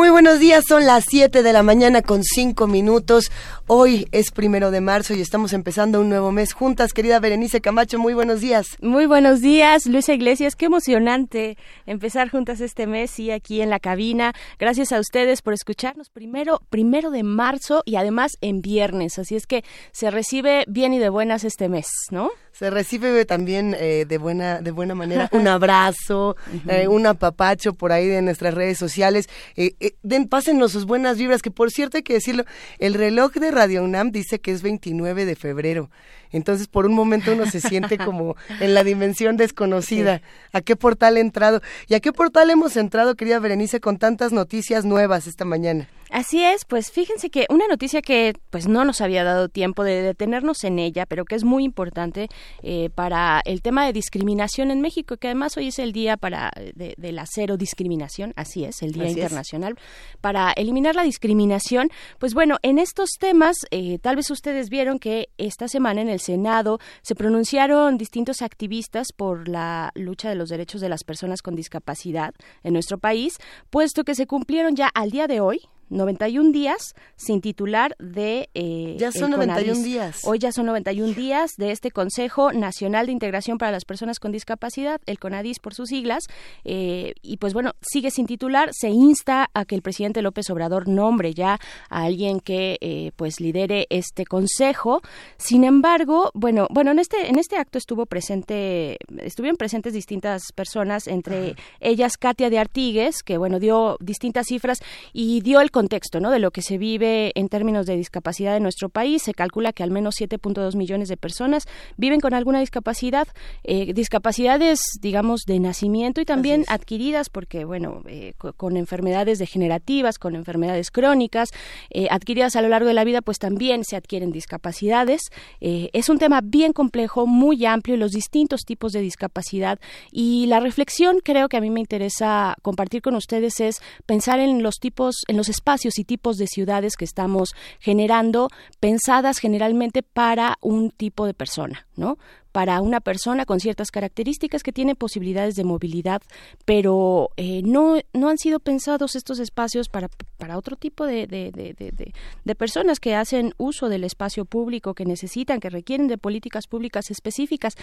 [0.00, 3.30] Muy buenos días, son las 7 de la mañana con 5 minutos.
[3.66, 6.94] Hoy es primero de marzo y estamos empezando un nuevo mes juntas.
[6.94, 8.78] Querida Berenice Camacho, muy buenos días.
[8.80, 10.56] Muy buenos días, Luisa Iglesias.
[10.56, 14.32] Qué emocionante empezar juntas este mes y aquí en la cabina.
[14.58, 19.18] Gracias a ustedes por escucharnos primero, primero de marzo y además en viernes.
[19.18, 22.30] Así es que se recibe bien y de buenas este mes, ¿no?
[22.60, 26.36] Se recibe también eh, de buena de buena manera un abrazo,
[26.68, 29.30] eh, un apapacho por ahí de nuestras redes sociales.
[29.56, 32.44] Eh, den, pásennos sus buenas vibras, que por cierto hay que decirlo,
[32.78, 35.90] el reloj de Radio UNAM dice que es 29 de febrero.
[36.32, 40.20] Entonces, por un momento uno se siente como en la dimensión desconocida.
[40.52, 41.62] ¿A qué portal he entrado?
[41.88, 45.88] ¿Y a qué portal hemos entrado, querida Berenice, con tantas noticias nuevas esta mañana?
[46.10, 50.02] Así es, pues fíjense que una noticia que pues no nos había dado tiempo de
[50.02, 52.28] detenernos en ella, pero que es muy importante
[52.62, 56.50] eh, para el tema de discriminación en México, que además hoy es el día para
[56.74, 59.76] de, la cero discriminación, así es, el Día Internacional
[60.20, 61.90] para eliminar la discriminación.
[62.18, 66.18] Pues bueno, en estos temas, eh, tal vez ustedes vieron que esta semana en el
[66.18, 71.54] Senado se pronunciaron distintos activistas por la lucha de los derechos de las personas con
[71.54, 73.38] discapacidad en nuestro país,
[73.70, 75.60] puesto que se cumplieron ya al día de hoy,
[75.90, 78.48] 91 días sin titular de...
[78.54, 80.20] Eh, ya son 91 días.
[80.24, 84.32] Hoy ya son 91 días de este Consejo Nacional de Integración para las Personas con
[84.32, 86.24] Discapacidad, el CONADIS por sus siglas,
[86.64, 90.88] eh, y pues bueno, sigue sin titular, se insta a que el presidente López Obrador
[90.88, 95.02] nombre ya a alguien que eh, pues lidere este consejo.
[95.36, 101.08] Sin embargo, bueno, bueno, en este, en este acto estuvo presente, estuvieron presentes distintas personas,
[101.08, 104.78] entre ellas Katia de Artigues, que bueno, dio distintas cifras
[105.12, 106.30] y dio el contexto ¿no?
[106.30, 109.22] de lo que se vive en términos de discapacidad en nuestro país.
[109.22, 113.26] Se calcula que al menos 7.2 millones de personas viven con alguna discapacidad,
[113.64, 120.34] eh, discapacidades, digamos, de nacimiento y también adquiridas, porque, bueno, eh, con, enfermedades degenerativas, con
[120.34, 121.48] enfermedades crónicas,
[121.88, 125.22] eh, adquiridas a lo largo de la vida, pues también se adquieren discapacidades.
[125.60, 129.78] es un tema bien complejo, muy amplio, los distintos tipos de discapacidad
[130.12, 134.62] y la reflexión creo que a mí me interesa compartir con ustedes es pensar en
[134.62, 138.48] los tipos, en los espacios espacios y tipos de ciudades que estamos generando
[138.80, 142.18] pensadas generalmente para un tipo de persona, ¿no?
[142.52, 146.22] Para una persona con ciertas características que tiene posibilidades de movilidad,
[146.64, 151.52] pero eh, no, no han sido pensados estos espacios para, para otro tipo de, de,
[151.52, 152.12] de,
[152.44, 157.10] de, personas que hacen uso del espacio público, que necesitan, que requieren de políticas públicas
[157.10, 157.74] específicas.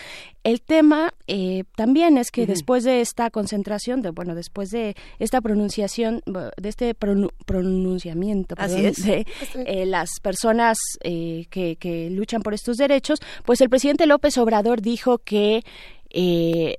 [0.43, 5.41] El tema eh, también es que después de esta concentración, de, bueno, después de esta
[5.41, 13.61] pronunciación, de este pronunciamiento de eh, las personas que, que luchan por estos derechos, pues
[13.61, 15.63] el presidente López Obrador dijo que,
[16.09, 16.75] eh,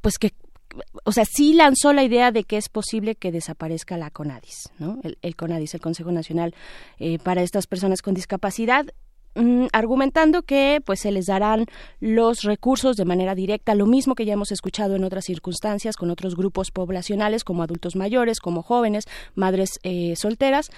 [0.00, 0.32] pues que
[1.04, 4.98] o sea, sí lanzó la idea de que es posible que desaparezca la CONADIS, ¿no?
[5.02, 6.54] El, CONADIS, el Consejo Nacional
[6.98, 8.86] eh, para estas personas con discapacidad,
[9.34, 11.66] mm, argumentando que pues se les darán
[11.98, 16.10] los recursos de manera directa, lo mismo que ya hemos escuchado en otras circunstancias con
[16.10, 19.04] otros grupos poblacionales como adultos mayores, como jóvenes,
[19.34, 20.70] madres eh, solteras.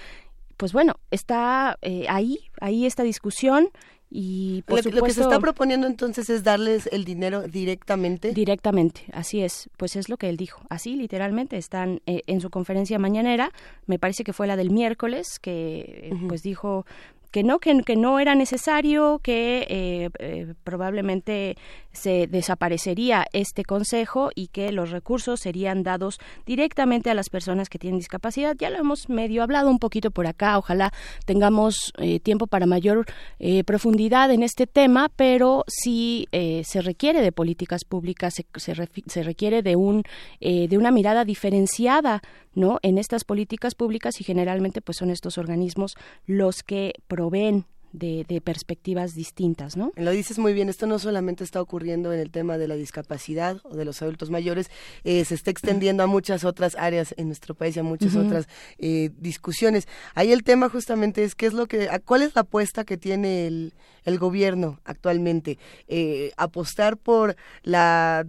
[0.57, 1.77] Pues bueno, está
[2.07, 3.69] ahí, ahí esta discusión
[4.15, 8.31] y lo, que se está proponiendo entonces es darles el dinero directamente.
[8.31, 9.71] Directamente, así es.
[9.75, 10.61] Pues es lo que él dijo.
[10.69, 13.51] Así, literalmente, están eh, en su conferencia mañanera,
[13.87, 16.85] me parece que fue la del miércoles, que eh, pues dijo
[17.33, 21.57] que no, que, que no era necesario, que eh, eh, probablemente
[21.93, 27.79] se desaparecería este consejo y que los recursos serían dados directamente a las personas que
[27.79, 28.55] tienen discapacidad.
[28.57, 30.91] Ya lo hemos medio hablado un poquito por acá, ojalá
[31.25, 33.05] tengamos eh, tiempo para mayor
[33.65, 39.75] profundidad en este tema, pero sí se requiere de políticas públicas, se, se, requiere de,
[39.75, 40.03] un,
[40.39, 42.21] de una mirada diferenciada
[42.55, 42.79] ¿no?
[42.81, 49.13] en estas políticas públicas y generalmente pues son estos organismos los que proveen de, perspectivas
[49.13, 49.91] distintas, ¿no?
[49.95, 53.57] Lo dices muy bien, esto no solamente está ocurriendo en el tema de la discapacidad
[53.63, 54.69] o de los adultos mayores,
[55.03, 58.47] eh, se está extendiendo a muchas otras áreas en nuestro país y a muchas otras
[58.79, 59.87] eh, discusiones.
[60.15, 63.47] Ahí el tema justamente es qué es lo que, cuál es la apuesta que tiene
[63.47, 63.73] el,
[64.03, 68.25] el gobierno actualmente, eh, apostar por la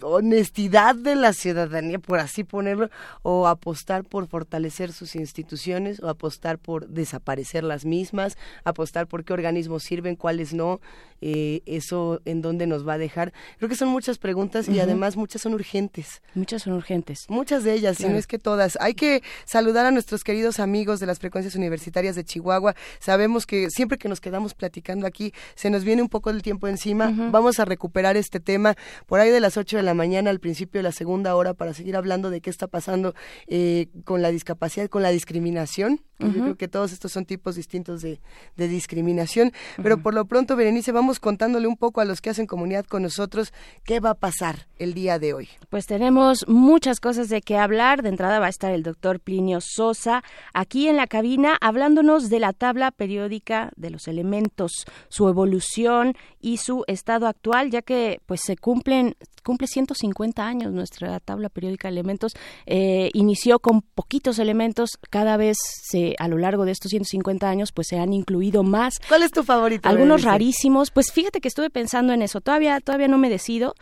[0.00, 2.90] honestidad de la ciudadanía, por así ponerlo,
[3.22, 9.32] o apostar por fortalecer sus instituciones, o apostar por desaparecer las mismas, apostar por qué
[9.32, 10.80] organismos sirven, cuáles no,
[11.20, 13.32] eh, eso en dónde nos va a dejar.
[13.58, 16.20] Creo que son muchas preguntas y además muchas son urgentes.
[16.34, 17.24] Muchas son urgentes.
[17.28, 18.76] Muchas de ellas, si no es que todas.
[18.80, 22.74] Hay que saludar a nuestros queridos amigos de las frecuencias universitarias de Chihuahua.
[22.98, 26.68] Sabemos que siempre que nos quedamos platicando aquí se nos viene un poco del tiempo
[26.68, 27.10] encima.
[27.30, 28.74] Vamos a recuperar este tema
[29.06, 31.74] por ahí de las 8 de la mañana al principio de la segunda hora para
[31.74, 33.14] seguir hablando de qué está pasando
[33.46, 36.00] eh, con la discapacidad, con la discriminación.
[36.18, 38.20] Yo creo que todos estos son tipos distintos de,
[38.56, 39.52] discriminación.
[39.82, 43.02] Pero por lo pronto, Berenice, vamos contándole un poco a los que hacen comunidad con
[43.02, 43.52] nosotros
[43.84, 45.48] qué va a pasar el día de hoy.
[45.70, 48.02] Pues tenemos muchas cosas de qué hablar.
[48.02, 50.22] De entrada va a estar el doctor Plinio Sosa
[50.52, 56.58] aquí en la cabina hablándonos de la tabla periódica de los elementos, su evolución y
[56.58, 61.92] su estado actual, ya que pues se cumplen cumple 150 años nuestra tabla periódica de
[61.92, 62.32] elementos.
[62.66, 67.72] Eh, inició con poquitos elementos, cada vez se, a lo largo de estos 150 años
[67.72, 68.94] pues se han incluido más.
[69.08, 69.88] ¿Cuál es tu favorito?
[69.88, 70.90] Algunos rarísimos.
[70.90, 72.40] Pues fíjate que estuve pensando en eso.
[72.40, 73.74] Todavía todavía no me decido,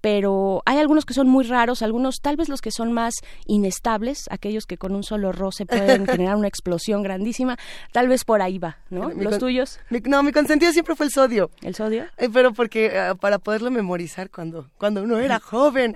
[0.00, 3.14] pero hay algunos que son muy raros, algunos tal vez los que son más
[3.46, 7.56] inestables, aquellos que con un solo roce pueden generar una explosión grandísima,
[7.92, 9.10] tal vez por ahí va, ¿no?
[9.10, 9.78] los tuyos.
[10.04, 11.50] no, mi consentido siempre fue el sodio.
[11.62, 12.04] ¿El sodio?
[12.16, 15.94] Eh, pero porque ah, para poderlo memorizar cuando cuando uno era joven,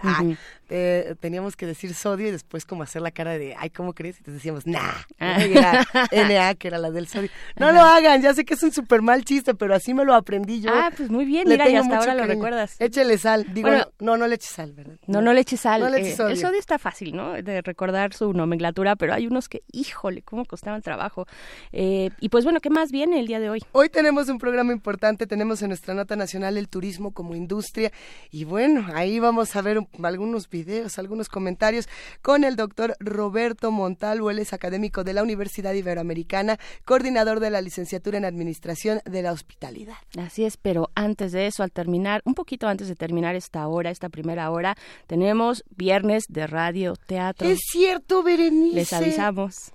[0.71, 4.21] eh, teníamos que decir sodio y después como hacer la cara de, ay, ¿cómo crees?
[4.21, 5.43] Y te decíamos, nah, ah.
[5.43, 7.31] era NA, que era la del sodio.
[7.57, 10.15] No lo hagan, ya sé que es un súper mal chiste, pero así me lo
[10.15, 10.71] aprendí yo.
[10.73, 12.77] Ah, pues muy bien, mira, y hasta ahora lo recuerdas.
[12.81, 13.71] Échele sal, digo,
[14.01, 14.97] no, no le eches sal, ¿verdad?
[15.07, 15.81] No, no le eches sal.
[15.81, 17.35] No le eches eh, el sodio está fácil, ¿no?
[17.35, 21.27] De recordar su nomenclatura, pero hay unos que, híjole, cómo costaba el trabajo.
[21.73, 23.63] Eh, y pues bueno, ¿qué más viene el día de hoy?
[23.73, 27.93] Hoy tenemos un programa importante, tenemos en nuestra nota nacional el turismo como industria,
[28.31, 31.89] y bueno, ahí vamos a ver algunos videos, algunos comentarios
[32.23, 37.61] con el doctor Roberto Montalvo, él es académico de la Universidad Iberoamericana, coordinador de la
[37.61, 39.97] licenciatura en Administración de la Hospitalidad.
[40.19, 43.84] Así es, pero antes de eso, al terminar, un poquito antes de terminar esta hora,
[43.91, 44.77] esta primera hora,
[45.07, 47.49] tenemos viernes de radio, teatro.
[47.49, 48.75] Es cierto, Berenice.
[48.75, 49.73] Les avisamos.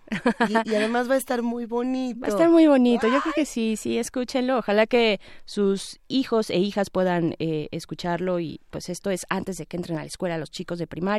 [0.47, 2.21] Y, además va a estar muy bonito.
[2.21, 4.57] Va a estar muy bonito, yo creo que sí, sí, escúchenlo.
[4.57, 9.65] Ojalá que sus hijos e hijas puedan eh, escucharlo y pues esto es antes de
[9.65, 11.09] que entren a la escuela los chicos de primaria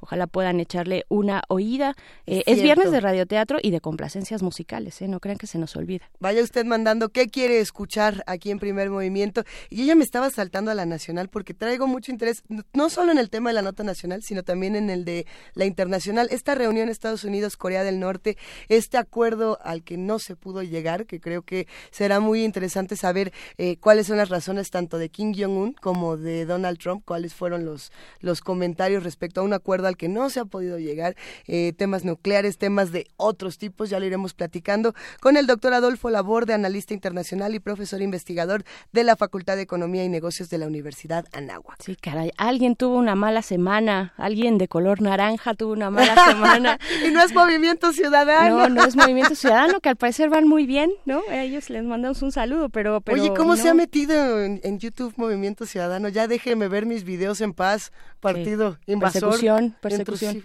[0.00, 1.94] Ojalá puedan echarle una oída.
[2.26, 5.08] Eh, es viernes de radioteatro y de complacencias musicales, ¿eh?
[5.08, 6.10] no crean que se nos olvida.
[6.18, 9.44] Vaya usted mandando qué quiere escuchar aquí en Primer Movimiento.
[9.70, 12.42] Y ella me estaba saltando a la nacional porque traigo mucho interés,
[12.72, 15.64] no solo en el tema de la nota nacional, sino también en el de la
[15.64, 16.28] internacional.
[16.30, 18.27] Esta reunión Estados Unidos-Corea del Norte,
[18.68, 23.32] este acuerdo al que no se pudo llegar, que creo que será muy interesante saber
[23.56, 27.64] eh, cuáles son las razones tanto de Kim Jong-un como de Donald Trump, cuáles fueron
[27.64, 31.16] los, los comentarios respecto a un acuerdo al que no se ha podido llegar,
[31.46, 36.10] eh, temas nucleares, temas de otros tipos, ya lo iremos platicando con el doctor Adolfo
[36.10, 40.66] Laborde, analista internacional y profesor investigador de la Facultad de Economía y Negocios de la
[40.66, 41.82] Universidad Anáhuac.
[41.82, 46.78] Sí, caray, alguien tuvo una mala semana, alguien de color naranja tuvo una mala semana.
[47.06, 47.92] y no es Movimiento
[48.24, 48.56] Ciudadano.
[48.56, 51.22] No, no es Movimiento Ciudadano, que al parecer van muy bien, ¿no?
[51.28, 53.00] A ellos les mandamos un saludo, pero...
[53.00, 56.08] pero Oye, ¿cómo se ha metido en, YouTube Movimiento Ciudadano?
[56.08, 60.44] Ya déjeme ver mis videos en paz, partido invasor persecución, persecución.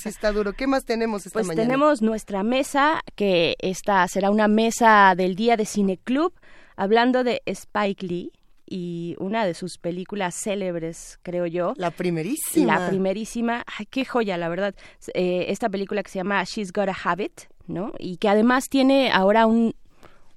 [0.00, 0.52] sí está duro.
[0.52, 1.66] ¿Qué más tenemos esta pues mañana?
[1.66, 6.32] tenemos nuestra mesa, que esta será una mesa del día de Cineclub,
[6.76, 8.32] hablando de Spike Lee
[8.72, 11.74] y una de sus películas célebres, creo yo.
[11.76, 12.78] La primerísima.
[12.78, 13.64] La primerísima.
[13.78, 14.74] Ay, qué joya, la verdad.
[15.12, 17.92] Eh, esta película que se llama She's Got a Habit, ¿no?
[17.98, 19.74] Y que además tiene ahora un,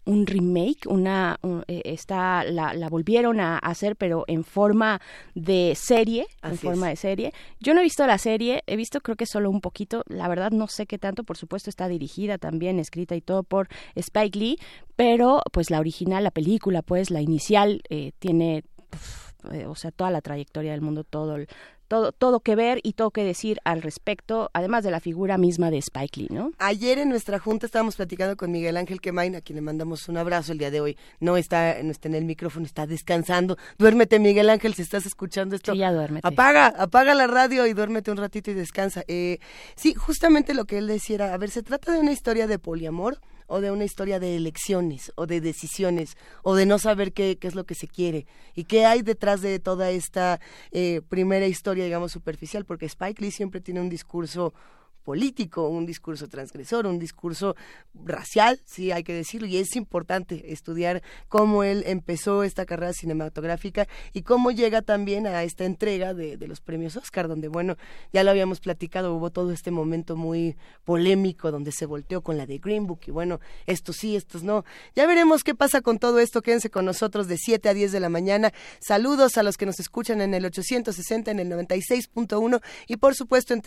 [0.05, 5.01] un remake, una eh, esta la, la, volvieron a hacer pero en forma
[5.33, 7.33] de serie, en forma de serie.
[7.59, 10.51] Yo no he visto la serie, he visto creo que solo un poquito, la verdad
[10.51, 14.59] no sé qué tanto, por supuesto está dirigida también, escrita y todo por Spike Lee,
[14.95, 18.63] pero pues la original, la película, pues la inicial eh, tiene
[19.51, 21.47] eh, o sea, toda la trayectoria del mundo, todo el,
[21.87, 25.71] todo, todo que ver y todo que decir al respecto, además de la figura misma
[25.71, 26.51] de Spike Lee, ¿no?
[26.57, 30.17] Ayer en nuestra junta estábamos platicando con Miguel Ángel Quemain, a quien le mandamos un
[30.17, 30.97] abrazo el día de hoy.
[31.19, 33.57] No está, no está en el micrófono, está descansando.
[33.77, 35.73] Duérmete, Miguel Ángel, si estás escuchando esto.
[35.73, 36.27] Sí, ya duérmete.
[36.27, 39.03] Apaga, apaga la radio y duérmete un ratito y descansa.
[39.07, 39.39] Eh,
[39.75, 42.59] sí, justamente lo que él decía era, a ver, se trata de una historia de
[42.59, 47.37] poliamor o de una historia de elecciones o de decisiones o de no saber qué,
[47.37, 48.25] qué es lo que se quiere.
[48.55, 50.39] Y qué hay detrás de toda esta
[50.71, 54.53] eh, primera historia, digamos, superficial, porque Spike Lee siempre tiene un discurso
[55.05, 57.55] político, un discurso transgresor, un discurso
[57.93, 63.87] racial, sí, hay que decirlo, y es importante estudiar cómo él empezó esta carrera cinematográfica
[64.13, 67.77] y cómo llega también a esta entrega de, los premios Oscar, donde, bueno,
[68.11, 72.45] ya lo habíamos platicado, hubo todo este momento muy polémico donde se volteó con la
[72.45, 74.65] de Green Book y bueno, estos sí, estos no.
[74.95, 77.99] Ya veremos qué pasa con todo esto, quédense con nosotros de 7 a 10 de
[77.99, 78.51] la mañana.
[78.79, 83.53] Saludos a los que nos escuchan en el 860, en el 96.1 y por supuesto
[83.53, 83.61] en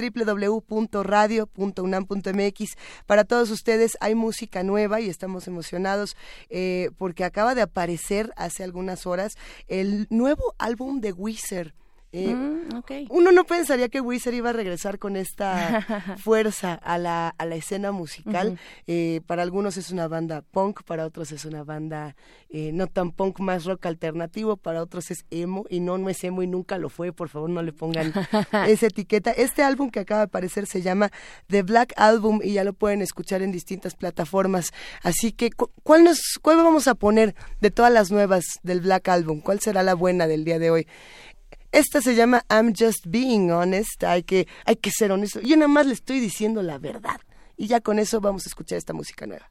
[1.28, 2.76] www.radio.unam.mx.
[3.06, 6.16] Para todos ustedes hay música nueva y estamos emocionados
[6.50, 9.36] eh, porque acaba de aparecer hace algunas horas
[9.68, 11.72] el nuevo álbum de Wizard.
[12.12, 12.90] Eh, Mm, ok.
[13.10, 17.54] Uno no pensaría que Wizard iba a regresar con esta fuerza a la, a la
[17.56, 18.58] escena musical.
[18.86, 22.16] Eh, para algunos es una banda punk, para otros es una banda
[22.48, 26.22] eh, no tan punk, más rock alternativo, para otros es emo, y no, no es
[26.24, 28.12] emo y nunca lo fue, por favor no le pongan
[28.66, 29.30] esa etiqueta.
[29.32, 31.10] Este álbum que acaba de aparecer se llama
[31.48, 34.72] The Black Album y ya lo pueden escuchar en distintas plataformas.
[35.02, 39.08] Así que, cu- ¿cuál, nos, ¿cuál vamos a poner de todas las nuevas del Black
[39.08, 39.40] Album?
[39.40, 40.86] ¿Cuál será la buena del día de hoy?
[41.70, 44.02] Esta se llama I'm Just Being Honest.
[44.04, 45.40] Hay que, hay que ser honesto.
[45.40, 47.20] Yo nada más le estoy diciendo la verdad.
[47.56, 49.50] Y ya con eso vamos a escuchar esta música nueva.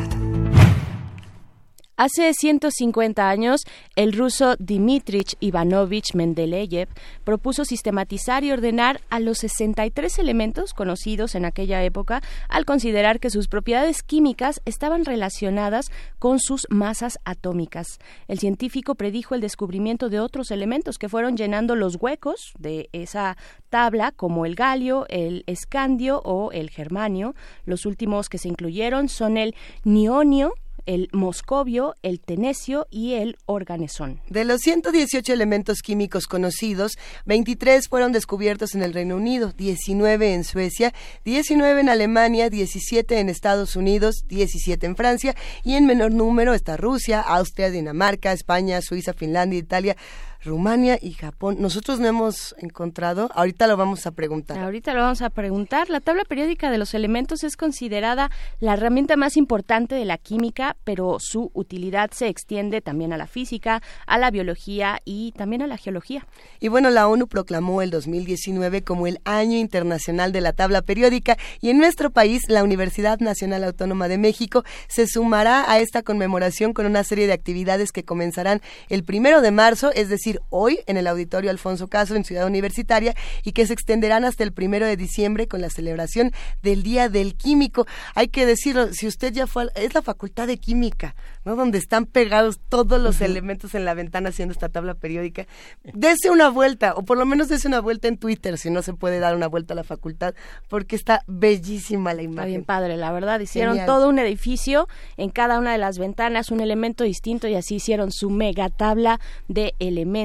[2.03, 3.61] Hace 150 años,
[3.95, 6.87] el ruso Dmitrich Ivanovich Mendeleev
[7.23, 13.29] propuso sistematizar y ordenar a los 63 elementos conocidos en aquella época al considerar que
[13.29, 17.99] sus propiedades químicas estaban relacionadas con sus masas atómicas.
[18.27, 23.37] El científico predijo el descubrimiento de otros elementos que fueron llenando los huecos de esa
[23.69, 27.35] tabla, como el galio, el escandio o el germanio.
[27.65, 29.53] Los últimos que se incluyeron son el
[29.83, 34.21] nionio, el moscovio, el tenesio y el organesón.
[34.29, 36.93] De los 118 elementos químicos conocidos,
[37.25, 40.93] 23 fueron descubiertos en el Reino Unido, 19 en Suecia,
[41.25, 46.77] 19 en Alemania, 17 en Estados Unidos, 17 en Francia y en menor número está
[46.77, 49.97] Rusia, Austria, Dinamarca, España, Suiza, Finlandia, Italia.
[50.43, 51.57] Rumania y Japón.
[51.59, 54.57] Nosotros no hemos encontrado, ahorita lo vamos a preguntar.
[54.57, 55.89] Ahorita lo vamos a preguntar.
[55.89, 60.77] La tabla periódica de los elementos es considerada la herramienta más importante de la química,
[60.83, 65.67] pero su utilidad se extiende también a la física, a la biología y también a
[65.67, 66.25] la geología.
[66.59, 71.37] Y bueno, la ONU proclamó el 2019 como el Año Internacional de la Tabla Periódica
[71.61, 76.73] y en nuestro país la Universidad Nacional Autónoma de México se sumará a esta conmemoración
[76.73, 80.97] con una serie de actividades que comenzarán el primero de marzo, es decir, hoy en
[80.97, 84.97] el Auditorio Alfonso Caso en Ciudad Universitaria y que se extenderán hasta el primero de
[84.97, 87.85] diciembre con la celebración del Día del Químico.
[88.15, 91.55] Hay que decirlo, si usted ya fue, es la Facultad de Química, ¿no?
[91.55, 95.47] Donde están pegados todos los elementos en la ventana haciendo esta tabla periódica.
[95.83, 98.93] Dese una vuelta, o por lo menos dese una vuelta en Twitter, si no se
[98.93, 100.33] puede dar una vuelta a la facultad,
[100.69, 102.39] porque está bellísima la imagen.
[102.39, 103.39] Está bien padre, la verdad.
[103.39, 103.87] Hicieron Genial.
[103.87, 108.11] todo un edificio, en cada una de las ventanas un elemento distinto y así hicieron
[108.11, 110.20] su mega tabla de elementos.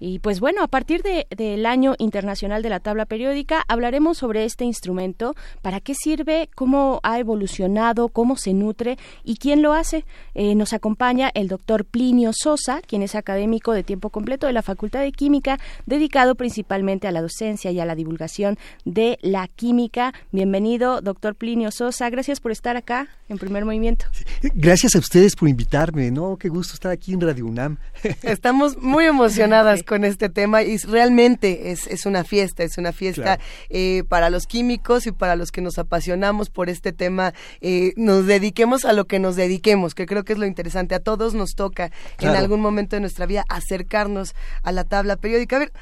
[0.00, 4.44] Y pues bueno, a partir de- del año internacional de la tabla periódica hablaremos sobre
[4.44, 10.04] este instrumento, para qué sirve, cómo ha evolucionado, cómo se nutre y quién lo hace.
[10.34, 14.62] Eh, nos acompaña el doctor Plinio Sosa, quien es académico de tiempo completo de la
[14.62, 20.12] Facultad de Química, dedicado principalmente a la docencia y a la divulgación de la química.
[20.32, 22.10] Bienvenido, doctor Plinio Sosa.
[22.10, 24.06] Gracias por estar acá en primer movimiento.
[24.54, 26.36] Gracias a ustedes por invitarme, ¿no?
[26.38, 27.76] Qué gusto estar aquí en Radio UNAM.
[28.22, 33.22] Estamos muy emocionadas con este tema y realmente es, es una fiesta, es una fiesta
[33.22, 33.42] Claro.
[33.70, 38.26] eh, para los químicos y para los que nos apasionamos por este tema, eh, nos
[38.26, 40.94] dediquemos a lo que nos dediquemos, que creo que es lo interesante.
[40.94, 45.56] A todos nos toca en algún momento de nuestra vida acercarnos a la tabla periódica.
[45.56, 45.72] A ver,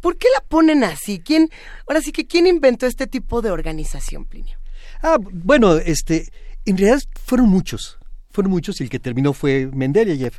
[0.00, 1.20] ¿por qué la ponen así?
[1.20, 1.48] ¿Quién,
[1.86, 4.58] ahora sí que, ¿quién inventó este tipo de organización, Plinio?
[5.02, 6.28] Ah, bueno, este,
[6.66, 7.98] en realidad fueron muchos,
[8.30, 10.32] fueron muchos y el que terminó fue Mendeleev.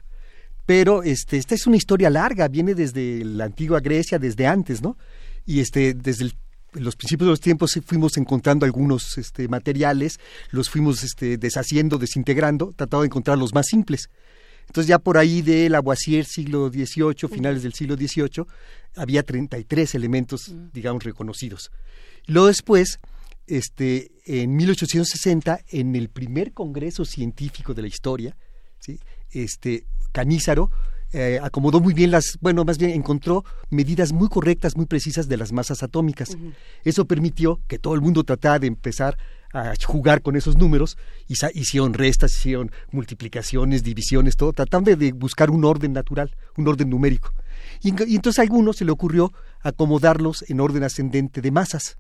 [0.66, 4.98] Pero este, esta es una historia larga, viene desde la antigua Grecia, desde antes, ¿no?
[5.46, 6.34] Y este, desde el-
[6.74, 10.20] los principios de los tiempos fuimos encontrando algunos este, materiales,
[10.52, 14.10] los fuimos este, deshaciendo, desintegrando, tratando de encontrar los más simples.
[14.68, 18.46] Entonces ya por ahí de Lavoisier, siglo XVIII, finales del siglo XVIII,
[18.96, 21.70] había 33 elementos, digamos, reconocidos.
[22.26, 22.98] Luego después,
[23.48, 28.36] este, en 1860, en el primer congreso científico de la historia,
[28.80, 29.00] ¿sí?
[29.32, 30.70] este, Canízaro
[31.16, 35.38] eh, acomodó muy bien las, bueno, más bien encontró medidas muy correctas, muy precisas de
[35.38, 36.36] las masas atómicas.
[36.84, 39.18] Eso permitió que todo el mundo tratara de empezar
[39.54, 45.52] a jugar con esos números, y hicieron restas, hicieron multiplicaciones, divisiones, todo, tratando de, buscar
[45.52, 47.32] un orden natural, un orden numérico.
[47.82, 51.98] Y entonces a algunos se le ocurrió acomodarlos en orden ascendente de masas.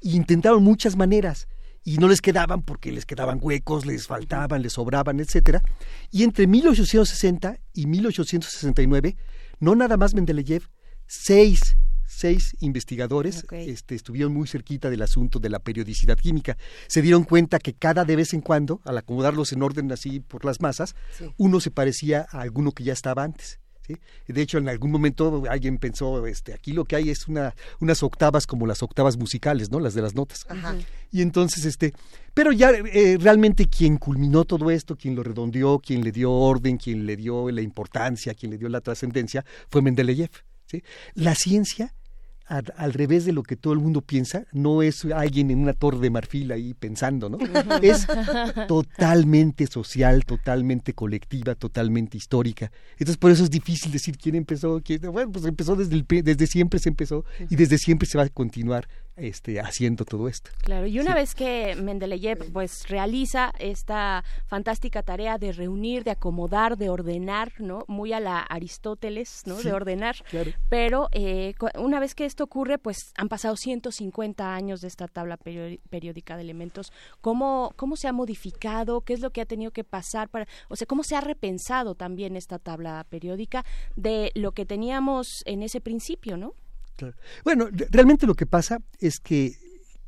[0.00, 1.48] Y intentaron muchas maneras
[1.84, 5.62] y no les quedaban porque les quedaban huecos, les faltaban, les sobraban, etcétera.
[6.10, 9.16] Y entre 1860 y 1869,
[9.60, 10.68] no nada más Mendeleev,
[11.06, 16.56] seis, seis investigadores este, estuvieron muy cerquita del asunto de la periodicidad química.
[16.88, 20.44] Se dieron cuenta que cada de vez en cuando, al acomodarlos en orden así por
[20.44, 21.26] las masas, Sí.
[21.36, 23.60] uno se parecía a alguno que ya estaba antes.
[23.86, 23.96] ¿Sí?
[24.26, 28.02] De hecho, en algún momento alguien pensó, este, aquí lo que hay es una, unas
[28.02, 29.80] octavas como las octavas musicales, ¿no?
[29.80, 30.46] Las de las notas.
[30.48, 30.74] Ajá.
[31.12, 31.92] Y entonces, este,
[32.34, 36.76] pero ya eh, realmente quien culminó todo esto, quien lo redondeó, quien le dio orden,
[36.76, 40.30] quien le dio la importancia, quien le dio la trascendencia, fue Mendeleev.
[40.66, 40.82] ¿sí?
[41.14, 41.94] La ciencia,
[42.46, 45.72] al, al revés de lo que todo el mundo piensa, no es alguien en una
[45.72, 47.38] torre de marfil ahí pensando, ¿no?
[47.82, 48.06] es
[48.68, 52.70] totalmente social, totalmente colectiva, totalmente histórica.
[52.92, 56.46] Entonces, por eso es difícil decir quién empezó, quién, bueno, pues empezó desde, el, desde
[56.46, 60.50] siempre se empezó y desde siempre se va a continuar este, haciendo todo esto.
[60.62, 66.76] Claro, y una vez que Mendeleev pues realiza esta fantástica tarea de reunir, de acomodar,
[66.76, 67.84] de ordenar, ¿no?
[67.88, 69.56] Muy a la Aristóteles, ¿no?
[69.56, 70.16] de ordenar.
[70.30, 70.52] claro.
[70.68, 75.36] Pero eh, una vez que esto ocurre, pues han pasado 150 años de esta tabla
[75.38, 76.92] periódica de elementos.
[77.20, 79.00] ¿Cómo, ¿Cómo se ha modificado?
[79.00, 81.94] ¿Qué es lo que ha tenido que pasar para, o sea, cómo se ha repensado
[81.94, 83.64] también esta tabla periódica
[83.96, 86.54] de lo que teníamos en ese principio, ¿no?
[86.96, 87.14] Claro.
[87.44, 89.54] Bueno, re- realmente lo que pasa es que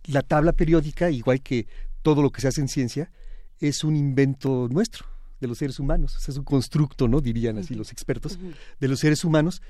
[0.05, 1.67] la tabla periódica, igual que
[2.03, 3.11] todo lo que se hace en ciencia,
[3.61, 5.05] es un invento nuestro,
[5.41, 6.17] de los seres humanos.
[6.17, 7.21] O sea, es un constructo, ¿no?
[7.21, 8.39] Dirían así los expertos,
[8.81, 9.63] de los seres humanos.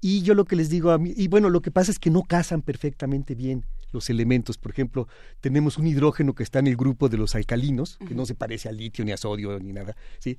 [0.00, 2.10] Y yo lo que les digo a mí, y bueno, lo que pasa es que
[2.10, 4.58] no casan perfectamente bien los elementos.
[4.58, 5.06] Por ejemplo,
[5.40, 8.68] tenemos un hidrógeno que está en el grupo de los alcalinos, que no se parece
[8.68, 9.94] a litio ni a sodio ni nada.
[10.18, 10.38] ¿sí?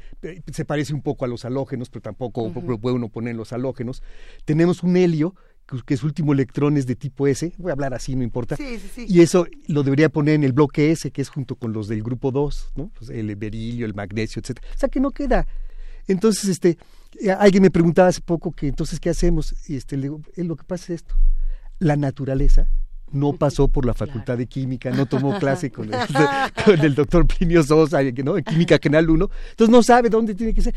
[0.52, 4.04] Se parece un poco a los halógenos, pero tampoco puede uno poner los halógenos.
[4.44, 5.34] Tenemos un helio,
[5.86, 7.54] que- su último electrón es de tipo S.
[7.58, 8.56] Voy a hablar así, no importa.
[8.56, 9.06] Sí, sí, sí.
[9.10, 12.04] Y eso lo debería poner en el bloque S, que es junto con los del
[12.04, 12.90] grupo 2, ¿no?
[12.98, 14.68] Pues el berilio, el magnesio, etcétera.
[14.76, 15.48] O sea que no queda.
[16.08, 16.78] Entonces, este,
[17.22, 19.56] eh, alguien me preguntaba hace poco que entonces qué hacemos.
[19.70, 21.16] Y este, le digo, "Eh, lo que pasa es esto.
[21.80, 22.68] La naturaleza
[23.12, 26.00] no pasó por la facultad de química, no tomó clase con el,
[26.66, 28.38] con el doctor Plinio Sosa, ¿no?
[28.38, 30.76] En química canal 1, entonces no sabe dónde tiene que ser.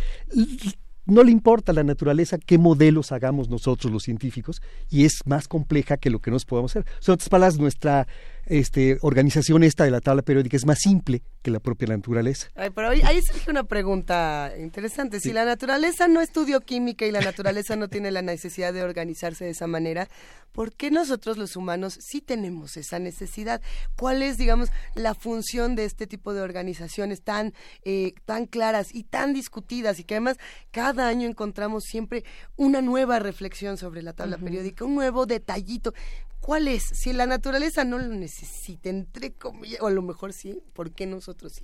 [1.07, 5.47] No le importa a la naturaleza qué modelos hagamos nosotros los científicos y es más
[5.47, 6.85] compleja que lo que nos podamos hacer.
[7.07, 8.09] En otras palabras, nuestra
[8.47, 12.49] este, organización esta de la tabla periódica es más simple que la propia naturaleza.
[12.55, 15.21] Ay, pero ahí, ahí surge una pregunta interesante.
[15.21, 19.45] Si la naturaleza no estudió química y la naturaleza no tiene la necesidad de organizarse
[19.45, 20.09] de esa manera,
[20.53, 23.61] ¿por qué nosotros los humanos sí tenemos esa necesidad?
[23.97, 27.53] ¿Cuál es, digamos, la función de este tipo de organizaciones tan,
[27.85, 30.39] eh, tan claras y tan discutidas y que además
[30.71, 32.25] cada año encontramos siempre
[32.57, 35.95] una nueva reflexión sobre la tabla periódica, un nuevo detallito?
[36.47, 36.85] ¿Cuál es?
[36.93, 41.05] Si la naturaleza no lo necesita, entre comillas, o a lo mejor sí, ¿por qué
[41.05, 41.63] nosotros sí?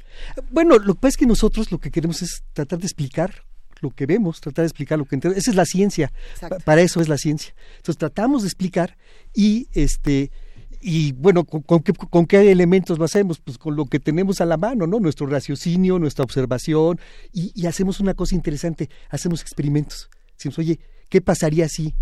[0.51, 3.45] Bueno, lo que pasa es que nosotros lo que queremos es tratar de explicar
[3.81, 5.41] lo que vemos, tratar de explicar lo que entendemos.
[5.41, 6.13] Esa es la ciencia.
[6.33, 6.59] Exacto.
[6.59, 7.55] Pa- para eso es la ciencia.
[7.77, 8.97] Entonces tratamos de explicar
[9.33, 10.33] y este
[10.81, 13.39] y bueno, ¿con, con qué, con qué elementos lo hacemos?
[13.39, 14.99] Pues con lo que tenemos a la mano, ¿no?
[14.99, 16.99] Nuestro raciocinio, nuestra observación
[17.33, 20.11] y, y hacemos una cosa interesante, hacemos experimentos.
[20.37, 21.95] Decimos, oye, ¿qué pasaría si?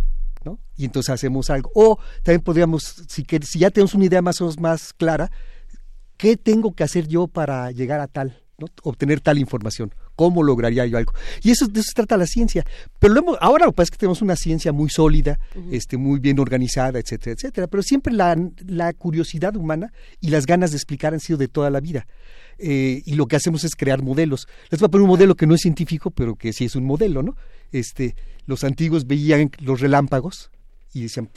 [0.44, 0.58] ¿No?
[0.76, 1.70] Y entonces hacemos algo.
[1.74, 5.30] O también podríamos, si, si ya tenemos una idea más más clara,
[6.16, 8.42] ¿qué tengo que hacer yo para llegar a tal?
[8.60, 8.66] ¿No?
[8.82, 11.12] obtener tal información, cómo lograría yo algo.
[11.42, 12.64] Y eso de eso se trata la ciencia.
[12.98, 15.38] Pero lo hemos- ahora lo que pasa es que tenemos una ciencia muy sólida,
[15.70, 17.66] este, muy bien organizada, etcétera, etcétera.
[17.66, 21.70] Pero siempre la, la curiosidad humana y las ganas de explicar han sido de toda
[21.70, 22.06] la vida.
[22.58, 24.46] Eh, y lo que hacemos es crear modelos.
[24.70, 26.84] Les voy a poner un modelo que no es científico, pero que sí es un
[26.84, 27.34] modelo, ¿no?
[27.72, 28.14] Este,
[28.46, 30.50] los antiguos veían los relámpagos
[30.92, 31.30] y decían,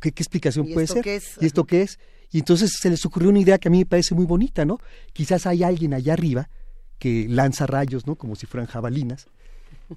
[0.00, 1.02] ¿qué, qué explicación ¿Y puede esto ser?
[1.04, 1.24] qué es?
[1.40, 1.98] ¿Y esto qué es?
[2.34, 4.80] Y entonces se les ocurrió una idea que a mí me parece muy bonita, ¿no?
[5.12, 6.48] Quizás hay alguien allá arriba
[6.98, 8.16] que lanza rayos, ¿no?
[8.16, 9.28] Como si fueran jabalinas.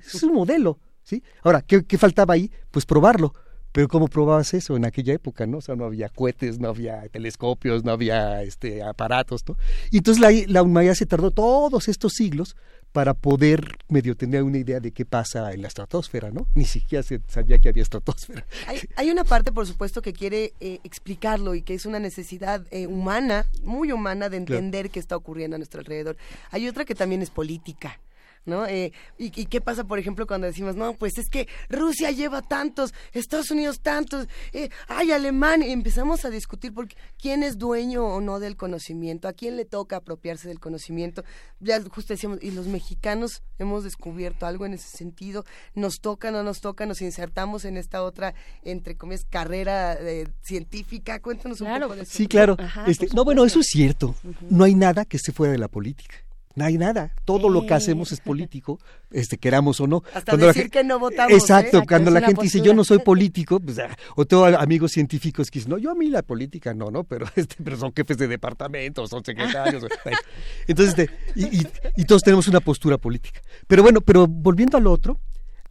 [0.06, 1.23] Es un modelo, ¿sí?
[1.41, 2.52] Ahora, ¿qué, qué faltaba ahí?
[2.69, 3.34] Pues probarlo.
[3.78, 5.60] Pero ¿cómo probabas eso en aquella época, no?
[5.60, 9.56] O sea, no había cohetes, no había telescopios, no había este, aparatos, ¿no?
[9.92, 12.56] Y entonces la, la humanidad se tardó todos estos siglos
[12.92, 16.48] para poder medio tener una idea de qué pasa en la estratosfera, ¿no?
[16.56, 18.48] Ni siquiera se sabía que había estratosfera.
[18.66, 22.66] Hay, hay una parte, por supuesto, que quiere eh, explicarlo y que es una necesidad
[22.72, 26.18] eh, humana, muy humana, de entender qué está ocurriendo a nuestro alrededor.
[26.50, 28.00] Hay otra que también es política.
[28.48, 28.66] ¿No?
[28.66, 32.42] Eh, y, ¿Y qué pasa, por ejemplo, cuando decimos, no, pues es que Rusia lleva
[32.42, 36.88] tantos, Estados Unidos tantos, eh, hay Alemania, y empezamos a discutir por
[37.22, 41.26] quién es dueño o no del conocimiento, a quién le toca apropiarse del conocimiento.
[41.60, 45.44] Ya justo decíamos, y los mexicanos hemos descubierto algo en ese sentido,
[45.76, 48.34] nos toca, no nos toca, nos insertamos en esta otra,
[48.64, 51.20] entre comillas, carrera eh, científica.
[51.20, 52.14] Cuéntanos un Claro, poco de eso.
[52.16, 52.56] Sí, claro.
[52.58, 54.16] Ajá, Este, no, bueno, eso es cierto.
[54.50, 56.16] No hay nada que esté fuera de la política.
[56.58, 57.13] No hay nada.
[57.24, 58.80] Todo lo que hacemos es político,
[59.12, 60.02] este, queramos o no.
[60.12, 61.84] Hasta la decir gen- que no votamos, Exacto, ¿eh?
[61.88, 65.60] cuando la gente dice yo no soy político, pues, ah, o tengo amigos científicos que
[65.60, 67.04] dicen, no, yo a mí la política no, ¿no?
[67.04, 69.84] Pero, este, pero son jefes de departamento, son secretarios.
[70.67, 73.39] Entonces, este, y, y- y todos tenemos una postura política.
[73.67, 75.20] Pero bueno, pero volviendo al otro,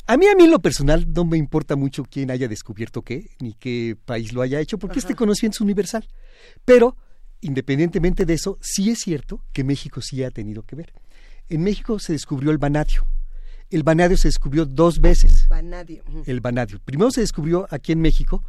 [0.07, 3.31] a mí, a mí en lo personal no me importa mucho quién haya descubierto qué,
[3.41, 6.07] ni qué país lo haya hecho, porque este conocimiento es universal.
[6.65, 6.97] Pero,
[7.47, 10.93] independientemente de eso, sí es cierto que México sí ha tenido que ver.
[11.49, 13.07] En México se descubrió el vanadio.
[13.71, 15.47] El vanadio se descubrió dos veces.
[15.49, 16.05] Vanadio.
[16.27, 16.81] El vanadio.
[16.85, 18.43] Primero se descubrió aquí en México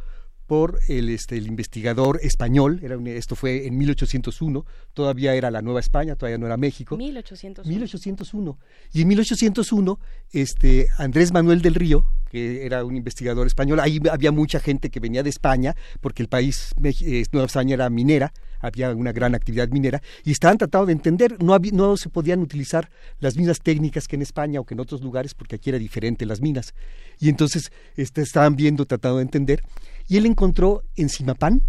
[0.46, 5.60] por el, este, el investigador español, era un- esto fue en 1801, todavía era la
[5.60, 6.96] Nueva España, todavía no era México.
[6.96, 7.66] 1800.
[7.66, 8.58] 1801.
[8.94, 10.00] Y en 1801,
[10.32, 13.80] este, Andrés Manuel del Río, que era un investigador español.
[13.80, 17.90] Ahí había mucha gente que venía de España, porque el país, eh, Nueva España era
[17.90, 22.40] minera, había una gran actividad minera, y estaban tratando de entender, no, no se podían
[22.40, 25.78] utilizar las mismas técnicas que en España o que en otros lugares, porque aquí era
[25.78, 26.74] diferente las minas.
[27.18, 29.62] Y entonces este, estaban viendo, tratando de entender,
[30.08, 31.62] y él encontró en Simapán,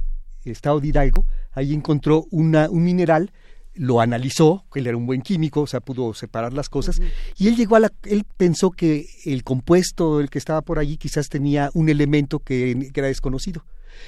[0.51, 3.31] estado de Hidalgo, ahí encontró una, un mineral,
[3.73, 6.99] lo analizó, él era un buen químico, o sea, pudo separar las cosas,
[7.37, 10.97] y él llegó a la, él pensó que el compuesto, el que estaba por allí,
[10.97, 13.63] quizás tenía un elemento que, que era desconocido.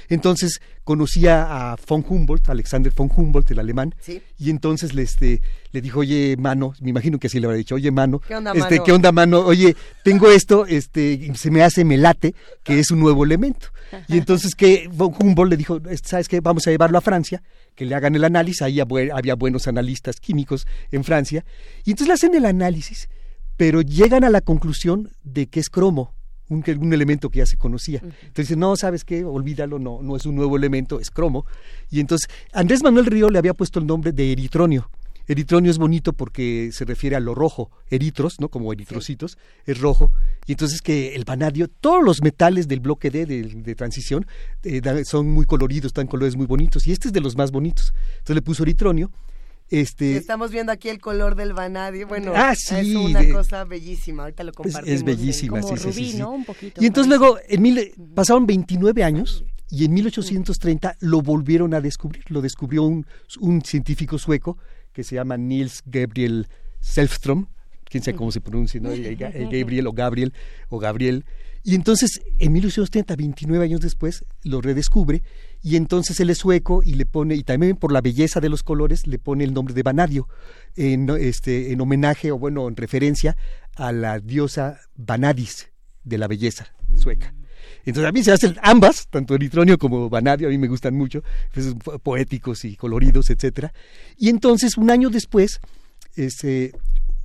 [0.10, 4.21] Entonces conocía a von Humboldt, Alexander von Humboldt, el alemán, Sí.
[4.38, 7.75] y entonces le, este, le dijo, oye, mano, me imagino que así le habría dicho,
[7.75, 8.84] oye, mano, ¿Qué onda, este, mano?
[8.84, 9.39] ¿qué onda, mano?
[9.41, 13.67] Oye, tengo esto, este, y se me hace, me late, que es un nuevo elemento.
[14.08, 16.39] Y entonces que von Humboldt le dijo, ¿sabes qué?
[16.41, 17.43] Vamos a llevarlo a Francia,
[17.75, 21.45] que le hagan el análisis, ahí había había buenos analistas químicos en Francia,
[21.84, 23.10] y entonces le hacen el análisis,
[23.58, 26.15] pero llegan a la conclusión de que es cromo,
[26.52, 28.02] un, elemento que ya se conocía.
[28.24, 29.24] Entonces no, ¿sabes qué?
[29.24, 31.46] Olvídalo, no, no es un nuevo elemento, es cromo.
[31.90, 34.90] Y entonces Andrés Manuel Río le había puesto el nombre de eritronio.
[35.28, 38.50] Eritronio es bonito porque se refiere a lo rojo, eritros, ¿no?
[38.50, 40.12] Como eritrocitos, es rojo.
[40.46, 44.26] Y entonces que el vanadio, todos los metales del bloque D de, de transición
[44.64, 46.86] eh, son muy coloridos, dan colores muy bonitos.
[46.86, 47.94] Y este es de los más bonitos.
[48.14, 49.12] Entonces le puso eritronio.
[49.71, 52.05] Este, Estamos viendo aquí el color del vanadio.
[52.07, 54.23] Bueno, Ah, es una de- cosa bellísima.
[54.23, 54.89] Ahorita lo es, compartimos.
[54.89, 56.17] es bellísima, como sí, rubí, sí, sí.
[56.17, 56.31] ¿no?
[56.31, 56.84] Un poquito.
[56.84, 62.23] Y entonces luego, en mil, pasaron 29 años y en 1830 lo volvieron a descubrir.
[62.27, 63.05] Lo descubrió un,
[63.39, 64.57] un científico sueco
[64.91, 66.47] que se llama Niels Gabriel
[66.81, 67.47] Selfström,
[67.86, 68.91] quién sabe cómo se pronuncia, ¿no?
[68.91, 70.34] El Gabriel o Gabriel
[70.69, 71.23] o Gabriel.
[71.63, 75.21] Y entonces, en 1830, 29 años después, lo redescubre
[75.62, 78.63] y entonces él es sueco y le pone, y también por la belleza de los
[78.63, 80.28] colores, le pone el nombre de Vanadio,
[80.76, 83.38] en, este, en homenaje o bueno, en referencia
[83.76, 85.71] a la diosa Vanadis
[86.04, 87.34] de la belleza sueca.
[87.86, 91.24] Entonces a mí se hacen ambas, tanto eritronio como vanadio, a mí me gustan mucho,
[91.54, 93.74] pues, poéticos y coloridos, etcétera.
[94.17, 95.60] Y entonces un año después,
[96.15, 96.74] este,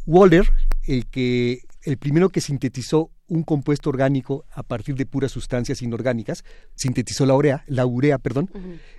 [0.07, 0.51] Waller,
[0.85, 6.45] el que el primero que sintetizó un compuesto orgánico a partir de puras sustancias inorgánicas,
[6.75, 8.51] sintetizó la urea, la urea, perdón.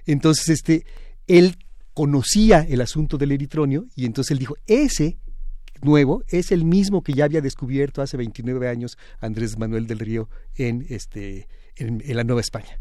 [0.06, 0.86] Entonces este,
[1.28, 1.58] él
[1.94, 5.18] conocía el asunto del eritronio y entonces él dijo, ese
[5.82, 10.30] nuevo es el mismo que ya había descubierto hace 29 años Andrés Manuel del Río
[10.56, 12.80] en, este, en, en la Nueva España.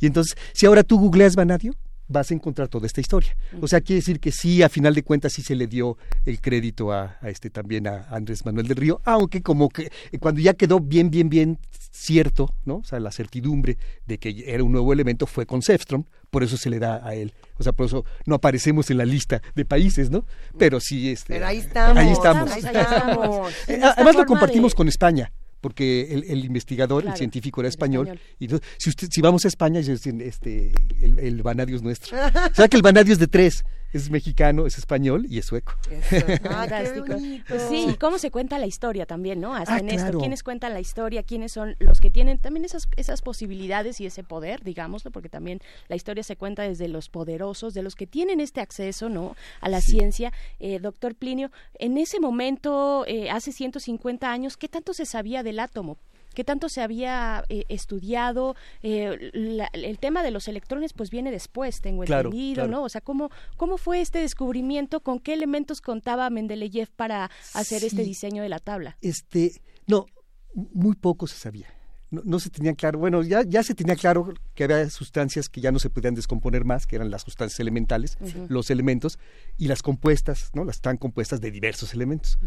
[0.00, 1.74] Y entonces, si ahora tú googleas Vanadio,
[2.08, 3.36] vas a encontrar toda esta historia.
[3.60, 6.40] O sea, quiere decir que sí, a final de cuentas, sí se le dio el
[6.40, 10.40] crédito a, a este también a Andrés Manuel del Río, aunque como que eh, cuando
[10.40, 11.58] ya quedó bien, bien, bien
[11.90, 12.76] cierto, ¿no?
[12.76, 16.56] O sea, la certidumbre de que era un nuevo elemento fue con Sefstrom, por eso
[16.56, 17.32] se le da a él.
[17.58, 20.26] O sea, por eso no aparecemos en la lista de países, ¿no?
[20.58, 21.96] Pero sí, este, Pero ahí estamos.
[21.96, 22.50] Ahí estamos.
[22.52, 22.64] Ahí
[23.96, 25.32] Además lo compartimos de- con España,
[25.64, 28.06] porque el, el investigador, Claro, el científico era español.
[28.06, 28.22] español.
[28.38, 32.14] Y entonces, si, usted, si vamos a España, este, el, el vanadio es nuestro.
[32.18, 33.64] o sea que el vanadio es de tres.
[33.94, 35.72] Es mexicano, es español y es sueco.
[35.90, 36.16] Eso.
[36.26, 37.06] Ah, qué Fantástico.
[37.06, 37.44] bonito.
[37.48, 39.54] Pues sí, y cómo se cuenta la historia también, ¿no?
[39.54, 42.88] Hasta Ah, en esto, quiénes cuentan la historia, quiénes son los que tienen también esas,
[42.96, 47.72] esas posibilidades y ese poder, digámoslo, porque también la historia se cuenta desde los poderosos,
[47.72, 49.36] de los que tienen este acceso, ¿no?
[49.60, 50.32] A la ciencia.
[50.58, 55.60] Eh, doctor Plinio, en ese momento, eh, hace 150 años, ¿qué tanto se sabía del
[55.60, 55.98] átomo?
[56.34, 58.56] ¿Qué tanto se había eh, estudiado?
[58.82, 62.70] Eh, la- el tema de los electrones pues viene después, tengo Claro, entendido, claro.
[62.70, 62.82] ¿no?
[62.84, 65.00] O sea, ¿cómo, ¿cómo fue este descubrimiento?
[65.00, 68.96] ¿Con qué elementos contaba Mendeleev para hacer este diseño de la tabla?
[69.00, 70.06] Este, no,
[70.54, 71.68] muy poco se sabía.
[72.14, 75.60] No, no se tenía claro, bueno, ya, ya se tenía claro que había sustancias que
[75.60, 78.16] ya no se podían descomponer más, que eran las sustancias elementales,
[78.48, 79.18] los elementos,
[79.58, 80.64] y las compuestas, ¿no?
[80.64, 82.38] Las están compuestas de diversos elementos.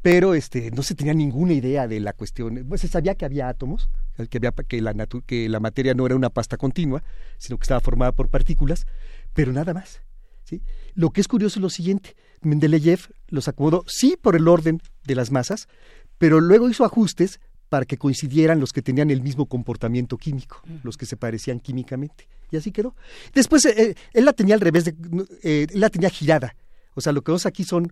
[0.00, 2.64] Pero este, no se tenía ninguna idea de la cuestión.
[2.68, 3.88] Pues se sabía que había átomos,
[4.30, 7.04] que, había, que, la natu- que la materia no era una pasta continua,
[7.38, 8.86] sino que estaba formada por partículas,
[9.32, 10.02] pero nada más.
[10.44, 10.60] ¿sí?
[10.94, 15.14] Lo que es curioso es lo siguiente, Mendeleev los acomodó, sí, por el orden de
[15.14, 15.68] las masas,
[16.18, 17.38] pero luego hizo ajustes
[17.72, 22.28] para que coincidieran los que tenían el mismo comportamiento químico, los que se parecían químicamente.
[22.50, 22.94] Y así quedó.
[23.32, 24.94] Después, eh, eh, él la tenía al revés, de,
[25.42, 26.54] eh, él la tenía girada.
[26.94, 27.90] O sea, lo que vemos aquí son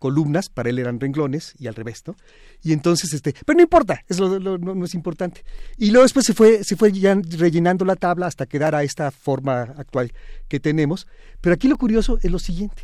[0.00, 2.16] columnas, para él eran renglones y al revés, ¿no?
[2.60, 5.44] Y entonces, este, pero no importa, eso lo- no, no es importante.
[5.78, 9.12] Y luego después se fue, se fue ya rellenando la tabla hasta quedar a esta
[9.12, 10.10] forma actual
[10.48, 11.06] que tenemos.
[11.40, 12.82] Pero aquí lo curioso es lo siguiente,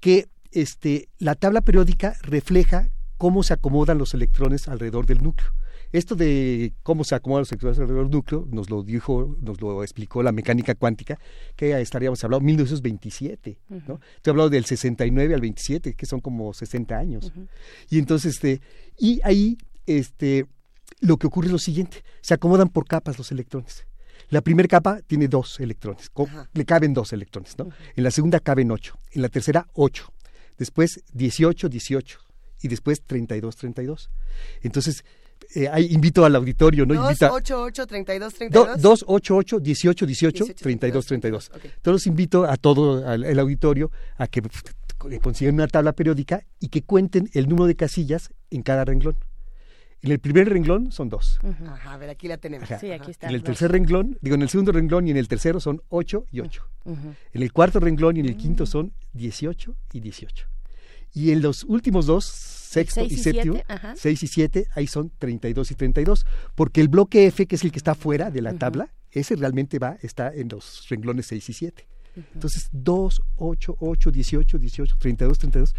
[0.00, 5.50] que este, la tabla periódica refleja cómo se acomodan los electrones alrededor del núcleo.
[5.94, 9.84] Esto de cómo se acomodan los electrones alrededor del núcleo nos lo dijo, nos lo
[9.84, 11.20] explicó la mecánica cuántica,
[11.54, 14.00] que estaríamos hablando 1927, ¿no?
[14.16, 17.32] Estoy hablando del 69 al 27, que son como 60 años.
[17.90, 18.60] Y entonces este
[18.98, 20.46] y ahí este
[20.98, 23.86] lo que ocurre es lo siguiente, se acomodan por capas los electrones.
[24.30, 26.10] La primera capa tiene dos electrones,
[26.54, 27.68] le caben dos electrones, ¿no?
[27.94, 30.12] En la segunda caben ocho, en la tercera ocho,
[30.58, 32.18] después 18, 18
[32.62, 34.10] y después 32, 32.
[34.62, 35.04] Entonces,
[35.54, 36.94] eh, ahí invito al auditorio, ¿no?
[36.94, 38.80] 2, Invita- 8, 8, 32, Do- 32.
[38.82, 41.48] 2, 8, 8, 18, 18, 18, 32, 32.
[41.50, 41.56] ok.
[41.64, 44.62] Entonces los invito a todo al, el auditorio a que pf,
[45.20, 49.16] consigan una tabla periódica y que cuenten el número de casillas en cada renglón.
[50.02, 51.38] En el primer renglón son dos.
[51.42, 52.70] Ajá, a ver, aquí la tenemos.
[52.70, 52.78] Ajá.
[52.78, 53.26] Sí, aquí está.
[53.28, 56.26] En el tercer renglón, digo, en el segundo renglón y en el tercero son 8
[56.30, 56.62] y 8.
[56.84, 57.14] Ujú.
[57.32, 60.46] En el cuarto renglón y en el quinto son 18 y 18.
[61.14, 62.26] Y en los últimos dos,
[62.74, 63.94] sexto y y séptimo, siete, ajá.
[63.96, 66.26] 6 y 7, ahí son 32 y 32.
[66.54, 69.78] Porque el bloque F, que es el que está fuera de la tabla, ese realmente
[69.78, 71.86] va, está en los renglones 6 y 7.
[72.34, 75.74] Entonces, 2, 8, 8, 18, 18, 32, 32.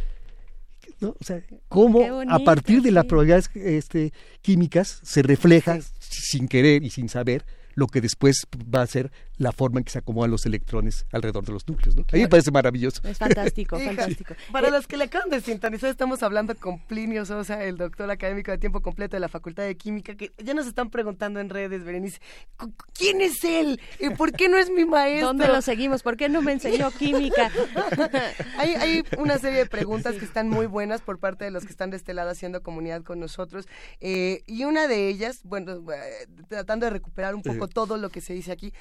[0.99, 1.09] ¿no?
[1.19, 3.09] O sea, cómo Qué a bonito, partir de las sí.
[3.09, 8.87] probabilidades este, químicas se refleja sin querer y sin saber lo que después va a
[8.87, 11.95] ser la forma en que se acomodan los electrones alrededor de los núcleos.
[11.95, 12.03] ¿no?
[12.03, 13.01] A mí me parece maravilloso.
[13.07, 14.33] Es fantástico, fantástico.
[14.51, 18.09] Para Eh, los que le acaban de sintonizar, estamos hablando con Plinio Sosa, el doctor
[18.09, 21.49] académico de tiempo completo de la Facultad de Química, que ya nos están preguntando en
[21.49, 22.19] redes, Berenice,
[22.57, 23.79] "¿Cu- ¿quién es él?
[23.99, 25.27] ¿Y ¿Por qué no es mi maestro?
[25.27, 26.01] ¿Dónde lo seguimos?
[26.03, 27.51] ¿Por qué no me enseñó química?
[28.57, 31.71] hay, hay una serie de preguntas que están muy buenas por parte de los que
[31.71, 33.65] están de este lado haciendo comunidad con nosotros.
[33.99, 37.69] eh, y una de ellas, bueno, eh, tratando de recuperar un poco Eh.
[37.73, 38.73] todo lo que se dice aquí,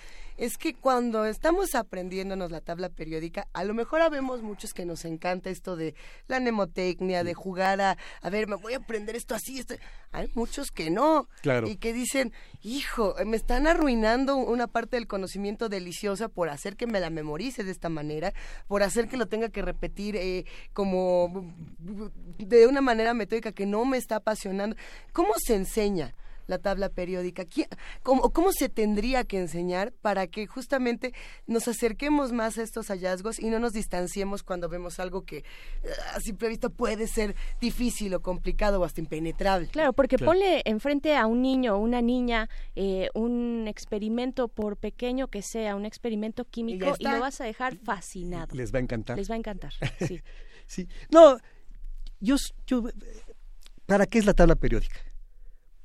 [0.45, 5.05] es que cuando estamos aprendiéndonos la tabla periódica, a lo mejor habemos muchos que nos
[5.05, 5.95] encanta esto de
[6.29, 9.59] la mnemotecnia, de jugar a, a ver, me voy a aprender esto así.
[9.59, 9.75] Esto.
[10.13, 11.29] Hay muchos que no.
[11.43, 11.67] Claro.
[11.67, 16.87] Y que dicen, hijo, me están arruinando una parte del conocimiento deliciosa por hacer que
[16.87, 18.33] me la memorice de esta manera,
[18.69, 21.55] por hacer que lo tenga que repetir eh, como
[22.39, 24.77] de una manera metódica que no me está apasionando.
[25.13, 26.15] ¿Cómo se enseña?
[26.47, 27.45] La tabla periódica?
[27.45, 27.69] ¿Quién-
[28.03, 31.13] ¿Cómo, ¿Cómo se tendría que enseñar para que justamente
[31.47, 35.45] nos acerquemos más a estos hallazgos y no nos distanciemos cuando vemos algo que eh,
[36.15, 39.69] a simple vista puede ser difícil o complicado o hasta impenetrable?
[39.69, 40.33] Claro, porque Claro.
[40.33, 45.77] ponle enfrente a un niño o una niña eh, un experimento, por pequeño que sea,
[45.77, 48.55] un experimento químico, y, lo vas a dejar fascinado.
[48.55, 49.17] Les va a encantar.
[49.17, 49.73] Les va a encantar,
[50.07, 50.21] sí.
[50.67, 50.89] Sí.
[51.11, 51.37] No,
[52.21, 52.93] yo, yo, eh,
[53.87, 54.97] ¿para qué es la tabla periódica?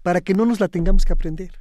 [0.01, 1.51] Para que no nos la tengamos que aprender.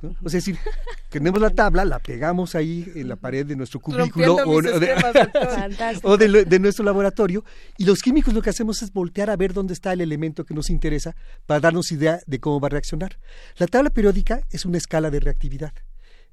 [0.00, 0.10] ¿no?
[0.22, 0.58] O sea, es decir,
[1.10, 4.62] tenemos la tabla, la pegamos ahí en la pared de nuestro cubículo o,
[6.16, 7.44] de nuestro laboratorio
[7.78, 10.54] y los químicos lo que hacemos es voltear a ver dónde está el elemento que
[10.54, 11.14] nos interesa
[11.46, 13.18] para darnos idea de cómo va a reaccionar.
[13.56, 15.72] La tabla periódica es una escala de reactividad.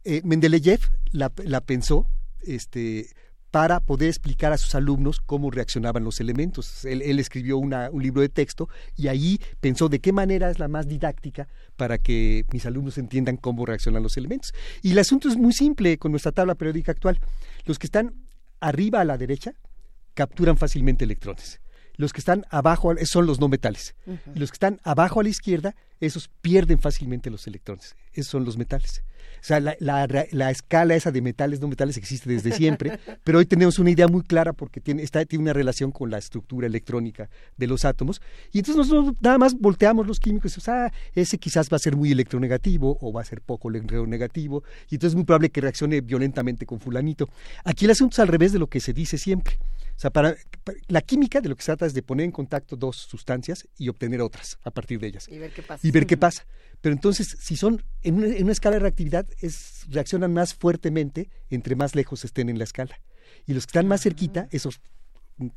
[0.04, 0.80] Eh, Mendeleev
[1.12, 2.08] la, la pensó
[2.42, 3.10] este,
[3.52, 6.86] para poder explicar a sus alumnos cómo reaccionaban los elementos.
[6.86, 10.60] Él, él escribió una- un libro de texto y ahí pensó de qué manera es
[10.60, 14.54] la más didáctica para que mis alumnos entiendan cómo reaccionan los elementos.
[14.84, 17.20] Y el asunto es muy simple con nuestra tabla periódica actual.
[17.66, 18.14] Los que están
[18.60, 19.54] arriba a la derecha
[20.14, 21.60] capturan fácilmente electrones.
[21.96, 23.96] Los que están abajo son los no metales.
[24.36, 27.96] Y los que están abajo a la izquierda, esos pierden fácilmente los electrones.
[28.14, 29.04] Esos son los metales.
[29.42, 33.40] O sea, la, la- la escala esa de metales, no metales existe desde siempre, pero
[33.40, 36.68] hoy tenemos una idea muy clara porque tiene, está, tiene una relación con la estructura
[36.68, 38.22] electrónica de los átomos.
[38.52, 41.80] Y entonces nosotros nada más volteamos los químicos y decimos, ah, ese quizás va a
[41.80, 45.62] ser muy electronegativo o va a ser poco electronegativo, y entonces es muy probable que
[45.62, 47.30] reaccione violentamente con fulanito.
[47.64, 49.58] Aquí el asunto es al revés de lo que se dice siempre.
[50.00, 50.34] O sea, para,
[50.64, 53.68] para- la química de lo que se trata es de poner en contacto dos sustancias
[53.78, 55.86] y obtener otras a partir de ellas Y ver qué pasa.
[55.86, 56.46] y ver qué pasa.
[56.80, 61.30] Pero entonces, si son en una, en una escala de reactividad, es, reaccionan más fuertemente
[61.50, 63.02] entre más lejos estén en la escala.
[63.46, 64.80] Y los que están más cerquita, esos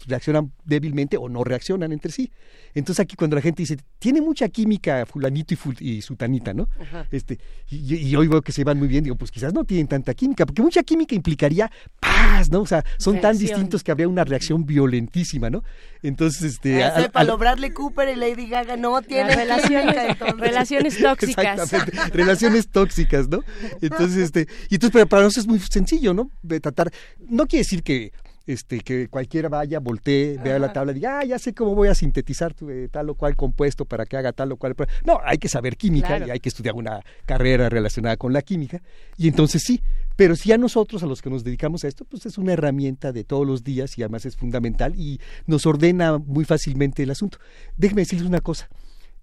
[0.07, 2.31] reaccionan débilmente o no reaccionan entre sí.
[2.75, 6.69] Entonces aquí cuando la gente dice, tiene mucha química fulanito y, ful- y sutanita, ¿no?
[6.81, 7.07] Ajá.
[7.11, 9.89] Este, y, y hoy veo que se van muy bien, digo, pues quizás no tienen
[9.89, 12.61] tanta química, porque mucha química implicaría paz, ¿no?
[12.63, 15.63] O sea, son tan distintos que habría una reacción violentísima, ¿no?
[16.03, 16.83] Entonces, este...
[16.83, 20.33] Ah, al- sepa, al- lo Bradley Cooper y Lady Gaga no Las tienen relaciones, química,
[20.39, 21.61] relaciones tóxicas.
[21.73, 23.43] Exactamente, relaciones tóxicas, ¿no?
[23.81, 26.31] Entonces, este, y entonces para, para nosotros es muy sencillo, ¿no?
[26.43, 26.91] De tratar,
[27.21, 28.13] no quiere decir que
[28.47, 31.89] este que cualquiera vaya, voltee, vea la tabla y diga, ah, ya sé cómo voy
[31.89, 34.75] a sintetizar tu, eh, tal o cual compuesto para que haga tal o cual.
[35.05, 36.27] No, hay que saber química Claro.
[36.27, 38.83] y hay que estudiar una carrera relacionada con la química.
[39.17, 39.81] Y entonces sí,
[40.17, 43.13] pero si a nosotros, a los que nos dedicamos a esto, pues es una herramienta
[43.13, 47.39] de todos los días y además es fundamental y nos ordena muy fácilmente el asunto.
[47.77, 48.69] Déjenme decirles una cosa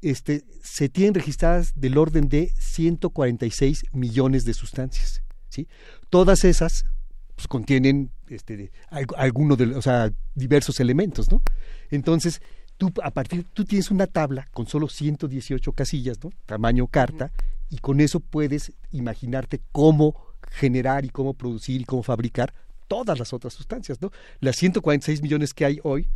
[0.02, 5.22] este, se tienen registradas del orden de 146 millones de sustancias.
[5.50, 5.68] ¿sí?
[6.10, 6.86] Todas esas
[7.40, 11.42] pues, contienen este, al- alguno de, o sea, diversos elementos, ¿no?
[11.90, 12.42] Entonces,
[12.78, 16.32] tú a partir tú tienes una tabla con solo 118 casillas, ¿no?
[16.46, 17.32] Tamaño carta
[17.70, 20.16] y con eso puedes imaginarte cómo
[20.52, 22.54] generar y cómo producir y cómo fabricar
[22.90, 24.12] todas las otras sustancias, ¿no?
[24.42, 26.10] Las 146 millones que hay hoy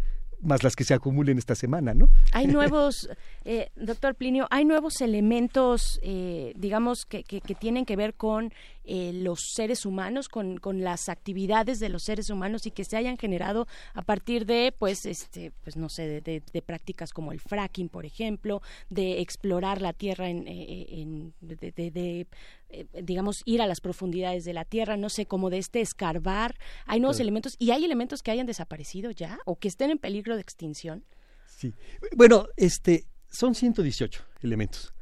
[0.44, 2.10] más las que se acumulen esta semana, ¿no?
[2.34, 3.10] Hay nuevos,
[3.46, 8.54] eh, doctor Plinio, hay nuevos elementos, eh, digamos, que, que, que, tienen que ver con
[8.86, 12.98] eh, los seres humanos, con, con, las actividades de los seres humanos y que se
[12.98, 17.32] hayan generado a partir de, pues, este, pues no sé, de, de, de prácticas como
[17.32, 22.28] el fracking, por ejemplo, de explorar la tierra en, en de,
[23.02, 26.56] digamos, ir a las profundidades de la tierra, no sé, como de este escarbar.
[26.86, 27.26] Hay nuevos claro.
[27.26, 31.06] elementos y hay elementos que hayan desaparecido ya o que estén en peligro de extinción.
[31.46, 31.74] Sí.
[32.18, 34.94] Bueno, este, son 118 elementos,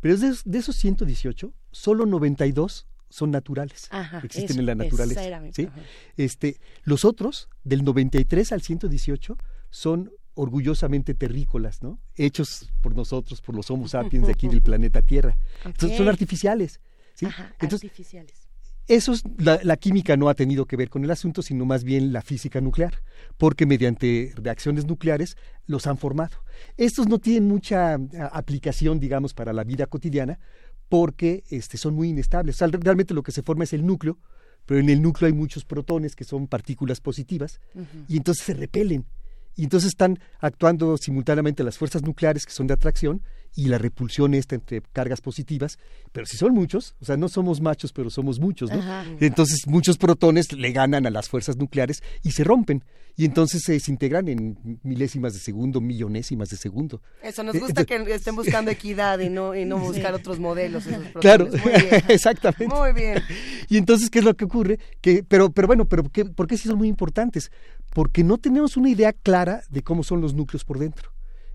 [0.00, 5.20] pero de, de esos 118, solo 92 son naturales, Ajá, existen eso, en la naturaleza.
[5.52, 5.68] ¿sí?
[6.16, 9.36] Este, los otros, del 93 al 118,
[9.70, 12.00] son orgullosamente terrícolas, ¿no?
[12.14, 15.36] Hechos por nosotros, por los Homo sapiens de aquí del planeta Tierra.
[15.60, 15.72] Okay.
[15.72, 16.80] Entonces, son artificiales.
[17.14, 17.26] ¿sí?
[17.26, 18.48] Ajá, Entonces, artificiales.
[18.86, 22.12] Esos, la, la, química no ha tenido que ver con el asunto, sino más bien
[22.12, 23.02] la física nuclear,
[23.38, 25.36] porque mediante reacciones nucleares
[25.66, 26.38] los han formado.
[26.76, 27.98] Estos no tienen mucha
[28.32, 30.40] aplicación, digamos, para la vida cotidiana,
[30.90, 32.56] porque este, son muy inestables.
[32.56, 34.18] O sea, realmente lo que se forma es el núcleo,
[34.66, 38.04] pero en el núcleo hay muchos protones que son partículas positivas, uh -huh.
[38.08, 39.06] y entonces se repelen.
[39.56, 43.22] Y entonces están actuando simultáneamente las fuerzas nucleares que son de atracción
[43.54, 45.78] y la repulsión esta entre cargas positivas,
[46.12, 48.78] pero si son muchos, o sea, no somos machos, pero somos muchos, ¿no?
[48.78, 49.04] Ajá.
[49.20, 52.84] Entonces muchos protones le ganan a las fuerzas nucleares y se rompen
[53.16, 57.02] y entonces se desintegran en milésimas de segundo, millonésimas de segundo.
[57.22, 61.06] Eso nos gusta que estén buscando equidad y no y no buscar otros modelos esos
[61.08, 61.20] protones.
[61.20, 62.04] Claro, Muy bien.
[62.08, 62.68] exactamente.
[62.68, 63.22] Muy bien.
[63.68, 64.78] Y entonces qué es lo que ocurre?
[65.00, 67.50] Que pero pero bueno, pero ¿qué, ¿por qué sí son muy importantes?
[67.92, 71.09] Porque no tenemos una idea clara de cómo son los núcleos por dentro.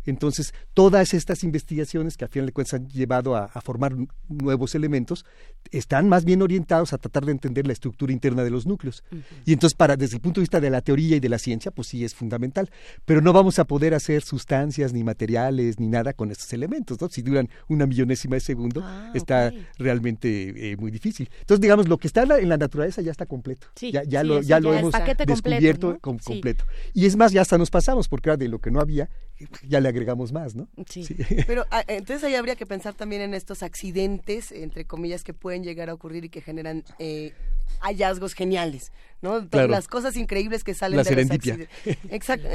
[0.05, 3.95] Entonces, todas estas investigaciones que a final de cuentas han llevado a, a, formar
[4.27, 5.25] nuevos elementos
[5.71, 9.03] están más bien orientados a tratar de entender la estructura interna de los núcleos.
[9.11, 9.23] Uh -huh.
[9.45, 11.71] Y entonces, para, desde el punto de vista de la teoría y de la ciencia,
[11.71, 12.69] pues sí es fundamental.
[13.05, 17.09] Pero no vamos a poder hacer sustancias, ni materiales, ni nada con estos elementos, ¿no?
[17.09, 19.67] Si duran una millonésima de segundo, ah, está okay.
[19.77, 21.29] realmente eh, muy difícil.
[21.39, 23.67] Entonces, digamos, lo que está en la, en la naturaleza ya está completo.
[23.75, 24.93] Sí, ya, ya sí, lo, ya ya lo hemos
[25.25, 25.99] descubierto ¿no?
[25.99, 26.65] com completo.
[26.93, 29.09] Y es más, ya hasta nos pasamos, porque era de lo que no había,
[29.67, 30.67] ya le agregamos más, ¿no?
[30.87, 31.03] Sí.
[31.03, 31.15] sí.
[31.47, 35.63] Pero ah, entonces ahí habría que pensar también en estos accidentes, entre comillas, que pueden
[35.63, 37.33] llegar a ocurrir y que generan eh,
[37.79, 39.47] hallazgos geniales, ¿no?
[39.49, 39.67] Claro.
[39.67, 41.57] Las cosas increíbles que salen La de serendipia.
[41.57, 42.11] los accidentes.
[42.11, 42.47] Exacto.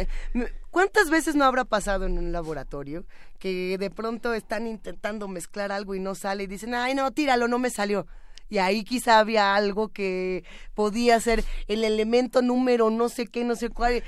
[0.70, 3.04] ¿Cuántas veces no habrá pasado en un laboratorio
[3.38, 7.48] que de pronto están intentando mezclar algo y no sale y dicen, ay, no, tíralo,
[7.48, 8.06] no me salió?
[8.52, 10.42] y ahí quizá había algo que
[10.74, 14.02] podía ser el elemento número no sé qué, no sé cuál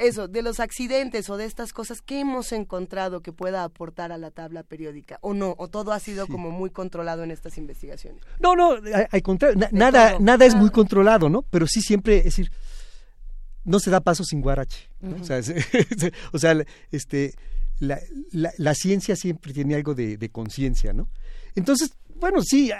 [0.00, 4.18] eso, de los accidentes o de estas cosas, ¿qué hemos encontrado que pueda aportar a
[4.18, 5.18] la tabla periódica?
[5.20, 5.54] ¿O no?
[5.58, 6.32] ¿O todo ha sido sí.
[6.32, 8.22] como muy controlado en estas investigaciones?
[8.40, 8.76] No, no,
[9.10, 11.42] al contrario, na, nada, nada es muy controlado, ¿no?
[11.42, 12.50] Pero sí siempre, es decir,
[13.64, 14.90] no se da paso sin guarache.
[15.00, 15.10] ¿no?
[15.10, 15.20] Uh -huh.
[15.20, 15.52] o, sea, es,
[16.32, 16.56] o sea,
[16.90, 17.34] este,
[17.78, 17.98] la,
[18.32, 21.08] la, la, ciencia siempre tiene algo de, de conciencia, ¿no?
[21.54, 22.70] Entonces, bueno, sí,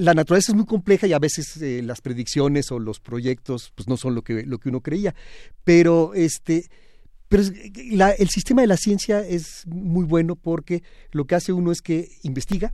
[0.00, 3.88] la naturaleza es muy compleja y a veces eh, las predicciones o los proyectos pues
[3.88, 5.14] no son lo que, lo que uno creía,
[5.64, 6.66] pero este
[7.28, 11.82] pero el sistema de la ciencia es muy bueno porque lo que hace uno es
[11.82, 12.72] que investiga,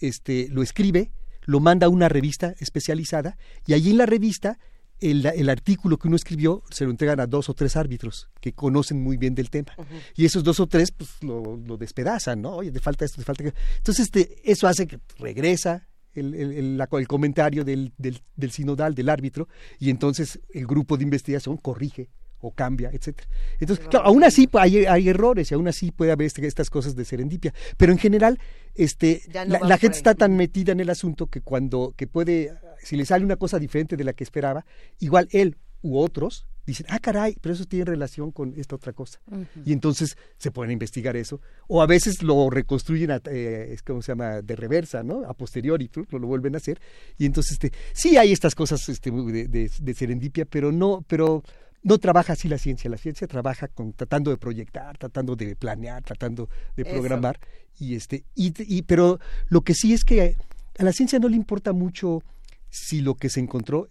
[0.00, 4.58] este, lo escribe, lo manda a una revista especializada y allí en la revista
[5.00, 8.52] el, el, artículo que uno escribió se lo entregan a dos o tres árbitros que
[8.52, 9.72] conocen muy bien del tema.
[9.76, 10.02] Uh -huh.
[10.16, 12.56] Y esos dos o tres pues lo, lo, despedazan, ¿no?
[12.56, 13.44] Oye, te falta esto, te falta...
[13.76, 19.08] Entonces, este, eso hace que regresa el, el, el comentario del, del, del, sinodal, del
[19.08, 22.08] árbitro, y entonces el grupo de investigación corrige
[22.40, 23.28] o cambia, etcétera.
[23.60, 26.94] Entonces, claro, aún así hay, hay, errores y aún así puede haber este, estas cosas
[26.94, 28.38] de serendipia, pero en general
[28.74, 32.52] este, no la, la gente está tan metida en el asunto que cuando que puede,
[32.82, 34.64] si le sale una cosa diferente de la que esperaba,
[34.98, 39.20] igual él u otros dicen, ah, caray, pero eso tiene relación con esta otra cosa.
[39.30, 39.46] Uh -huh.
[39.64, 41.40] Y entonces se pueden investigar eso.
[41.68, 45.24] O a veces lo reconstruyen, a, eh, ¿cómo se llama?, de reversa, ¿no?
[45.24, 46.80] A posteriori, lo, lo vuelven a hacer.
[47.18, 51.44] Y entonces, este, sí hay estas cosas este, de, de, de serendipia, pero no, pero
[51.86, 56.02] no trabaja así la ciencia, la ciencia trabaja con tratando de proyectar, tratando de planear,
[56.02, 57.84] tratando de programar Eso.
[57.84, 60.36] y este y, y, pero lo que sí es que
[60.78, 62.24] a la ciencia no le importa mucho
[62.70, 63.88] si lo que se encontró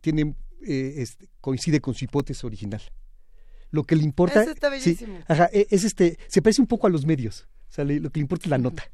[0.00, 0.34] tiene
[0.66, 2.82] eh, es, coincide con su hipótesis original.
[3.70, 6.88] Lo que le importa Eso está sí, ajá, e, es este se parece un poco
[6.88, 8.90] a los medios, o sea, le, lo que le importa es la nota.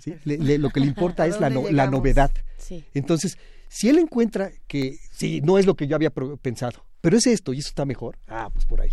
[0.00, 0.14] ¿sí?
[0.24, 2.30] le, le, lo que le importa es la, no, la novedad.
[2.56, 2.84] Sí.
[2.94, 3.36] Entonces,
[3.68, 7.52] si él encuentra que sí, no es lo que yo había pensado, pero es esto
[7.52, 8.92] y eso está mejor, ah, pues por ahí.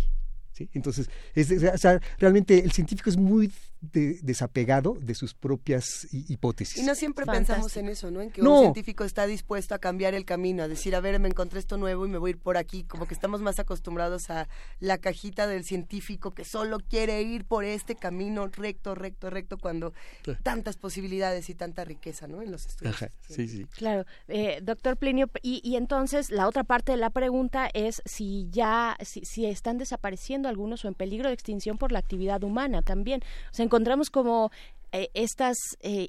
[0.52, 0.68] ¿sí?
[0.74, 3.50] Entonces, es, o sea, realmente el científico es muy
[3.80, 6.78] de- desapegado de sus propias hi- hipótesis.
[6.82, 7.54] Y no siempre Fantástico.
[7.54, 8.20] pensamos en eso, ¿no?
[8.20, 8.54] En que No.
[8.56, 11.76] un científico está dispuesto a cambiar el camino, a decir, a ver, me encontré esto
[11.78, 12.84] nuevo y me voy a ir por aquí.
[12.84, 14.48] Como que estamos más acostumbrados a
[14.80, 19.92] la cajita del científico que solo quiere ir por este camino recto, recto, recto, cuando
[20.24, 20.32] Sí.
[20.42, 22.42] tantas posibilidades y tanta riqueza, ¿no?
[22.42, 22.94] En los estudios.
[22.96, 23.64] Ajá, sí, sí.
[23.76, 28.46] Claro, eh, doctor Plinio, y, y entonces la otra parte de la pregunta es si
[28.50, 32.82] ya, si, si están desapareciendo algunos o en peligro de extinción por la actividad humana
[32.82, 33.22] también.
[33.50, 34.50] O sea, encontramos como
[34.92, 35.56] eh, estas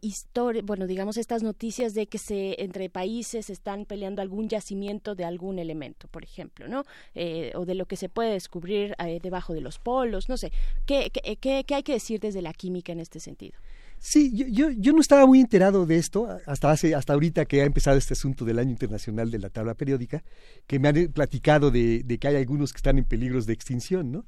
[0.02, 5.24] historias, bueno, digamos estas noticias de que se entre países están peleando algún yacimiento de
[5.24, 6.84] algún elemento, por ejemplo, ¿no?
[7.14, 10.52] Eh, o de lo que se puede descubrir eh, debajo de los polos, no sé.
[10.88, 13.54] ¿Qué, qué, qué- qué hay que decir desde la química en este sentido?
[14.00, 17.62] Sí, yo, yo, yo no estaba muy enterado de esto hasta hace hasta ahorita que
[17.62, 20.24] ha empezado este asunto del año internacional de la tabla periódica,
[20.66, 23.54] que me han eh, platicado de, de que hay algunos que están en peligros de
[23.54, 24.26] extinción, ¿no?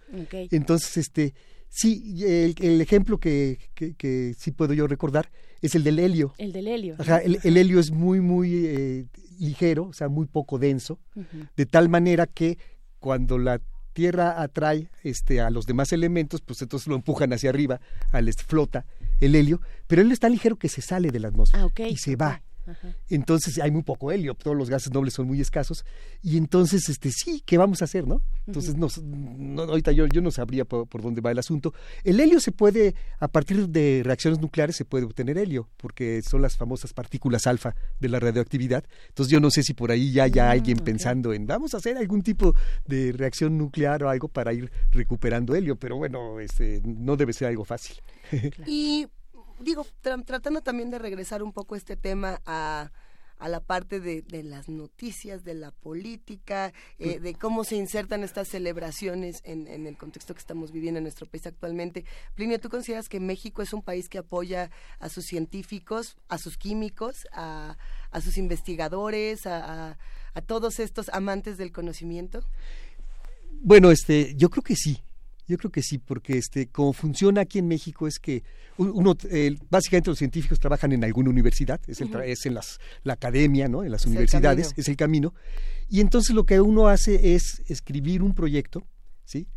[0.52, 1.34] Entonces, este,
[1.74, 5.30] sí, el, el ejemplo que, que, que sí puedo yo recordar
[5.62, 6.34] es el del helio.
[6.38, 6.96] El del helio.
[7.00, 9.06] Ajá, el, el helio es muy, muy eh,
[9.40, 11.00] ligero, o sea, muy poco denso,
[11.56, 12.58] de tal manera que
[13.00, 13.60] cuando la
[13.94, 17.80] Tierra atrae este, a los demás elementos, pues entonces lo empujan hacia arriba,
[18.12, 18.86] al flota
[19.22, 21.98] el helio, pero él es tan ligero que se sale de la atmósfera Ah, y
[21.98, 22.42] se va.
[22.66, 22.96] Ajá.
[23.10, 25.86] Entonces hay muy poco helio, todos los gases nobles son muy escasos
[26.22, 28.22] y entonces este sí, ¿qué vamos a hacer, no?
[28.46, 31.74] Entonces no, no, ahorita yo, yo no sabría por, por dónde va el asunto.
[32.04, 36.42] El helio se puede a partir de reacciones nucleares se puede obtener helio porque son
[36.42, 38.84] las famosas partículas alfa de la radioactividad.
[39.10, 41.78] Entonces yo no sé si por ahí ya haya Mm, alguien pensando en vamos a
[41.78, 42.54] hacer algún tipo
[42.86, 47.48] de reacción nuclear o algo para ir recuperando helio, pero bueno, este no debe ser
[47.48, 47.98] algo fácil.
[48.68, 49.08] Y
[49.64, 52.92] digo, tra- tratando también de regresar un poco este tema a,
[53.40, 58.24] a la parte de, de las noticias, de la política, eh, de cómo se insertan
[58.24, 62.06] estas celebraciones en, en el contexto que estamos viviendo en nuestro país actualmente.
[62.36, 66.58] Plinio, ¿tú consideras que México es un país que apoya a sus científicos, a sus
[66.58, 67.78] químicos, a,
[68.12, 69.98] a sus investigadores, a, a-
[70.36, 72.44] a todos estos amantes del conocimiento?
[73.62, 75.00] Bueno, este, yo creo que sí.
[75.48, 78.44] Yo creo que sí, porque este, como funciona aquí en México es que
[78.78, 82.54] un- uno, eh, básicamente los científicos trabajan en alguna universidad, es, el tra- es en
[82.54, 83.84] las, la academia, ¿no?
[83.84, 85.34] En las Es universidades, es el camino.
[85.90, 88.84] Y entonces lo que uno hace es escribir un proyecto,
[89.26, 89.48] ¿sí?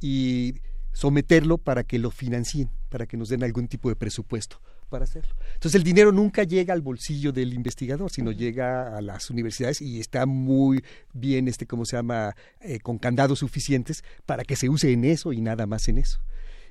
[0.00, 0.54] Y
[0.92, 5.34] someterlo para que lo financien, para que nos den algún tipo de presupuesto para hacerlo.
[5.54, 10.00] Entonces el dinero nunca llega al bolsillo del investigador, sino llega a las universidades y
[10.00, 10.82] está muy
[11.12, 15.32] bien, este, ¿cómo se llama?, eh, con candados suficientes para que se use en eso
[15.32, 16.20] y nada más en eso.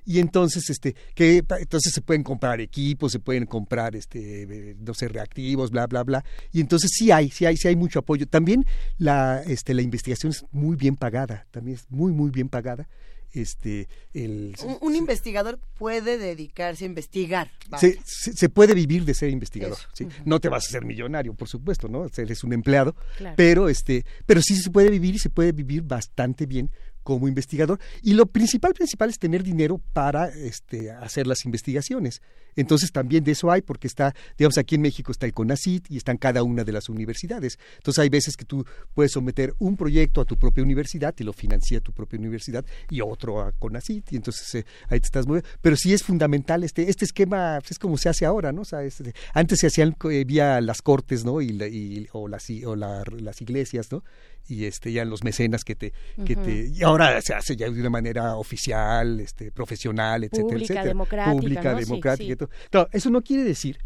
[0.07, 5.07] Y entonces, este, que entonces se pueden comprar equipos, se pueden comprar, este, no sé,
[5.07, 6.24] reactivos, bla, bla, bla.
[6.51, 8.28] Y entonces sí hay, sí hay, sí hay mucho apoyo.
[8.28, 8.66] También
[8.99, 12.88] la, este, la investigación es muy bien pagada, también es muy, muy bien pagada.
[13.36, 17.52] Este, el, Un, un investigador puede dedicarse a investigar.
[17.78, 19.78] se, se, se puede vivir de ser investigador.
[19.94, 20.08] ¿sí?
[20.24, 22.06] No te vas a ser millonario, por supuesto, ¿no?
[22.16, 23.36] Eres un empleado, Claro.
[23.38, 26.72] pero este, pero sí se puede vivir y se puede vivir bastante bien
[27.04, 27.80] como investigador.
[28.02, 32.22] Y lo principal, principal es tener dinero para este, hacer las investigaciones.
[32.56, 35.97] Entonces también de eso hay, porque está, digamos, aquí en México está el CONACIT y
[35.97, 37.60] están cada una de las universidades.
[37.78, 41.34] Entonces hay veces que tú puedes someter un proyecto a tu propia universidad, te lo
[41.34, 45.47] financia tu propia universidad, y otro a CONACIT, y entonces eh, ahí te estás moviendo.
[45.62, 48.62] Pero sí es fundamental este, este esquema, pues, es como se hace ahora, ¿no?
[48.62, 51.41] O sea, este, antes se hacían eh, vía las cortes, ¿no?
[51.41, 54.03] Y, la- y- o las, o la- las iglesias, ¿no?
[54.47, 55.91] y este ya los mecenas que te
[56.24, 60.64] que te y ahora se hace ya de una manera oficial este profesional etcétera Pública,
[60.66, 61.80] etcétera democrática, pública ¿no?
[61.80, 62.32] Sí, democrática sí.
[62.43, 63.80] y Claro, eso no quiere decir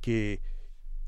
[0.00, 0.40] que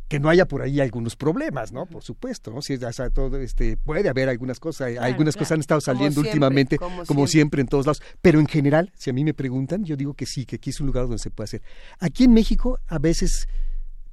[0.08, 1.84] que no haya por ahí algunos problemas, ¿no?
[1.84, 2.62] Por supuesto, ¿no?
[2.62, 5.44] Si, o sea, todo, este, puede haber algunas cosas, algunas claro.
[5.44, 7.28] cosas han estado Como saliendo siempre, últimamente, como como, siempre.
[7.28, 7.60] siempre.
[7.60, 10.46] en todos lados, pero en general, si a mí me preguntan, yo digo que sí,
[10.46, 11.62] que aquí es un lugar donde se puede hacer.
[11.98, 13.48] Aquí en México, a veces,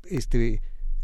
[0.03, 0.61] este,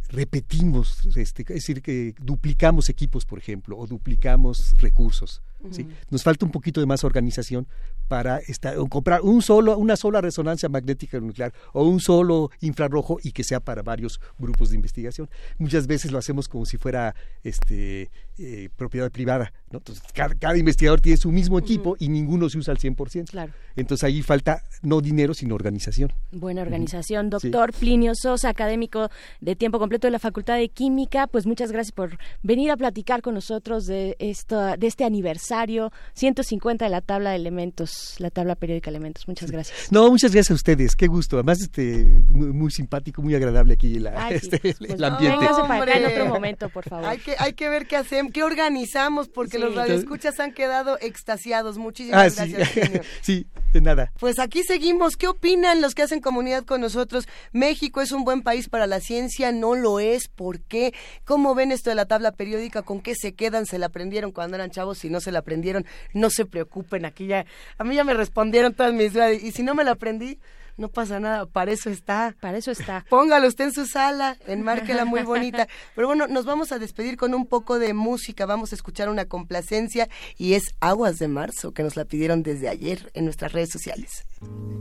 [0.09, 5.41] repetimos, este, es decir, que duplicamos equipos, por ejemplo, o duplicamos recursos.
[5.71, 5.87] ¿sí?
[6.09, 7.65] Nos falta un poquito de más organización
[8.11, 13.19] para estar, o comprar un solo, una sola resonancia magnética nuclear o un solo infrarrojo
[13.23, 15.29] y que sea para varios grupos de investigación.
[15.57, 19.53] Muchas veces lo hacemos como si fuera este, eh, propiedad privada.
[19.71, 19.77] ¿no?
[19.77, 23.29] Entonces, cada, cada investigador tiene su mismo equipo y ninguno se usa al 100%.
[23.29, 23.53] Claro.
[23.77, 26.11] Entonces ahí falta no dinero, sino organización.
[26.33, 27.29] Buena organización.
[27.29, 29.09] Doctor Plinio Sosa, académico
[29.39, 33.21] de tiempo completo de la Facultad de Química, pues muchas gracias por venir a platicar
[33.21, 38.00] con nosotros de, esto, de este aniversario 150 de la tabla de elementos.
[38.01, 39.27] Elementos, la tabla periódica Elementos.
[39.27, 39.91] Muchas gracias.
[39.91, 41.37] No, muchas gracias a ustedes, qué gusto.
[41.37, 45.37] Además, este, muy, muy simpático, muy agradable aquí la, Ay, sí, este, pues, el ambiente.
[45.39, 47.05] véngase para acá en otro momento, por favor.
[47.05, 49.63] Hay que, hay que ver qué hacemos, qué organizamos, porque Sí.
[49.63, 51.77] los radioescuchas han quedado extasiados.
[51.77, 53.01] Muchísimas Ah, sí, gracias, Eugenio.
[53.21, 54.11] sí, de nada.
[54.19, 55.17] Pues aquí seguimos.
[55.17, 57.27] ¿Qué opinan los que hacen comunidad con nosotros?
[57.51, 59.51] ¿México es un buen país para la ciencia?
[59.51, 60.27] ¿No lo es?
[60.27, 60.93] ¿Por qué?
[61.25, 62.81] ¿Cómo ven esto de la tabla periódica?
[62.81, 63.65] ¿Con qué se quedan?
[63.65, 64.97] ¿Se la aprendieron cuando eran chavos?
[64.99, 67.05] Si no se la aprendieron, no se preocupen.
[67.05, 67.45] Aquí ya,
[67.81, 69.41] a mí ya me respondieron todas mis dudas.
[69.41, 70.39] Y si no me la aprendí,
[70.77, 71.47] no pasa nada.
[71.47, 72.35] Para eso está.
[72.39, 73.03] Para eso está.
[73.09, 75.67] Póngalo usted en su sala, enmárquela muy bonita.
[75.95, 78.45] Pero bueno, nos vamos a despedir con un poco de música.
[78.45, 82.69] Vamos a escuchar una complacencia y es Aguas de Marzo, que nos la pidieron desde
[82.69, 84.25] ayer en nuestras redes sociales.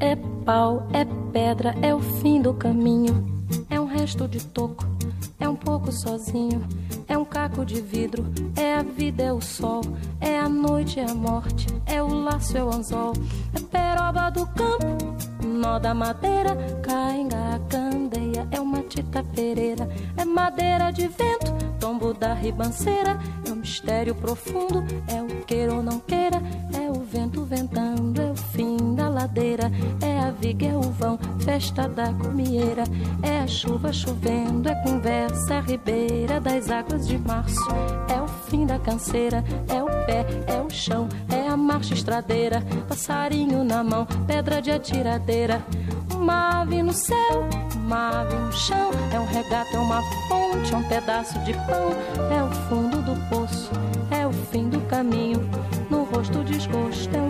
[0.00, 3.40] É pau, é pedra, é o fim do caminho.
[3.70, 4.86] É um resto de toco,
[5.38, 6.66] é um pouco sozinho.
[7.06, 8.24] É um caco de vidro,
[8.56, 9.82] é a vida, é o sol.
[10.18, 13.12] É a noite, é a morte, é o laço, é o anzol.
[13.54, 16.56] É peroba do campo, nó da madeira.
[16.82, 19.86] Cainga, candeia, é uma tita pereira.
[20.16, 23.18] É madeira de vento, tombo da ribanceira.
[23.46, 26.40] É um mistério profundo, é o queira ou não queira.
[26.72, 28.36] É o vento ventando, é o
[28.80, 29.70] fim da ladeira.
[30.00, 32.84] É a viga, é o vão, festa da comieira.
[33.22, 37.60] É a chuva chovendo, é conversa, é a ribeira das águas de março.
[38.08, 42.62] É o fim da canseira, é o pé, é o chão, é a marcha estradeira.
[42.88, 45.62] Passarinho na mão, pedra de atiradeira.
[46.14, 48.90] Uma ave no céu, uma ave no chão.
[49.12, 51.92] É um regato, é uma fonte, é um pedaço de pão.
[52.30, 53.70] É o fundo do poço,
[54.10, 55.40] é o fim do caminho.
[55.90, 57.29] No rosto desgosto, é um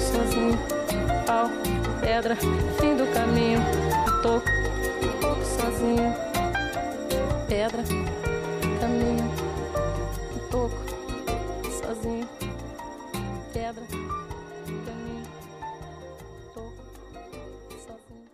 [0.00, 0.58] sozinho.
[1.26, 1.50] Pau,
[2.00, 2.36] pedra,
[2.80, 3.60] fim do caminho.
[4.22, 4.46] Toco,
[5.20, 6.14] pouco sozinho.
[7.48, 7.82] Pedra,
[8.80, 9.30] caminho.
[10.50, 10.76] Toco,
[11.80, 12.28] sozinho.
[13.52, 13.82] Pedra,
[14.86, 15.24] caminho.
[16.54, 16.72] Toco,
[17.86, 18.28] sozinho.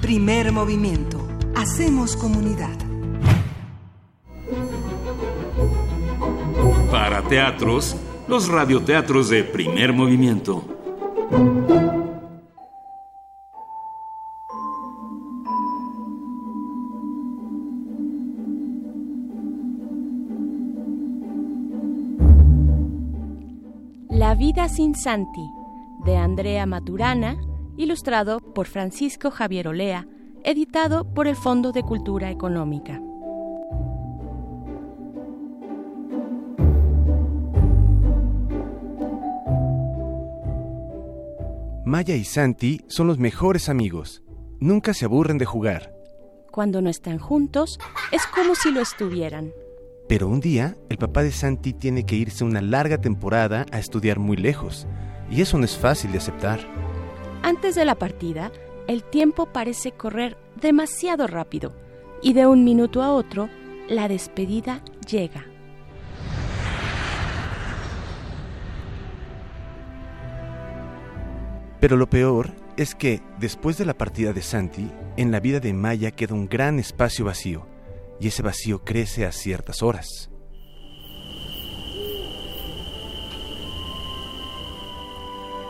[0.00, 1.18] Primer movimiento.
[1.54, 2.76] Hacemos comunidad.
[6.90, 7.96] Para teatros,
[8.28, 10.62] los radioteatros de primer movimiento.
[24.10, 25.26] La vida sin Santi,
[26.04, 27.38] de Andrea Maturana,
[27.78, 30.06] ilustrado por Francisco Javier Olea,
[30.44, 33.00] editado por el Fondo de Cultura Económica.
[41.88, 44.22] Maya y Santi son los mejores amigos.
[44.60, 45.94] Nunca se aburren de jugar.
[46.52, 47.80] Cuando no están juntos,
[48.12, 49.54] es como si lo estuvieran.
[50.06, 54.18] Pero un día, el papá de Santi tiene que irse una larga temporada a estudiar
[54.18, 54.86] muy lejos.
[55.30, 56.60] Y eso no es fácil de aceptar.
[57.42, 58.52] Antes de la partida,
[58.86, 61.72] el tiempo parece correr demasiado rápido
[62.20, 63.48] y de un minuto a otro,
[63.88, 65.46] la despedida llega.
[71.80, 75.72] Pero lo peor es que, después de la partida de Santi, en la vida de
[75.72, 77.66] Maya queda un gran espacio vacío,
[78.20, 80.30] y ese vacío crece a ciertas horas.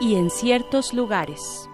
[0.00, 1.68] Y en ciertos lugares.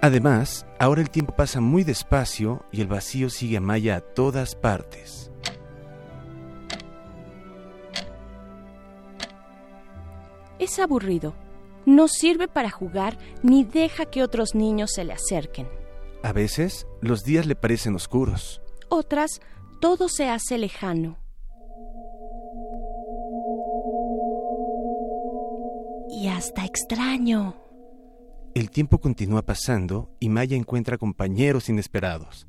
[0.00, 4.54] Además, ahora el tiempo pasa muy despacio y el vacío sigue a Maya a todas
[4.54, 5.27] partes.
[10.58, 11.34] Es aburrido.
[11.86, 15.68] No sirve para jugar ni deja que otros niños se le acerquen.
[16.22, 18.60] A veces, los días le parecen oscuros.
[18.88, 19.40] Otras,
[19.80, 21.18] todo se hace lejano.
[26.10, 27.54] Y hasta extraño.
[28.54, 32.48] El tiempo continúa pasando y Maya encuentra compañeros inesperados.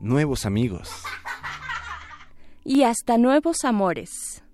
[0.00, 1.02] Nuevos amigos.
[2.64, 4.44] Y hasta nuevos amores.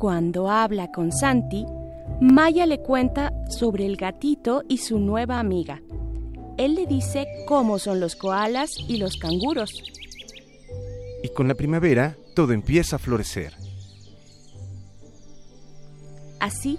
[0.00, 1.66] Cuando habla con Santi,
[2.22, 5.82] Maya le cuenta sobre el gatito y su nueva amiga.
[6.56, 9.82] Él le dice cómo son los koalas y los canguros.
[11.22, 13.52] Y con la primavera, todo empieza a florecer.
[16.40, 16.78] Así,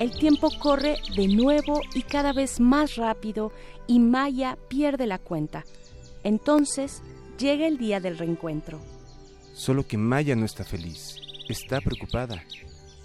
[0.00, 3.52] el tiempo corre de nuevo y cada vez más rápido
[3.86, 5.64] y Maya pierde la cuenta.
[6.24, 7.02] Entonces
[7.38, 8.80] llega el día del reencuentro.
[9.52, 11.21] Solo que Maya no está feliz.
[11.48, 12.44] Está preocupada.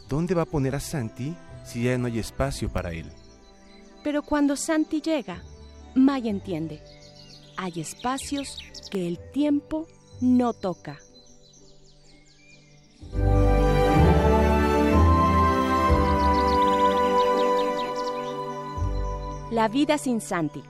[0.08, 1.36] ¿Dónde va a poner a Santi
[1.66, 3.12] si ya no hay espacio para él?
[4.04, 5.42] Pero cuando Santi llega,
[5.96, 6.82] Maya entiende.
[7.58, 8.58] Hay espacios
[8.92, 9.88] que el tiempo
[10.22, 11.00] no toca.
[19.52, 20.62] La vida sin Santi,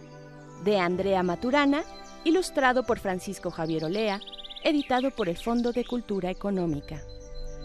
[0.64, 1.84] de Andrea Maturana,
[2.24, 4.22] ilustrado por Francisco Javier Olea,
[4.64, 7.02] editado por el Fondo de Cultura Económica.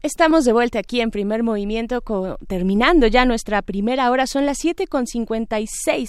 [0.00, 2.04] Estamos de vuelta aquí en primer movimiento,
[2.46, 4.28] terminando ya nuestra primera hora.
[4.28, 6.06] Son las 7.56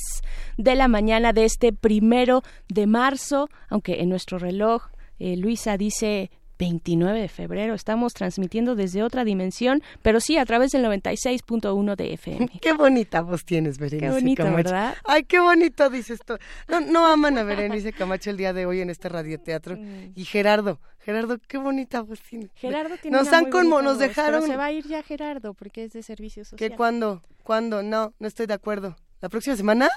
[0.57, 4.83] de la mañana de este primero de marzo, aunque en nuestro reloj,
[5.17, 6.29] eh, Luisa dice
[6.59, 7.73] 29 de febrero.
[7.73, 12.49] Estamos transmitiendo desde otra dimensión, pero sí a través del 96.1 de FM.
[12.61, 14.55] Qué bonita voz tienes, Berenice Qué bonito, Camacho.
[14.57, 14.97] ¿verdad?
[15.05, 16.37] Ay, qué bonito dices tú.
[16.67, 19.77] No, no aman a Berenice Camacho el día de hoy en este radioteatro.
[20.15, 22.49] Y Gerardo, Gerardo, qué bonita voz tiene.
[22.55, 25.01] Gerardo tiene Nos una han muy nos voz, dejaron pero se va a ir ya
[25.01, 26.69] Gerardo porque es de servicio social.
[26.69, 28.97] que cuándo, cuándo, no, no estoy de acuerdo.
[29.21, 29.89] ¿La próxima semana?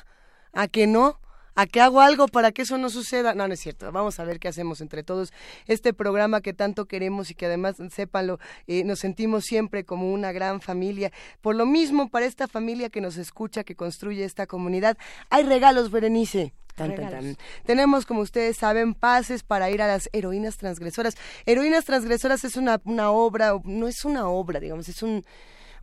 [0.52, 1.18] ¿A que no?
[1.54, 3.34] ¿A que hago algo para que eso no suceda?
[3.34, 3.90] No, no es cierto.
[3.92, 5.32] Vamos a ver qué hacemos entre todos.
[5.66, 10.32] Este programa que tanto queremos y que además, sépanlo, eh, nos sentimos siempre como una
[10.32, 11.12] gran familia.
[11.40, 14.96] Por lo mismo, para esta familia que nos escucha, que construye esta comunidad,
[15.30, 16.54] hay regalos, Berenice.
[16.74, 17.36] Tan, tan, Regalos.
[17.36, 17.46] tan.
[17.66, 21.16] Tenemos, como ustedes saben, pases para ir a las heroínas transgresoras.
[21.44, 25.22] Heroínas transgresoras es una, una obra, no es una obra, digamos, es un,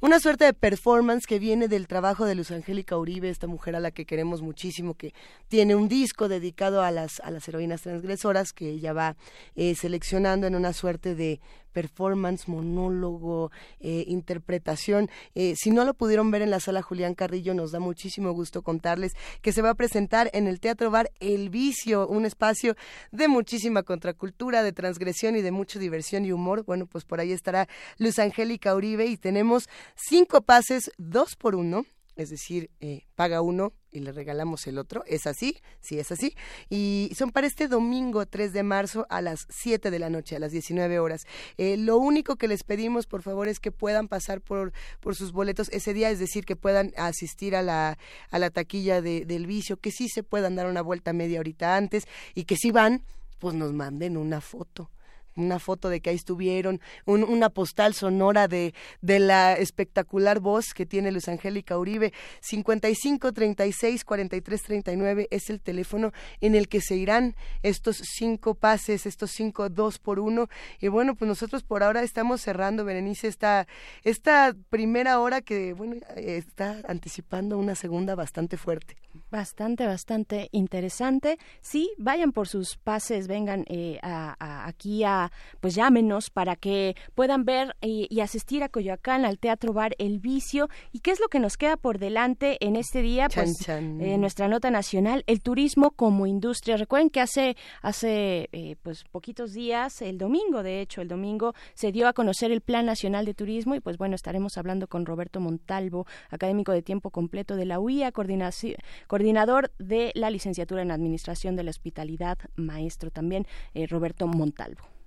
[0.02, 3.80] una suerte de performance que viene del trabajo de Luz Angélica Uribe, esta mujer a
[3.82, 5.14] la que queremos muchísimo, que
[5.50, 9.18] tiene un disco dedicado a las, a las heroínas transgresoras que ella va
[9.56, 11.42] eh, seleccionando en una suerte de
[11.80, 15.10] performance, monólogo, eh, interpretación.
[15.34, 18.64] Eh, si no lo pudieron ver en la sala Julián Carrillo, nos da muchísimo gusto
[18.64, 22.76] contarles que se va a presentar en el Teatro Bar El Vicio, un espacio
[23.14, 26.66] de muchísima contracultura, de transgresión y de mucha diversión y humor.
[26.66, 31.86] Bueno, pues por ahí estará Luz Angélica Uribe y tenemos cinco pases, dos por uno.
[32.20, 35.06] Es decir, eh, paga uno y le regalamos el otro.
[35.08, 35.58] ¿Es así?
[35.80, 36.36] Sí, es así.
[36.70, 40.40] Y son para este domingo 3 de marzo a las 7 de la noche, a
[40.40, 41.26] las 19 horas.
[41.58, 45.32] Eh, lo único que les pedimos, por favor, es que puedan pasar por, por sus
[45.32, 47.98] boletos ese día, es decir, que puedan asistir a la,
[48.32, 51.78] a la taquilla de- del vicio, que sí se puedan dar una vuelta media horita
[51.78, 52.04] antes
[52.36, 53.06] y que si van,
[53.40, 54.92] pues nos manden una foto
[55.40, 60.74] una foto de que ahí estuvieron, un- una postal sonora de, de la espectacular voz
[60.74, 62.14] que tiene Luz Angélica Uribe.
[62.42, 66.12] 55 36 43 39 es el teléfono
[66.42, 70.48] en el que se irán estos cinco pases, estos cinco dos por uno.
[70.80, 73.68] Y bueno, pues nosotros por ahora estamos cerrando, Berenice, esta,
[74.04, 78.98] esta primera hora que, bueno, está anticipando una segunda bastante fuerte.
[79.32, 81.38] Bastante, bastante interesante.
[81.62, 85.29] Sí, vayan por sus pases, vengan eh, a- aquí a,
[85.60, 90.70] pues llámenos para que puedan ver y, asistir a Coyoacán, al Teatro Bar El Vicio.
[90.92, 93.30] ¿Y qué es lo que nos queda por delante en este día?
[93.34, 96.78] pues eh, nuestra nota nacional, el turismo como industria.
[96.78, 101.92] Recuerden que hace, hace eh, pues poquitos días, el domingo, de hecho, el domingo se
[101.92, 105.40] dio a conocer el Plan Nacional de Turismo y pues bueno, estaremos hablando con Roberto
[105.40, 111.64] Montalvo, académico de tiempo completo de la UIA, coordinador de la licenciatura en Administración de
[111.64, 114.99] la Hospitalidad, maestro también, eh, Roberto Montalvo.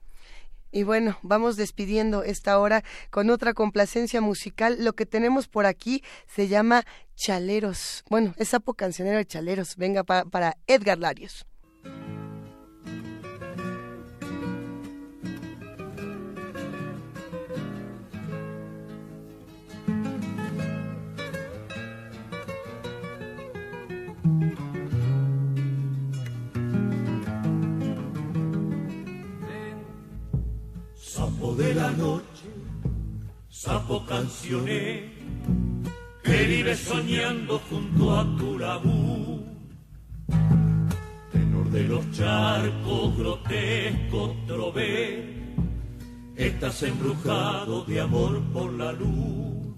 [0.72, 4.82] Y bueno, vamos despidiendo esta hora con otra complacencia musical.
[4.82, 8.02] Lo que tenemos por aquí se llama Chaleros.
[8.08, 9.76] Bueno, es sapo cancionero de Chaleros.
[9.76, 11.46] Venga para, para Edgar Larios.
[31.22, 32.48] Sapo de la noche,
[33.48, 35.12] sapo cancioné,
[36.24, 39.42] que vive soñando junto a tu laúd.
[41.32, 44.98] Tenor de los charcos, grotesco trové,
[46.34, 49.76] estás embrujado de amor por la luz.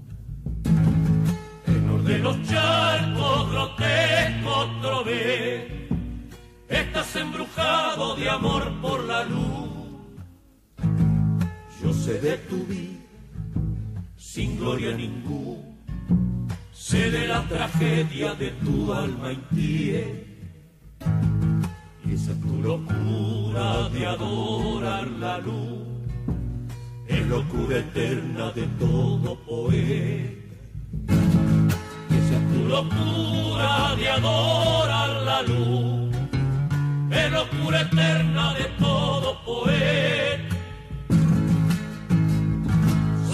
[1.67, 5.89] Tenor de los charcos, grotesco trové,
[6.69, 9.64] estás embrujado de amor por la luz
[11.85, 13.05] yo sé de tu vida,
[14.17, 15.61] sin gloria ninguna,
[16.73, 21.07] sé de la tragedia de tu alma inquieta.
[22.07, 25.83] Y esa tu locura de adorar la luz,
[27.07, 31.15] es locura eterna de todo poeta.
[32.11, 36.17] Y esa tu locura de adorar la luz,
[37.11, 40.44] es locura eterna de todo poeta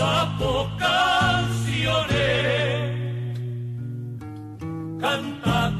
[0.01, 2.09] sapo canciones,
[4.99, 5.80] canta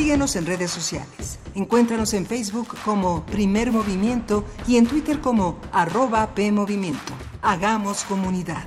[0.00, 1.38] Síguenos en redes sociales.
[1.54, 7.12] Encuéntranos en Facebook como Primer Movimiento y en Twitter como arroba PMovimiento.
[7.42, 8.64] Hagamos comunidad.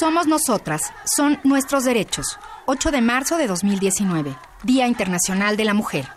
[0.00, 2.40] Somos nosotras, son nuestros derechos.
[2.66, 6.08] 8 de marzo de 2019, Día Internacional de la Mujer.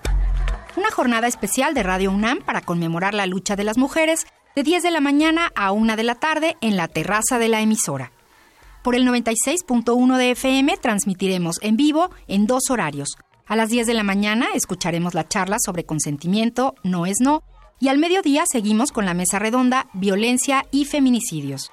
[0.78, 4.26] Una jornada especial de Radio UNAM para conmemorar la lucha de las mujeres
[4.58, 7.62] de 10 de la mañana a 1 de la tarde en la terraza de la
[7.62, 8.12] emisora.
[8.82, 13.18] Por el 96.1 de FM transmitiremos en vivo en dos horarios.
[13.46, 17.44] A las 10 de la mañana escucharemos la charla sobre consentimiento, no es no,
[17.80, 21.70] y al mediodía seguimos con la mesa redonda Violencia y Feminicidios.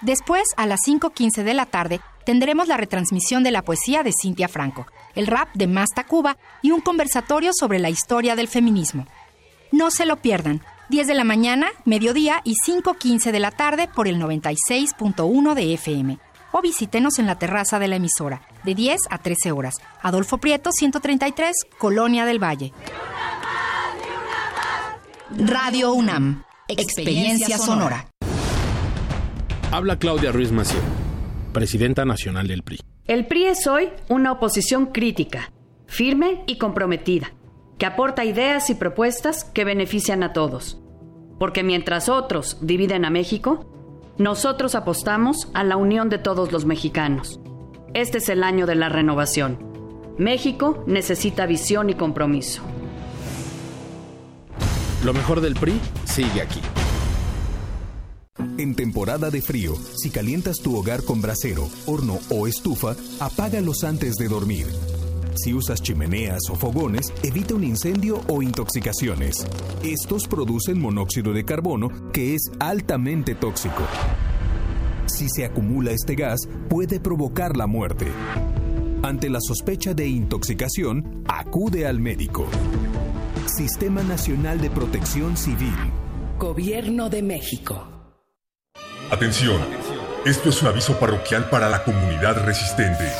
[0.00, 4.46] Después, a las 5.15 de la tarde, tendremos la retransmisión de la poesía de Cintia
[4.46, 9.08] Franco, el rap de Masta Cuba y un conversatorio sobre la historia del feminismo.
[9.72, 10.62] No se lo pierdan.
[10.90, 16.18] 10 de la mañana, mediodía y 5.15 de la tarde por el 96.1 de FM.
[16.50, 19.76] O visítenos en la terraza de la emisora, de 10 a 13 horas.
[20.02, 22.72] Adolfo Prieto, 133, Colonia del Valle.
[25.30, 28.08] Radio UNAM, experiencia sonora.
[29.70, 30.82] Habla Claudia Ruiz Massieu,
[31.52, 32.80] presidenta nacional del PRI.
[33.06, 35.52] El PRI es hoy una oposición crítica,
[35.86, 37.32] firme y comprometida
[37.80, 40.78] que aporta ideas y propuestas que benefician a todos.
[41.38, 43.64] Porque mientras otros dividen a México,
[44.18, 47.40] nosotros apostamos a la unión de todos los mexicanos.
[47.94, 49.58] Este es el año de la renovación.
[50.18, 52.60] México necesita visión y compromiso.
[55.02, 56.60] Lo mejor del PRI sigue aquí.
[58.58, 64.16] En temporada de frío, si calientas tu hogar con brasero, horno o estufa, apágalos antes
[64.16, 64.66] de dormir.
[65.34, 69.46] Si usas chimeneas o fogones, evita un incendio o intoxicaciones.
[69.82, 73.82] Estos producen monóxido de carbono, que es altamente tóxico.
[75.06, 78.06] Si se acumula este gas, puede provocar la muerte.
[79.02, 82.46] Ante la sospecha de intoxicación, acude al médico.
[83.46, 85.74] Sistema Nacional de Protección Civil.
[86.38, 87.86] Gobierno de México.
[89.10, 89.60] Atención.
[90.24, 93.10] Esto es un aviso parroquial para la comunidad resistente.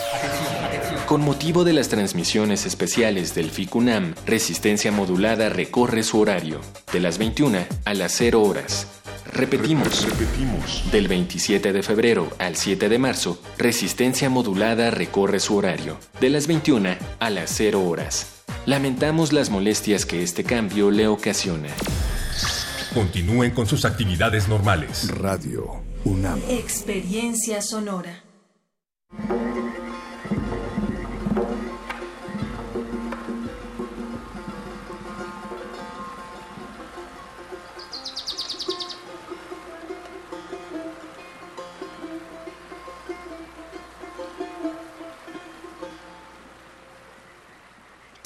[1.11, 6.61] Con motivo de las transmisiones especiales del FICUNAM, Resistencia Modulada recorre su horario,
[6.93, 8.87] de las 21 a las 0 horas.
[9.27, 10.85] Repetimos, repetimos.
[10.93, 16.47] Del 27 de febrero al 7 de marzo, Resistencia Modulada recorre su horario, de las
[16.47, 18.45] 21 a las 0 horas.
[18.65, 21.71] Lamentamos las molestias que este cambio le ocasiona.
[22.95, 25.09] Continúen con sus actividades normales.
[25.19, 26.41] Radio UNAM.
[26.49, 28.23] Experiencia sonora.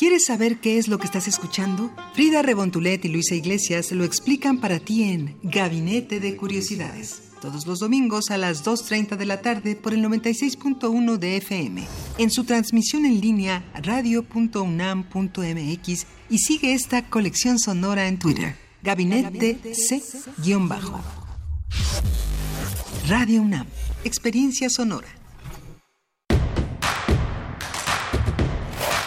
[0.05, 1.91] ¿Quieres saber qué es lo que estás escuchando?
[2.13, 7.23] Frida Rebontulet y Luisa Iglesias lo explican para ti en Gabinete de Curiosidades.
[7.41, 11.87] Todos los domingos a las 2.30 de la tarde por el 96.1 de FM.
[12.19, 18.57] En su transmisión en línea radio.unam.mx y sigue esta colección sonora en Twitter.
[18.83, 21.01] Gabinete C-Bajo.
[23.09, 23.67] Radio UNAM.
[24.05, 25.09] Experiencia sonora.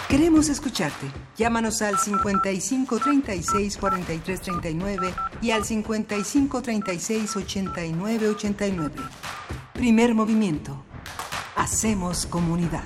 [0.10, 1.06] Queremos escucharte.
[1.36, 8.96] Llámanos al 55 36 43 39 y al 55 36 89 89.
[9.74, 10.86] Primer movimiento.
[11.58, 12.86] Hacemos comunidad.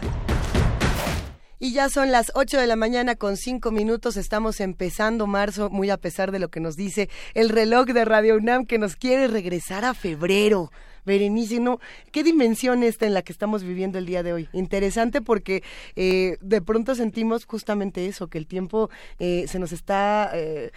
[1.60, 4.18] Y ya son las 8 de la mañana con 5 minutos.
[4.18, 8.38] Estamos empezando marzo, muy a pesar de lo que nos dice el reloj de Radio
[8.38, 10.72] UNAM que nos quiere regresar a febrero.
[11.06, 11.80] Berenice, ¿no?
[12.12, 14.50] ¿qué dimensión esta en la que estamos viviendo el día de hoy?
[14.54, 15.64] Interesante porque
[15.96, 18.90] eh, de pronto sentimos justamente eso, que el tiempo
[19.20, 20.72] eh, se nos está, eh,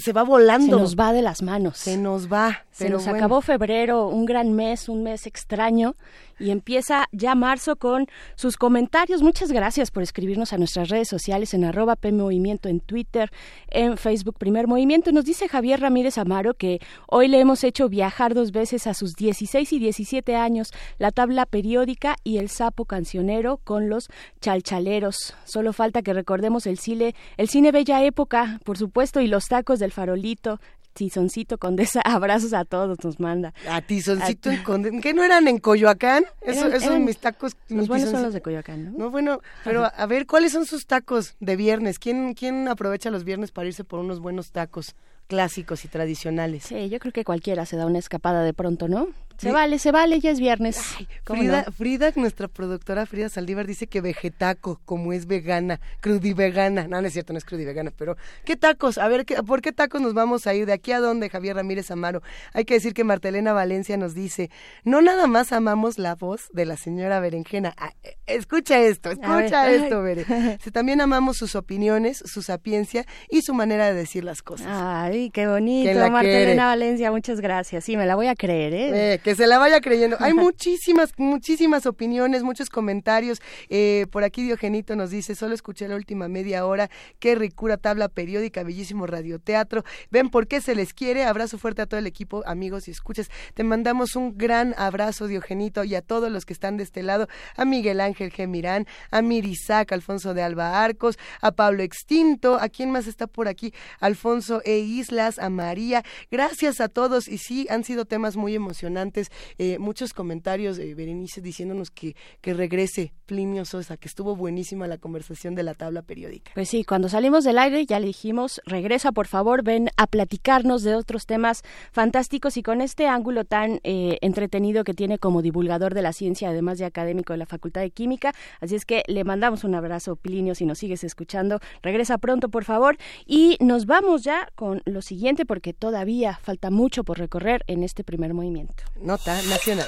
[0.00, 0.76] se va volando.
[0.76, 1.78] Se nos va de las manos.
[1.78, 2.64] Se nos va.
[2.72, 5.96] Se nos acabó febrero, un gran mes, un mes extraño
[6.38, 9.22] y empieza ya marzo con sus comentarios.
[9.22, 13.30] Muchas gracias por escribirnos a nuestras redes sociales en arroba PMovimiento en Twitter,
[13.68, 15.12] en Facebook Primer Movimiento.
[15.12, 19.14] Nos dice Javier Ramírez Amaro que hoy le hemos hecho viajar dos veces a sus
[19.14, 24.08] 16 y 17 años la tabla periódica y el sapo cancionero con los
[24.40, 25.34] chalchaleros.
[25.44, 29.78] Solo falta que recordemos el cine, el cine Bella Época, por supuesto, y los tacos
[29.78, 30.60] del farolito,
[30.96, 33.52] Tizoncito Condesa, abrazos a todos nos manda.
[33.70, 36.24] A Tizoncito en Condesa, ¿qué no eran en Coyoacán?
[36.40, 37.52] Eso, Eran- esos eran- mis tacos.
[37.68, 38.98] Los mis buenos son los de Coyoacán, ¿no?
[38.98, 41.98] No, bueno, pero a ver, ¿cuáles son sus tacos de viernes?
[41.98, 44.94] ¿Quién, quién aprovecha los viernes para irse por unos buenos tacos
[45.28, 46.64] clásicos y tradicionales?
[46.64, 49.08] Sí, yo creo que cualquiera se da una escapada de pronto, ¿no?
[49.38, 49.52] Se Sí.
[49.52, 50.80] vale, se vale, ya es viernes.
[51.24, 51.72] ¿Cómo Frida, no?
[51.72, 56.88] Frida, nuestra productora Frida Saldívar dice que vegetaco, como es vegana, crudivegana.
[56.88, 58.98] No, no es cierto, no es crudivegana, pero ¿qué tacos?
[58.98, 60.66] A ver, ¿qué- ¿por qué tacos nos vamos a ir?
[60.66, 62.22] ¿De aquí a dónde, Javier Ramírez Amaro?
[62.54, 64.50] Hay que decir que Martelena Valencia nos dice,
[64.84, 67.74] no nada más amamos la voz de la señora Berenjena.
[67.76, 70.24] Ah, eh, escucha esto, escucha esto, Bere.
[70.62, 74.66] Si también amamos sus opiniones, su sapiencia y su manera de decir las cosas.
[74.70, 76.56] Ay, qué bonito, ¿Quién la Martelena quiere?
[76.56, 77.84] Valencia, muchas gracias.
[77.84, 79.14] Sí, me la voy a creer, ¿eh?
[79.14, 80.16] Eh, que se la vaya creyendo.
[80.20, 83.42] Hay muchísimas, muchísimas opiniones, muchos comentarios.
[83.68, 88.08] Eh, por aquí Diogenito nos dice, solo escuché la última media hora, qué ricura tabla
[88.08, 89.82] periódica, bellísimo radioteatro.
[90.12, 91.24] Ven por qué se les quiere.
[91.24, 93.28] Abrazo fuerte a todo el equipo, amigos y escuchas.
[93.54, 97.26] Te mandamos un gran abrazo, Diogenito, y a todos los que están de este lado,
[97.56, 98.46] a Miguel Ángel G.
[98.46, 103.48] Mirán, a Mirisac, Alfonso de Alba Arcos, a Pablo Extinto, a quién más está por
[103.48, 104.78] aquí, Alfonso E.
[104.78, 106.04] Islas, a María.
[106.30, 109.15] Gracias a todos y sí, han sido temas muy emocionantes.
[109.58, 114.98] Eh, muchos comentarios, eh, Berenice, diciéndonos que, que regrese Plinio Sosa, que estuvo buenísima la
[114.98, 116.52] conversación de la tabla periódica.
[116.54, 120.82] Pues sí, cuando salimos del aire ya le dijimos, regresa por favor, ven a platicarnos
[120.82, 121.62] de otros temas
[121.92, 126.50] fantásticos y con este ángulo tan eh, entretenido que tiene como divulgador de la ciencia,
[126.50, 128.32] además de académico de la Facultad de Química.
[128.60, 131.60] Así es que le mandamos un abrazo, Plinio, si nos sigues escuchando.
[131.82, 132.96] Regresa pronto, por favor.
[133.26, 138.04] Y nos vamos ya con lo siguiente porque todavía falta mucho por recorrer en este
[138.04, 138.84] primer movimiento.
[139.06, 139.86] Nota nacional.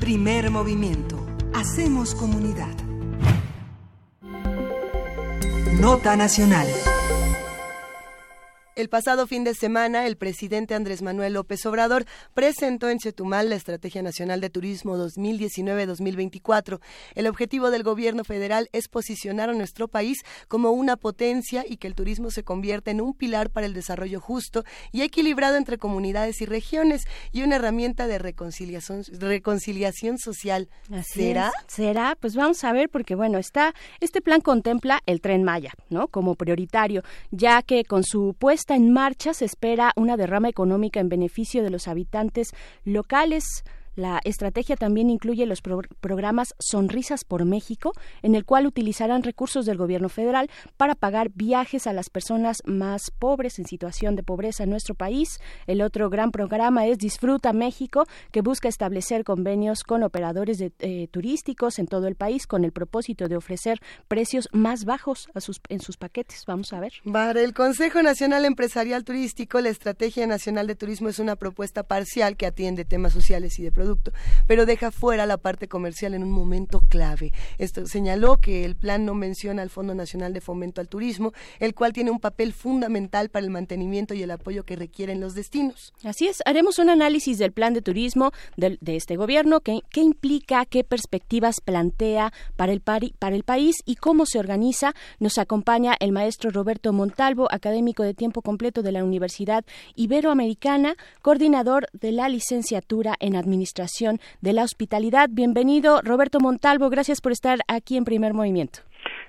[0.00, 1.26] Primer movimiento.
[1.52, 2.74] Hacemos comunidad.
[5.78, 6.66] Nota nacional.
[8.80, 13.56] El pasado fin de semana, el presidente Andrés Manuel López Obrador presentó en Chetumal la
[13.56, 16.80] Estrategia Nacional de Turismo 2019-2024.
[17.14, 21.88] El objetivo del gobierno federal es posicionar a nuestro país como una potencia y que
[21.88, 26.40] el turismo se convierta en un pilar para el desarrollo justo y equilibrado entre comunidades
[26.40, 27.02] y regiones
[27.32, 30.70] y una herramienta de reconciliación, reconciliación social.
[30.90, 31.48] Así ¿Será?
[31.48, 31.74] es.
[31.74, 32.16] ¿Será?
[32.18, 36.08] Pues vamos a ver, porque bueno, está, este plan contempla el tren Maya, ¿no?
[36.08, 41.08] Como prioritario, ya que con su puesta en marcha se espera una derrama económica en
[41.08, 42.50] beneficio de los habitantes
[42.84, 43.64] locales,
[43.96, 49.76] La estrategia también incluye los programas Sonrisas por México, en el cual utilizarán recursos del
[49.76, 54.70] gobierno federal para pagar viajes a las personas más pobres en situación de pobreza en
[54.70, 55.40] nuestro país.
[55.66, 61.08] El otro gran programa es Disfruta México, que busca establecer convenios con operadores de, eh,
[61.10, 65.28] turísticos en todo el país con el propósito de ofrecer precios más bajos
[65.68, 66.44] en sus paquetes.
[66.46, 66.92] Vamos a ver.
[67.10, 72.36] Para el Consejo Nacional Empresarial Turístico, la Estrategia Nacional de Turismo es una propuesta parcial
[72.36, 74.12] que atiende temas sociales y de producto,
[74.46, 77.32] pero deja fuera la parte comercial en un momento clave.
[77.56, 81.74] Esto señaló que el plan no menciona al Fondo Nacional de Fomento al Turismo, el
[81.74, 85.94] cual tiene un papel fundamental para el mantenimiento y el apoyo que requieren los destinos.
[86.04, 90.66] Así es, haremos un análisis del plan de turismo de, este gobierno, qué, qué implica,
[90.66, 94.92] qué perspectivas plantea para el, para el país y cómo se organiza.
[95.20, 99.64] Nos acompaña el maestro Roberto Montalvo, académico de tiempo completo de la Universidad
[99.94, 103.69] Iberoamericana, coordinador de la licenciatura en Administración
[104.40, 105.28] de la Hospitalidad.
[105.30, 106.90] Bienvenido, Roberto Montalvo.
[106.90, 108.80] Gracias por estar aquí en Primer Movimiento.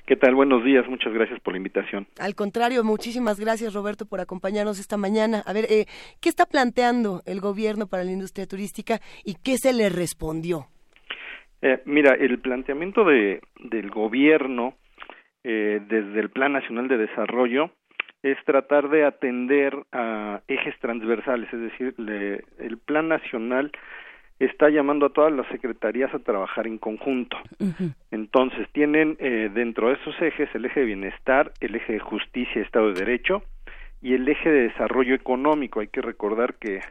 [0.08, 0.34] ¿Qué tal?
[0.34, 2.08] Buenos días, muchas gracias por la invitación.
[2.20, 5.44] Al contrario, muchísimas gracias Roberto por acompañarnos esta mañana.
[5.46, 5.86] A ver, eh,
[6.20, 10.66] ¿qué está planteando el gobierno para la industria turística y qué se le respondió?
[11.62, 14.74] Eh, mira, el planteamiento de, del gobierno
[15.44, 17.72] eh, desde el Plan Nacional de Desarrollo
[18.24, 21.96] es tratar de atender a ejes transversales, es decir,
[22.60, 23.72] el Plan Nacional
[24.46, 27.38] está llamando a todas las secretarías a trabajar en conjunto.
[28.12, 32.60] Entonces, tienen eh, dentro de esos ejes el eje de bienestar, el eje de justicia
[32.60, 33.44] y Estado de Derecho
[34.02, 35.80] y el eje de desarrollo económico.
[35.80, 36.82] Hay que recordar que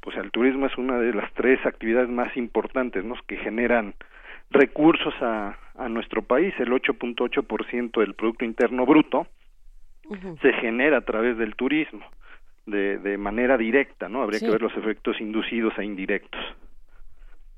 [0.00, 3.14] pues el turismo es una de las tres actividades más importantes, ¿no?
[3.26, 3.94] que generan
[4.50, 9.26] recursos a, a nuestro país, el 8.8% del Producto Interno Bruto
[10.42, 12.04] se genera a través del turismo,
[12.66, 14.22] de, de manera directa, ¿no?
[14.22, 16.40] Habría que ver los efectos inducidos e indirectos.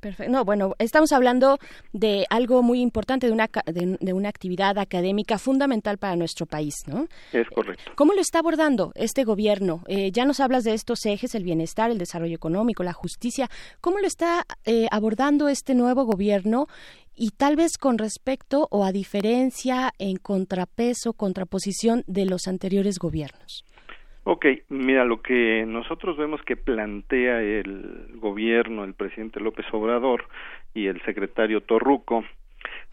[0.06, 0.32] Perfecto.
[0.32, 1.58] No, bueno, estamos hablando
[1.92, 7.08] de algo muy importante, de una, de, una actividad académica fundamental para nuestro país, ¿no?
[7.32, 7.90] Es correcto.
[7.96, 9.82] ¿Cómo lo está abordando este gobierno?
[9.88, 13.50] Eh, ya nos hablas de estos ejes, el bienestar, el desarrollo económico, la justicia.
[13.80, 16.68] ¿Cómo lo está eh, abordando este nuevo gobierno
[17.16, 23.64] y tal vez con respecto o a diferencia en contrapeso, contraposición de los anteriores gobiernos?
[24.28, 30.24] Ok, mira, lo que nosotros vemos que plantea el gobierno, el presidente López Obrador
[30.74, 32.24] y el secretario Torruco,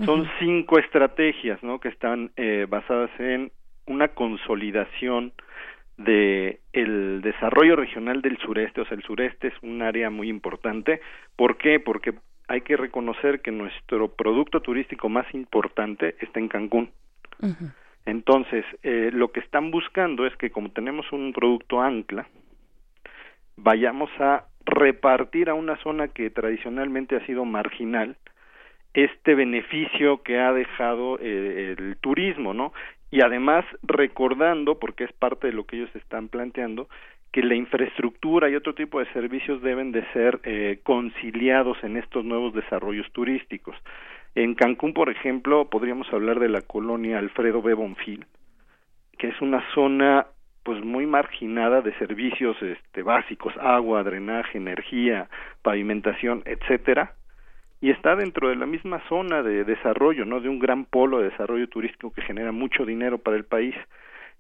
[0.06, 1.80] son cinco estrategias, ¿no?
[1.80, 3.52] Que están eh, basadas en
[3.88, 5.34] una consolidación
[5.98, 11.02] de el desarrollo regional del sureste, o sea, el sureste es un área muy importante.
[11.36, 11.80] ¿Por qué?
[11.80, 12.14] Porque
[12.48, 16.92] hay que reconocer que nuestro producto turístico más importante está en Cancún.
[18.06, 22.28] Entonces, eh, lo que están buscando es que como tenemos un producto ancla,
[23.56, 28.18] vayamos a repartir a una zona que tradicionalmente ha sido marginal
[28.94, 32.74] este beneficio que ha dejado eh, el turismo, ¿no?
[33.10, 36.88] Y además recordando, porque es parte de lo que ellos están planteando,
[37.32, 42.24] que la infraestructura y otro tipo de servicios deben de ser eh, conciliados en estos
[42.24, 43.76] nuevos desarrollos turísticos.
[44.36, 47.74] En Cancún, por ejemplo, podríamos hablar de la colonia Alfredo B.
[47.76, 48.26] Bonfil,
[49.18, 50.26] que es una zona
[50.64, 55.28] pues muy marginada de servicios este, básicos, agua, drenaje, energía,
[55.62, 57.14] pavimentación, etcétera,
[57.82, 60.40] y está dentro de la misma zona de desarrollo, ¿no?
[60.40, 63.76] De un gran polo de desarrollo turístico que genera mucho dinero para el país.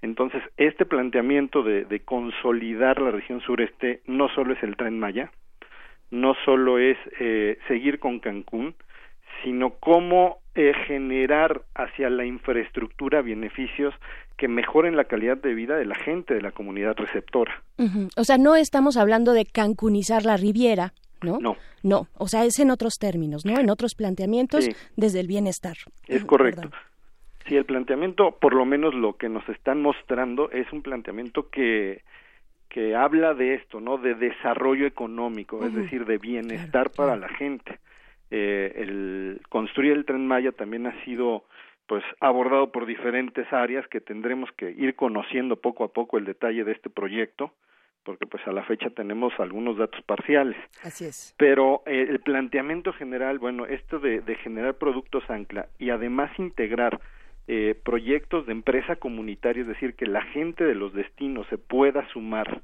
[0.02, 5.30] Entonces, este planteamiento de, de consolidar la región sureste no solo es el tren Maya,
[6.10, 8.76] no solo es eh, seguir con Cancún,
[9.44, 13.94] sino cómo eh, generar hacia la infraestructura beneficios
[14.38, 17.64] que mejoren la calidad de vida de la gente de la comunidad receptora.
[18.16, 21.40] O sea, no estamos hablando de cancunizar la Riviera, ¿no?
[21.40, 21.56] No.
[21.82, 23.60] No, o sea, es en otros términos, ¿no?
[23.60, 25.76] En otros planteamientos desde el bienestar.
[26.08, 26.70] Es correcto.
[27.48, 32.02] Sí, el planteamiento, por lo menos lo que nos están mostrando, es un planteamiento que
[32.70, 33.98] que habla de esto, ¿no?
[34.00, 37.80] De desarrollo económico, es decir, de bienestar para la gente
[38.36, 41.46] eh, el construir el tren Maya también ha sido
[41.86, 46.64] pues abordado por diferentes áreas que tendremos que ir conociendo poco a poco el detalle
[46.64, 47.54] de este proyecto
[48.04, 50.58] porque pues a la fecha tenemos algunos datos parciales.
[50.82, 51.36] Así es.
[51.38, 57.00] Pero eh, el planteamiento general, bueno, esto de, de, generar productos ancla y además integrar
[57.48, 62.08] eh, proyectos de empresa comunitaria, es decir, que la gente de los destinos se pueda
[62.10, 62.62] sumar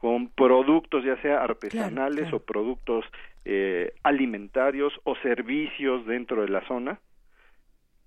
[0.00, 3.04] con productos ya sea artesanales o productos
[3.44, 6.98] eh, alimentarios o servicios dentro de la zona,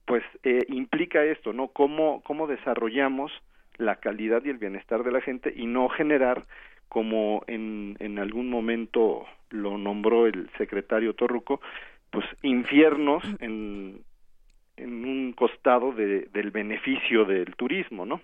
[0.05, 1.67] pues eh, implica esto, ¿no?
[1.67, 3.31] Cómo, cómo desarrollamos
[3.77, 6.45] la calidad y el bienestar de la gente y no generar
[6.89, 11.61] como en, en algún momento lo nombró el secretario Torruco,
[12.09, 14.01] pues infiernos en,
[14.75, 18.21] en un costado de, del beneficio del turismo, ¿no?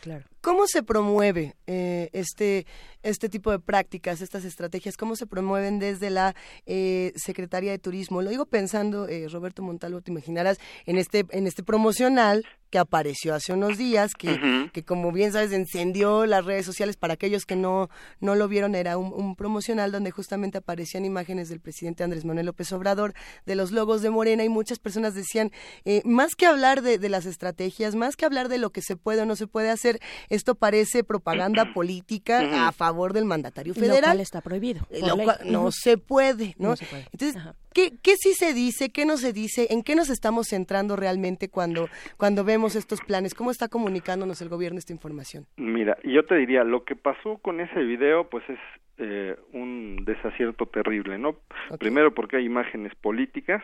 [0.00, 0.24] claro.
[0.40, 2.66] ¿Cómo se promueve eh, este
[3.02, 6.34] este tipo de prácticas, estas estrategias, cómo se promueven desde la
[6.66, 8.20] eh, Secretaría de Turismo?
[8.20, 13.34] Lo digo pensando, eh, Roberto Montalvo, te imaginarás en este en este promocional que apareció
[13.34, 17.56] hace unos días, que, que como bien sabes encendió las redes sociales para aquellos que
[17.56, 17.88] no
[18.20, 22.46] no lo vieron era un, un promocional donde justamente aparecían imágenes del presidente Andrés Manuel
[22.46, 23.14] López Obrador,
[23.44, 25.52] de los logos de Morena y muchas personas decían
[25.84, 28.96] eh, más que hablar de, de las estrategias, más que hablar de lo que se
[28.96, 34.00] puede o no se puede hacer, esto parece propaganda política a favor del mandatario federal.
[34.00, 34.86] Lo cual está prohibido.
[34.90, 36.70] Eh, lo cual no se puede, ¿no?
[36.70, 37.06] No se puede.
[37.12, 37.42] Entonces,
[37.76, 38.90] ¿qué, ¿qué sí se dice?
[38.90, 39.66] ¿Qué no se dice?
[39.68, 43.34] ¿En qué nos estamos centrando realmente cuando, cuando vemos estos planes?
[43.34, 45.44] ¿Cómo está comunicándonos el gobierno esta información?
[45.58, 48.58] Mira, yo te diría, lo que pasó con ese video, pues es
[48.96, 51.36] eh, un desacierto terrible, ¿no?
[51.78, 53.62] Primero porque hay imágenes políticas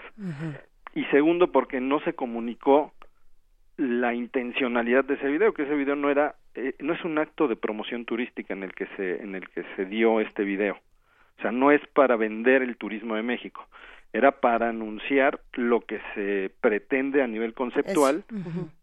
[0.95, 2.93] y segundo porque no se comunicó
[3.79, 7.49] la intencionalidad de ese video, que ese video no era, eh, no es un acto
[7.49, 10.77] de promoción turística en el que se, en el que se dio este video.
[11.39, 13.67] O sea, no es para vender el turismo de México,
[14.13, 18.25] era para anunciar lo que se pretende a nivel conceptual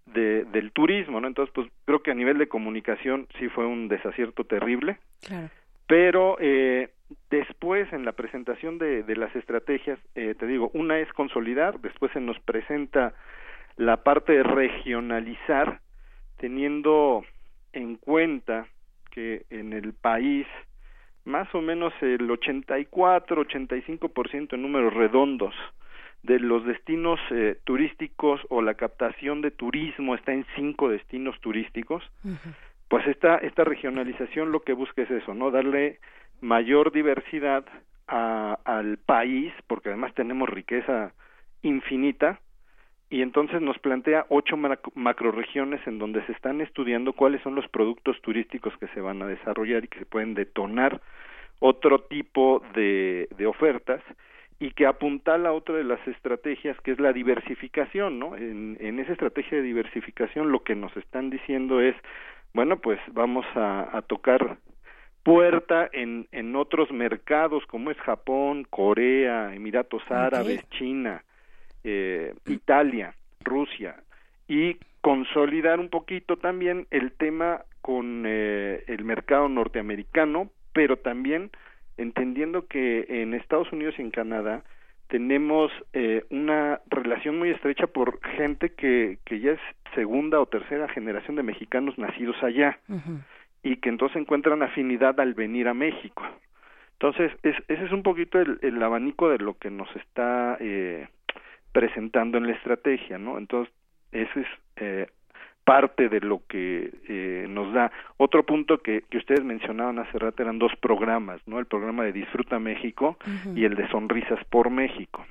[0.08, 1.28] de, del turismo, ¿no?
[1.28, 5.50] Entonces, pues creo que a nivel de comunicación sí fue un desacierto terrible, Claro.
[5.88, 6.90] pero eh,
[7.30, 12.12] después en la presentación de, de las estrategias, eh, te digo, una es consolidar, después
[12.12, 13.14] se nos presenta
[13.78, 15.80] la parte de regionalizar,
[16.38, 17.24] teniendo
[17.74, 18.66] en cuenta
[19.12, 20.48] que en el país
[21.26, 25.54] más o menos el 84-85% en números redondos
[26.24, 32.04] de los destinos eh, turísticos o la captación de turismo está en cinco destinos turísticos,
[32.90, 35.52] pues esta, esta regionalización lo que busca es eso, ¿no?
[35.52, 36.00] Darle
[36.42, 37.64] mayor diversidad
[38.08, 41.14] a- al país, porque además tenemos riqueza
[41.62, 42.40] infinita,
[43.10, 47.68] y entonces nos plantea ocho macro- macroregiones en donde se están estudiando cuáles son los
[47.68, 51.02] productos turísticos que se van a desarrollar y que se pueden detonar
[51.60, 54.02] otro tipo de, de ofertas
[54.60, 58.36] y que apuntala otra de las estrategias que es la diversificación, ¿no?
[58.36, 61.96] En, en esa estrategia de diversificación lo que nos están diciendo es,
[62.54, 64.58] bueno, pues vamos a, a tocar
[65.24, 71.24] puerta en, en otros mercados como es Japón, Corea, Emiratos Árabes, China,
[71.84, 73.96] eh, Italia, Rusia
[74.48, 81.52] y consolidar un poquito también el tema con eh, el mercado norteamericano, pero también
[81.98, 84.64] entendiendo que en Estados Unidos y en Canadá
[85.08, 89.60] tenemos eh, una relación muy estrecha por gente que, que ya es
[89.96, 92.80] segunda o tercera generación de mexicanos nacidos allá
[93.64, 96.24] y que entonces encuentran afinidad al venir a México.
[96.94, 101.08] Entonces, es, ese es un poquito el, el abanico de lo que nos está eh,
[101.72, 103.38] presentando en la estrategia, ¿no?
[103.38, 103.74] Entonces,
[104.12, 104.48] ese es
[104.78, 105.08] eh,
[105.64, 107.92] parte de lo que eh, nos da.
[108.18, 111.60] Otro punto que, que ustedes mencionaban hace rato eran dos programas, ¿no?
[111.60, 113.18] El programa de Disfruta México
[113.56, 115.26] y el de Sonrisas por México.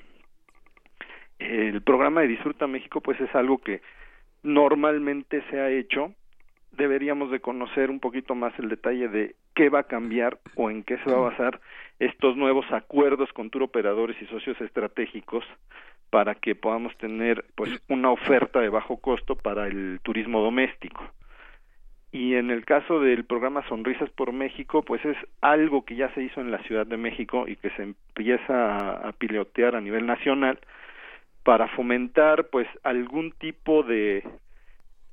[1.39, 3.81] El programa de Disfruta México, pues es algo que
[4.43, 6.13] normalmente se ha hecho.
[6.73, 10.85] Deberíamos de conocer un poquito más el detalle de qué va a cambiar o en
[10.85, 11.61] qué se va a basar
[11.99, 15.45] estos nuevos acuerdos con tour operadores y socios estratégicos
[16.11, 21.05] para que podamos tener pues una oferta de bajo costo para el turismo doméstico.
[22.11, 26.23] Y en el caso del programa Sonrisas por México, pues es algo que ya se
[26.23, 30.07] hizo en la Ciudad de México y que se empieza a, a pilotear a nivel
[30.07, 30.59] nacional
[31.43, 34.23] para fomentar pues algún tipo de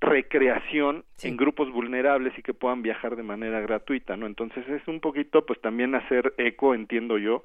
[0.05, 4.27] recreación en grupos vulnerables y que puedan viajar de manera gratuita, ¿no?
[4.27, 7.43] Entonces es un poquito pues también hacer eco, entiendo yo,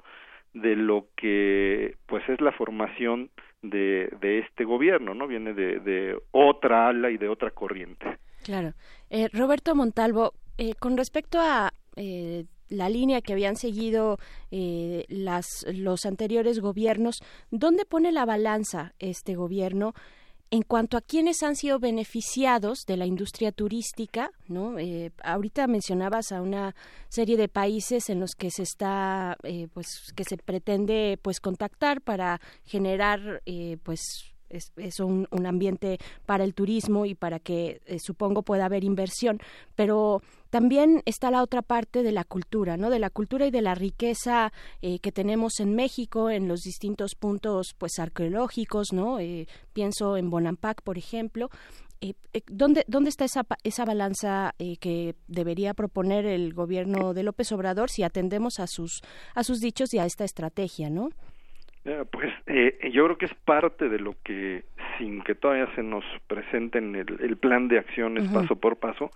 [0.53, 3.29] de lo que pues es la formación
[3.61, 5.27] de, de este gobierno, ¿no?
[5.27, 8.17] Viene de, de otra ala y de otra corriente.
[8.43, 8.73] Claro.
[9.09, 14.17] Eh, Roberto Montalvo, eh, con respecto a eh, la línea que habían seguido
[14.49, 17.19] eh, las, los anteriores gobiernos,
[17.51, 19.93] ¿dónde pone la balanza este gobierno?
[20.53, 24.77] En cuanto a quienes han sido beneficiados de la industria turística, ¿no?
[24.79, 26.75] Eh, ahorita mencionabas a una
[27.07, 32.01] serie de países en los que se está, eh, pues, que se pretende, pues, contactar
[32.01, 37.99] para generar, eh, pues, es, un, un, ambiente para el turismo y para que eh,
[37.99, 39.39] supongo pueda haber inversión,
[39.75, 42.89] pero también está la otra parte de la cultura, ¿no?
[42.89, 44.51] De la cultura y de la riqueza
[44.81, 49.19] eh, que tenemos en México en los distintos puntos, pues arqueológicos, ¿no?
[49.19, 51.49] Eh, pienso en Bonampak, por ejemplo.
[52.47, 58.01] ¿dónde, ¿Dónde está esa, esa balanza que debería proponer el gobierno de López Obrador si
[58.01, 59.01] atendemos a sus,
[59.35, 61.11] a sus dichos y a esta estrategia, no?
[61.85, 64.63] Eh, Pues eh, yo creo que es parte de lo que,
[64.97, 69.09] sin que todavía se nos presente en el, el plan de acciones paso por paso,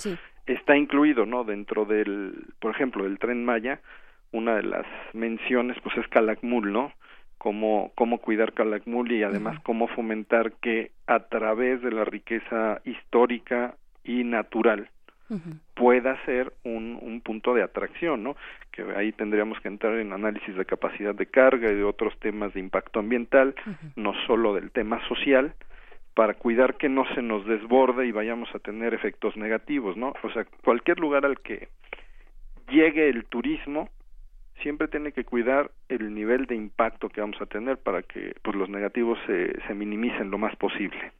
[0.45, 1.43] está incluido, ¿no?
[1.43, 3.81] Dentro del, por ejemplo, del Tren Maya,
[4.31, 6.91] una de las menciones, pues es Calakmul, ¿no?
[7.37, 13.75] Cómo, cómo cuidar Calakmul y además cómo fomentar que a través de la riqueza histórica
[14.03, 14.89] y natural
[15.73, 18.35] pueda ser un, un punto de atracción, ¿no?
[18.71, 22.53] Que ahí tendríamos que entrar en análisis de capacidad de carga y de otros temas
[22.53, 23.55] de impacto ambiental,
[23.95, 25.53] no solo del tema social,
[26.13, 30.13] para cuidar que no se nos desborde y vayamos a tener efectos negativos, ¿no?
[30.23, 31.67] O sea, cualquier lugar al que
[32.69, 33.89] llegue el turismo
[34.61, 38.55] siempre tiene que cuidar el nivel de impacto que vamos a tener para que pues
[38.55, 41.11] los negativos se, se minimicen lo más posible.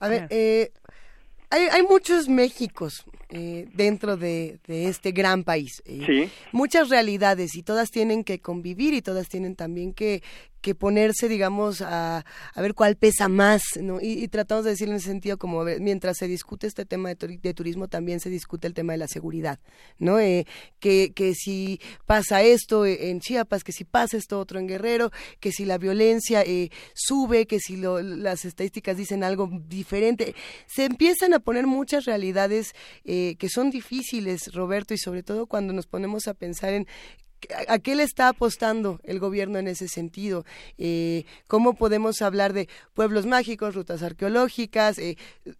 [0.00, 0.70] A ver, eh,
[1.50, 5.82] hay, hay muchos Méxicos eh, dentro de, de este gran país.
[5.84, 6.30] eh, Sí.
[6.52, 10.22] Muchas realidades y todas tienen que convivir y todas tienen también que,
[10.60, 12.24] que ponerse, digamos, a,
[12.54, 14.00] a ver cuál pesa más, ¿no?
[14.00, 17.54] Y, tratamos de decir en ese sentido, como mientras se discute este tema de, de
[17.54, 19.58] turismo, también se discute el tema de la seguridad,
[19.98, 20.18] ¿no?
[20.20, 20.46] Eh,
[20.78, 25.10] que, que si pasa esto en Chiapas, que si pasa esto otro en Guerrero,
[25.40, 30.34] que si la violencia eh, sube, que si lo- las estadísticas dicen algo diferente.
[30.66, 32.74] Se empiezan a poner muchas realidades
[33.04, 36.86] eh, que son difíciles, Roberto, y sobre todo cuando nos ponemos a pensar en
[37.68, 40.44] ¿A qué le está apostando el gobierno en ese sentido?
[40.78, 45.16] Eh, ¿Cómo podemos hablar de pueblos mágicos, rutas arqueológicas, eh,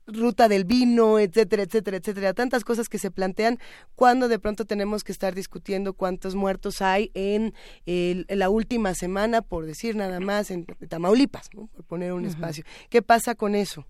[0.06, 2.34] ruta del vino, etcétera, etcétera, etcétera?
[2.34, 3.58] Tantas cosas que se plantean
[3.94, 7.54] cuando de pronto tenemos que estar discutiendo cuántos muertos hay en,
[7.86, 11.68] el- en la última semana, por decir nada más, en Tamaulipas, ¿no?
[11.68, 12.64] por poner un espacio.
[12.90, 13.86] ¿Qué pasa con eso?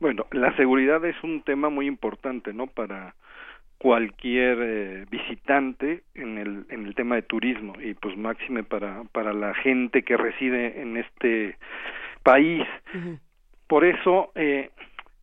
[0.00, 2.66] Bueno, la seguridad es un tema muy importante, ¿no?
[2.66, 3.14] Para
[3.80, 9.32] cualquier eh, visitante en el en el tema de turismo y pues máxime para para
[9.32, 11.56] la gente que reside en este
[12.22, 12.62] país.
[13.66, 14.68] Por eso eh,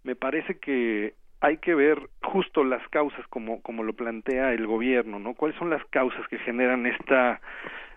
[0.03, 5.19] me parece que hay que ver justo las causas como como lo plantea el gobierno,
[5.19, 5.35] ¿no?
[5.35, 7.39] ¿Cuáles son las causas que generan esta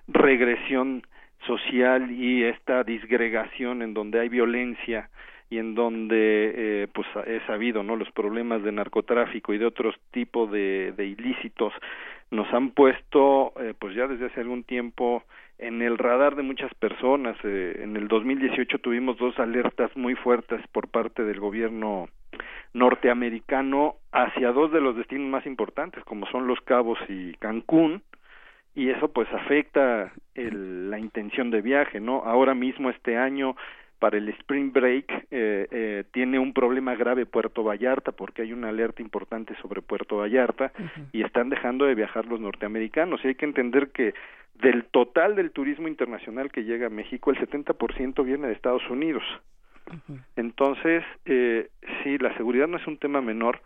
[0.09, 1.07] regresión
[1.47, 5.09] social y esta disgregación en donde hay violencia
[5.51, 9.95] y en donde eh, pues he sabido no los problemas de narcotráfico y de otros
[10.13, 11.73] tipos de, de ilícitos
[12.31, 15.25] nos han puesto eh, pues ya desde hace algún tiempo
[15.59, 20.61] en el radar de muchas personas Eh, en el 2018 tuvimos dos alertas muy fuertes
[20.73, 22.09] por parte del gobierno
[22.73, 28.03] norteamericano hacia dos de los destinos más importantes como son Los Cabos y Cancún
[28.75, 32.23] y eso pues afecta el- la intención de viaje, ¿no?
[32.25, 33.57] Ahora mismo este año
[34.01, 38.71] para el Spring Break eh, eh, tiene un problema grave Puerto Vallarta porque hay una
[38.71, 40.73] alerta importante sobre Puerto Vallarta
[41.13, 43.21] y están dejando de viajar los norteamericanos.
[43.23, 44.15] Y hay que entender que
[44.55, 49.23] del total del turismo internacional que llega a México el 70% viene de Estados Unidos.
[50.37, 51.69] Entonces, eh,
[52.03, 53.61] sí, la seguridad no es un tema menor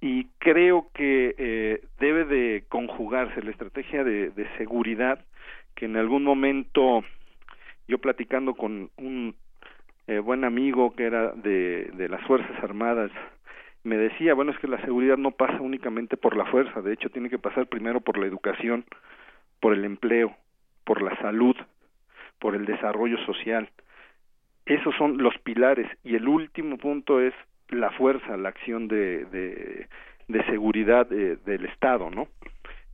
[0.00, 5.24] y creo que eh, debe de conjugarse la estrategia de, de seguridad
[5.74, 7.02] que en algún momento
[7.86, 9.34] yo platicando con un
[10.06, 13.10] eh, buen amigo que era de, de las Fuerzas Armadas
[13.84, 17.10] me decía, bueno, es que la seguridad no pasa únicamente por la fuerza, de hecho
[17.10, 18.84] tiene que pasar primero por la educación,
[19.60, 20.34] por el empleo,
[20.84, 21.54] por la salud,
[22.38, 23.68] por el desarrollo social.
[24.64, 27.34] Esos son los pilares y el último punto es
[27.68, 29.86] la fuerza, la acción de, de,
[30.28, 32.28] de seguridad eh, del Estado, ¿no?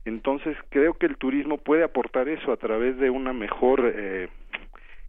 [0.03, 4.29] Entonces creo que el turismo puede aportar eso a través de una mejor eh,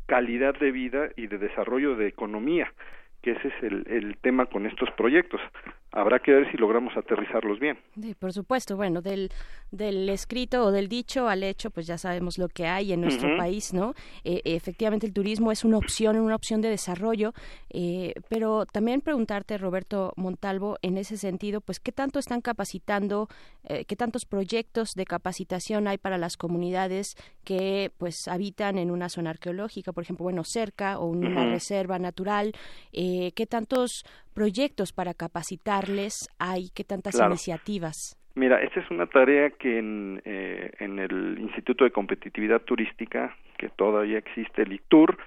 [0.06, 2.72] calidad de vida y de desarrollo de economía,
[3.22, 5.40] que ese es el, el tema con estos proyectos.
[5.92, 7.78] Habrá que ver si logramos aterrizarlos bien.
[8.00, 9.30] Sí, por supuesto, bueno, del,
[9.70, 13.36] del escrito o del dicho al hecho, pues ya sabemos lo que hay en nuestro
[13.36, 13.92] país, ¿no?
[14.24, 17.34] Eh, efectivamente, el turismo es una opción, una opción de desarrollo,
[17.68, 23.28] eh, pero también preguntarte, Roberto Montalvo, en ese sentido, pues, ¿qué tanto están capacitando,
[23.64, 29.10] eh, qué tantos proyectos de capacitación hay para las comunidades que, pues, habitan en una
[29.10, 32.52] zona arqueológica, por ejemplo, bueno, cerca o una reserva natural?
[32.92, 35.14] Eh, ¿Qué tantos proyectos para
[36.38, 36.70] hay?
[36.74, 37.30] ¿Qué tantas Claro.
[37.32, 38.16] iniciativas?
[38.34, 43.68] Mira, esta es una tarea que en, eh, en el Instituto de Competitividad Turística, que
[43.68, 45.18] todavía existe, el ICTUR,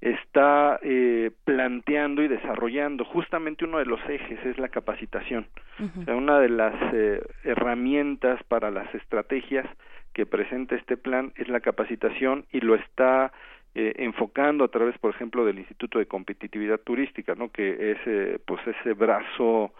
[0.00, 3.04] está eh, planteando y desarrollando.
[3.04, 5.46] Justamente uno de los ejes es la capacitación.
[6.00, 9.66] O sea, una de las eh, herramientas para las estrategias
[10.12, 13.32] que presenta este plan es la capacitación y lo está
[13.74, 17.50] eh, enfocando a través, por ejemplo, del Instituto de Competitividad Turística, ¿no?
[17.50, 19.72] Que es, eh, pues, ese brazo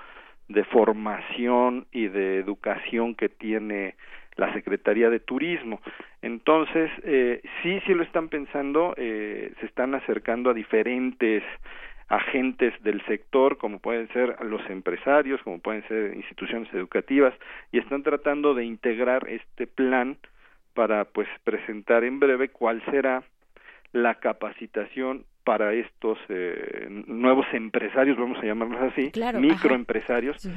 [0.48, 3.94] de formación y de educación que tiene
[4.36, 5.80] la Secretaría de Turismo.
[6.22, 11.42] Entonces, eh, sí, sí lo están pensando, eh, se están acercando a diferentes
[12.08, 17.34] agentes del sector, como pueden ser los empresarios, como pueden ser instituciones educativas,
[17.72, 20.16] y están tratando de integrar este plan
[20.74, 23.22] para, pues, presentar en breve cuál será
[23.92, 30.48] la capacitación para estos eh, nuevos empresarios, vamos a llamarlos así, Claro, microempresarios,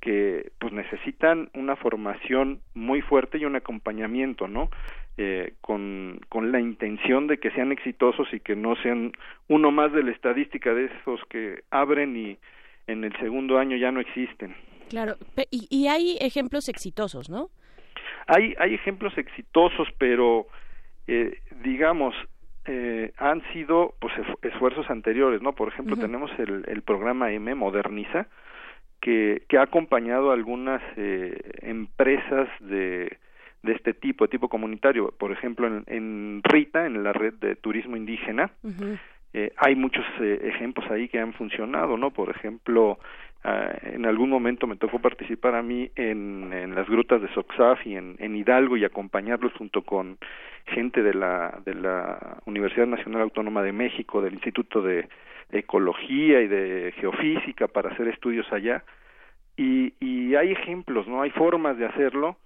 [0.00, 4.68] que pues necesitan una formación muy fuerte y un acompañamiento, ¿no?
[5.16, 9.12] Eh, con, con la intención de que sean exitosos y que no sean
[9.48, 12.36] uno más de la estadística de esos que abren y
[12.86, 14.54] en el segundo año ya no existen.
[14.90, 15.14] Claro,
[15.50, 17.48] y, y hay ejemplos exitosos, ¿no?
[18.26, 20.46] Hay, hay ejemplos exitosos, pero
[21.06, 22.14] eh, digamos,
[22.66, 25.52] eh, han sido pues esfu- esfuerzos anteriores, ¿no?
[25.54, 28.26] Por ejemplo, tenemos el, el programa M, Moderniza,
[29.00, 33.18] que, que ha acompañado a algunas eh, empresas de,
[33.62, 35.12] de este tipo, de tipo comunitario.
[35.18, 38.50] Por ejemplo, en, en RITA, en la red de turismo indígena,
[39.34, 42.12] eh, hay muchos eh, ejemplos ahí que han funcionado, ¿no?
[42.12, 42.98] Por ejemplo,
[43.44, 47.86] ah, en algún momento me tocó participar a mí en, en las grutas de Soxaf
[47.86, 50.18] y en, en Hidalgo y acompañarlos junto con
[50.66, 55.08] gente de la, de la Universidad Nacional Autónoma de México, del Instituto de
[55.52, 58.84] Ecología y de Geofísica para hacer estudios allá.
[59.56, 61.22] Y, y hay ejemplos, ¿no?
[61.22, 62.36] Hay formas de hacerlo.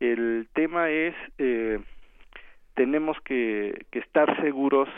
[0.00, 1.78] El tema es, eh,
[2.74, 4.88] tenemos que, que estar seguros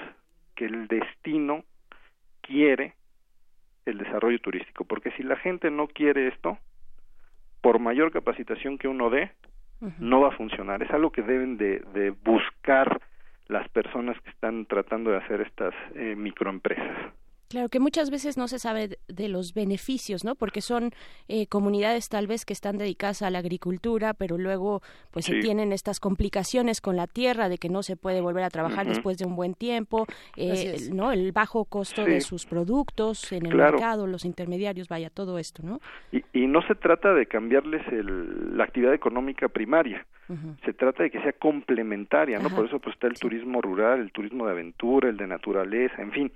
[0.54, 1.64] que el destino
[2.40, 2.94] quiere
[3.86, 6.58] el desarrollo turístico, porque si la gente no quiere esto,
[7.60, 9.32] por mayor capacitación que uno dé,
[9.98, 10.82] no va a funcionar.
[10.82, 13.00] Es algo que deben de, de buscar
[13.48, 17.12] las personas que están tratando de hacer estas eh, microempresas.
[17.48, 20.34] Claro que muchas veces no se sabe de- los beneficios, ¿no?
[20.34, 20.90] Porque son
[21.28, 24.82] eh, comunidades tal vez que están dedicadas a la agricultura, pero luego
[25.12, 28.50] pues se tienen estas complicaciones con la tierra de que no se puede volver a
[28.50, 30.06] trabajar después de un buen tiempo,
[30.36, 30.76] eh.
[30.92, 31.12] ¿no?
[31.12, 32.10] El bajo costo Sí.
[32.10, 33.72] de sus productos en el Claro.
[33.72, 35.80] mercado, los intermediarios, vaya todo esto, ¿no?
[36.12, 40.04] Y, y no se trata de cambiarles el- la actividad económica primaria,
[40.64, 42.46] se trata de que sea complementaria, ¿no?
[42.48, 42.56] Ajá.
[42.56, 46.10] Por eso pues está el turismo rural, el turismo de aventura, el de naturaleza, en
[46.12, 46.32] fin.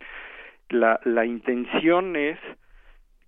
[0.70, 2.38] La, la intención es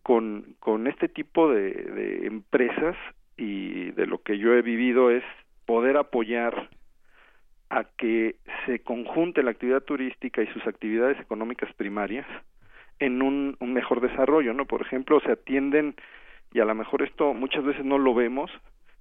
[0.02, 2.96] con, con este tipo de, de empresas
[3.36, 5.24] y de lo que yo he vivido es
[5.66, 6.68] poder apoyar
[7.70, 8.36] a que
[8.66, 12.26] se conjunte la actividad turística y sus actividades económicas primarias
[12.98, 14.66] en un, un mejor desarrollo, ¿no?
[14.66, 15.94] Por ejemplo, se atienden,
[16.52, 18.50] y a lo mejor esto muchas veces no lo vemos,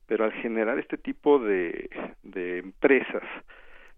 [0.07, 1.89] pero al generar este tipo de,
[2.23, 3.23] de empresas,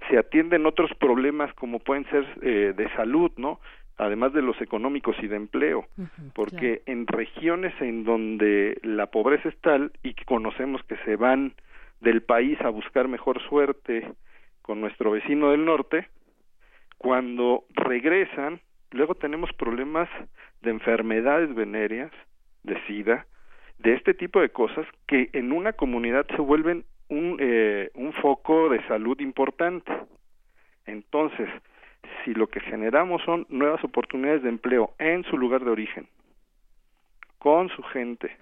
[0.09, 3.59] se atienden otros problemas como pueden ser eh, de salud, ¿no?
[3.97, 5.85] Además de los económicos y de empleo,
[6.33, 11.53] porque en regiones en donde la pobreza es tal y que conocemos que se van
[12.01, 14.11] del país a buscar mejor suerte
[14.61, 16.07] con nuestro vecino del norte,
[16.97, 18.61] cuando regresan,
[18.91, 20.09] luego tenemos problemas
[20.61, 22.11] de enfermedades venéreas,
[22.63, 23.27] de SIDA,
[23.79, 28.69] de este tipo de cosas que en una comunidad se vuelven un, eh, un foco
[28.69, 29.91] de salud importante.
[30.85, 31.49] Entonces,
[32.23, 36.07] si lo que generamos son nuevas oportunidades de empleo en su lugar de origen,
[37.39, 38.35] con su gente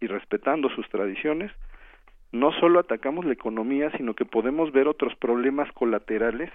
[0.00, 1.52] y respetando sus tradiciones,
[2.32, 6.50] no solo atacamos la economía, sino que podemos ver otros problemas colaterales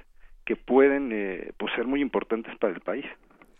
[0.46, 3.06] que pueden eh, pues, ser muy importantes para el país.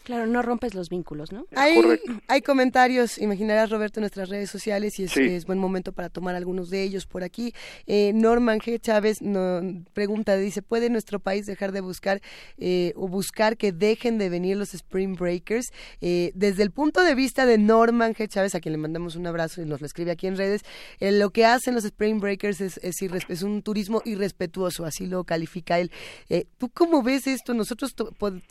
[0.08, 1.46] Claro, no rompes los vínculos, ¿no?
[1.54, 1.82] Hay,
[2.30, 5.20] hay comentarios, imaginarás Roberto en nuestras redes sociales y es, Sí.
[5.22, 7.54] es buen momento para tomar algunos de ellos por aquí.
[7.88, 8.80] Eh, Norman G.
[8.80, 12.22] Chávez no, pregunta, dice, ¿puede nuestro país dejar de buscar
[12.58, 15.74] eh, o buscar que dejen de venir los Spring Breakers?
[16.00, 18.30] Eh, desde el punto de vista de Norman G.
[18.30, 20.62] Chávez, a quien le mandamos un abrazo y nos lo escribe aquí en redes,
[21.02, 25.06] eh, lo que hacen los Spring Breakers es, es, irres- es un turismo irrespetuoso, así
[25.06, 25.92] lo califica él.
[26.30, 27.54] Eh, ¿Tú cómo ves esto?
[27.54, 27.94] ¿Nosotros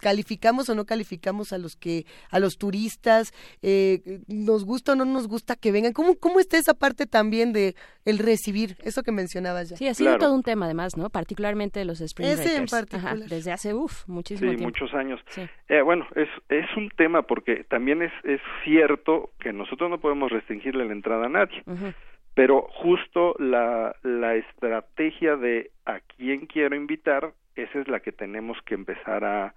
[0.01, 3.33] calificamos o no calificamos a los que a los turistas?
[3.63, 5.93] Eh, ¿Nos gusta o no nos gusta que vengan?
[5.93, 7.75] ¿Cómo, ¿Cómo está esa parte también de
[8.05, 8.77] el recibir?
[8.83, 9.77] Eso que mencionabas ya.
[9.77, 11.11] Sí, ha sido todo un tema además, ¿no?
[11.11, 13.17] Particularmente los Spring Ese en particular.
[13.17, 14.73] Ajá, desde hace, uff, muchísimo Sí, tiempo.
[14.81, 15.21] muchos años.
[15.29, 15.43] Sí.
[15.69, 20.31] Eh, bueno, es, es un tema porque también es, es cierto que nosotros no podemos
[20.31, 21.93] restringirle la entrada a nadie, Ujú.
[22.35, 28.57] pero justo la, la estrategia de a quién quiero invitar, esa es la que tenemos
[28.65, 29.55] que empezar a,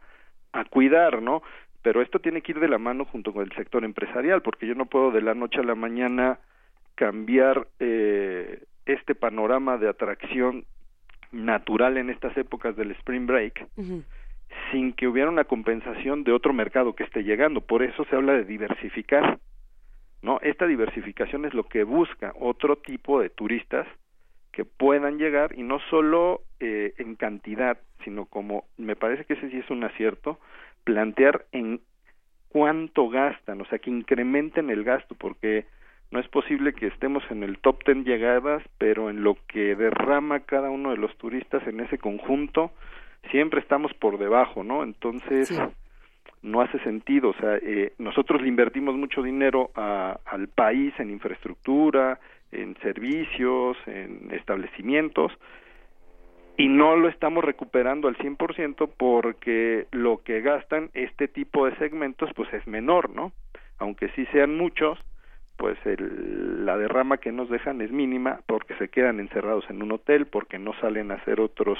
[0.54, 1.42] a cuidar, ¿no?
[1.90, 4.76] Pero esto tiene que ir de la mano junto con el sector empresarial, porque yo
[4.76, 6.38] no puedo de la noche a la mañana
[6.94, 10.66] cambiar eh, este panorama de atracción
[11.32, 13.68] natural en estas épocas del spring break
[14.70, 17.62] sin que hubiera una compensación de otro mercado que esté llegando.
[17.62, 19.40] Por eso se habla de diversificar.
[20.22, 20.40] ¿no?
[20.44, 23.88] Esta diversificación es lo que busca otro tipo de turistas
[24.52, 29.50] que puedan llegar y no solo eh, en cantidad, sino como me parece que ese
[29.50, 30.40] sí es un acierto,
[30.84, 31.82] plantear en
[32.50, 35.66] cuánto gastan, o sea, que incrementen el gasto, porque
[36.12, 40.42] no es posible que estemos en el top ten llegadas, pero en lo que derrama
[40.42, 42.72] cada uno de los turistas en ese conjunto,
[43.30, 44.84] siempre estamos por debajo, ¿no?
[44.84, 45.62] Entonces,
[46.42, 51.12] no hace sentido, o sea, eh, nosotros le invertimos mucho dinero a, al país en
[51.12, 52.20] infraestructura,
[52.52, 55.32] en servicios, en establecimientos,
[56.60, 62.30] y no lo estamos recuperando al 100% porque lo que gastan este tipo de segmentos
[62.36, 63.32] pues es menor, ¿no?
[63.78, 65.00] Aunque sí sean muchos,
[65.56, 69.94] pues el, la derrama que nos dejan es mínima porque se quedan encerrados en un
[69.94, 71.80] hotel, porque no salen a hacer otros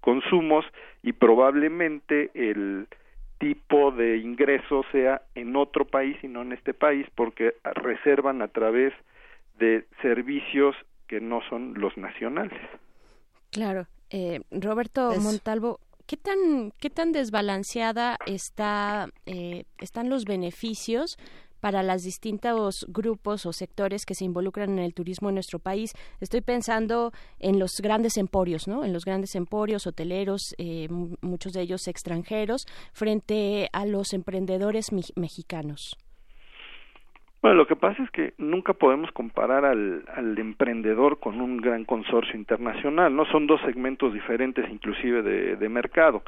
[0.00, 0.64] consumos
[1.02, 2.86] y probablemente el
[3.38, 8.48] tipo de ingreso sea en otro país y no en este país porque reservan a
[8.48, 8.94] través
[9.58, 10.76] de servicios
[11.08, 12.60] que no son los nacionales.
[13.50, 13.88] Claro.
[14.10, 21.16] Eh, Roberto Montalvo, ¿qué tan, qué tan desbalanceada está, eh, están los beneficios
[21.60, 25.92] para los distintos grupos o sectores que se involucran en el turismo en nuestro país.
[26.20, 28.84] Estoy pensando en los grandes emporios, ¿no?
[28.84, 30.88] En los grandes emporios hoteleros, eh,
[31.20, 35.96] muchos de ellos extranjeros, frente a los emprendedores mexicanos.
[37.42, 41.86] Bueno, lo que pasa es que nunca podemos comparar al, al, emprendedor con un gran
[41.86, 43.24] consorcio internacional, ¿no?
[43.26, 46.22] Son dos segmentos diferentes inclusive de, de mercado.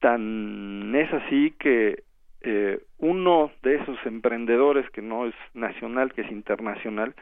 [0.00, 2.02] Tan es así que
[2.42, 7.14] eh, uno de esos emprendedores que no es nacional, que es internacional,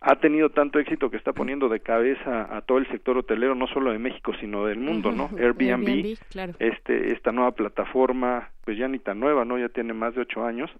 [0.00, 3.68] ha tenido tanto éxito que está poniendo de cabeza a todo el sector hotelero, no
[3.68, 5.30] solo de México, sino del mundo, ¿no?
[5.38, 6.16] Airbnb,
[6.58, 9.58] este, esta nueva plataforma, pues ya ni tan nueva, ¿no?
[9.58, 10.70] Ya tiene más de ocho años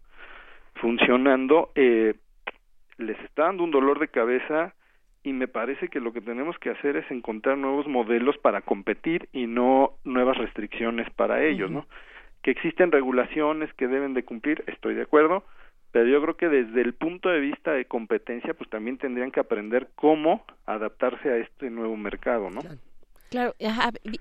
[0.82, 2.14] funcionando, eh,
[2.98, 4.74] les está dando un dolor de cabeza
[5.22, 9.28] y me parece que lo que tenemos que hacer es encontrar nuevos modelos para competir
[9.32, 11.86] y no nuevas restricciones para ellos, ¿no?
[12.42, 15.44] Que existen regulaciones que deben de cumplir, estoy de acuerdo,
[15.92, 19.38] pero yo creo que desde el punto de vista de competencia, pues también tendrían que
[19.38, 22.60] aprender cómo adaptarse a este nuevo mercado, ¿no?
[23.30, 23.54] Claro,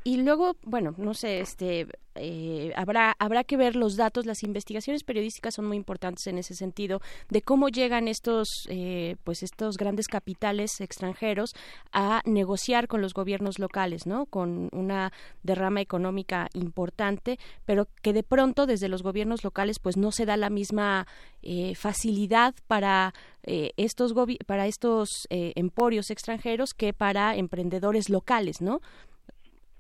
[0.03, 5.03] y luego, bueno, no sé, este, eh, habrá habrá que ver los datos, las investigaciones
[5.03, 10.07] periodísticas son muy importantes en ese sentido de cómo llegan estos, eh, pues estos grandes
[10.07, 11.53] capitales extranjeros
[11.93, 14.25] a negociar con los gobiernos locales, ¿no?
[14.25, 15.13] Con una
[15.43, 20.35] derrama económica importante, pero que de pronto desde los gobiernos locales, pues no se da
[20.35, 21.07] la misma
[21.41, 23.13] eh, facilidad para
[23.43, 24.13] estos
[24.45, 28.81] para estos emporios extranjeros que para emprendedores locales, ¿no?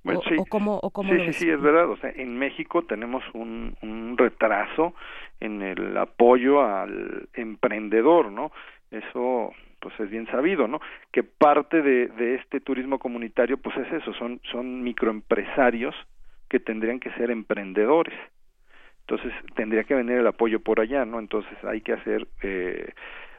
[0.03, 0.35] Bueno, sí,
[1.25, 1.89] sí, sí, es verdad.
[1.89, 4.95] O sea, en México tenemos un, un retraso
[5.39, 8.51] en el apoyo al emprendedor, ¿no?
[8.89, 10.79] Eso pues es bien sabido, ¿no?
[11.11, 15.95] Que parte de, de este turismo comunitario pues es eso, son, son microempresarios
[16.49, 18.13] que tendrían que ser emprendedores.
[19.01, 21.19] Entonces tendría que venir el apoyo por allá, ¿no?
[21.19, 22.93] Entonces hay que hacer eh,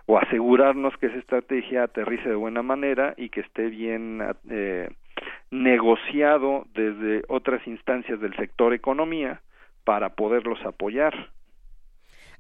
[0.07, 4.21] o asegurarnos que esa estrategia aterrice de buena manera y que esté bien
[4.51, 4.91] eh,
[5.51, 9.41] negociado desde otras instancias del sector economía
[9.85, 11.31] para poderlos apoyar.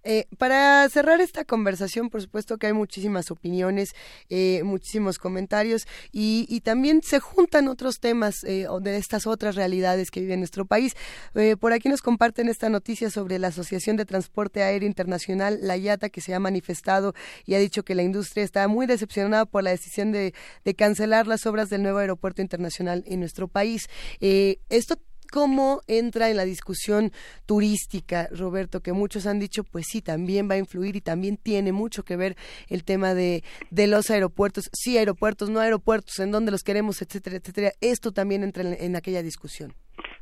[0.04, 3.94] Eh, para cerrar esta conversación, por supuesto que hay muchísimas opiniones,
[4.28, 10.10] eh, muchísimos comentarios y, y, también se juntan otros temas eh, de estas otras realidades
[10.10, 10.96] que vive nuestro país.
[11.34, 15.76] Eh, por aquí nos comparten esta noticia sobre la Asociación de Transporte Aéreo Internacional, la
[15.76, 17.14] IATA, que se ha manifestado
[17.44, 20.34] y ha dicho que la industria está muy decepcionada por la decisión de,
[20.64, 23.88] de cancelar las obras del nuevo aeropuerto internacional en nuestro país.
[24.20, 24.96] esto
[25.32, 27.10] cómo entra en la discusión
[27.46, 31.72] turística, Roberto, que muchos han dicho, pues sí, también va a influir y también tiene
[31.72, 32.36] mucho que ver
[32.68, 37.36] el tema de, de los aeropuertos, sí aeropuertos, no aeropuertos, en dónde los queremos, etcétera,
[37.36, 37.70] etcétera.
[37.80, 39.72] Esto también entra en, aquella discusión.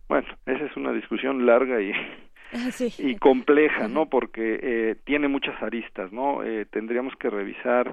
[0.08, 1.90] Bueno, esa es una discusión larga y
[2.52, 4.06] ah, y compleja, ¿no?
[4.06, 6.44] Porque eh, tiene muchas aristas, ¿no?
[6.44, 7.92] Eh, tendríamos que revisar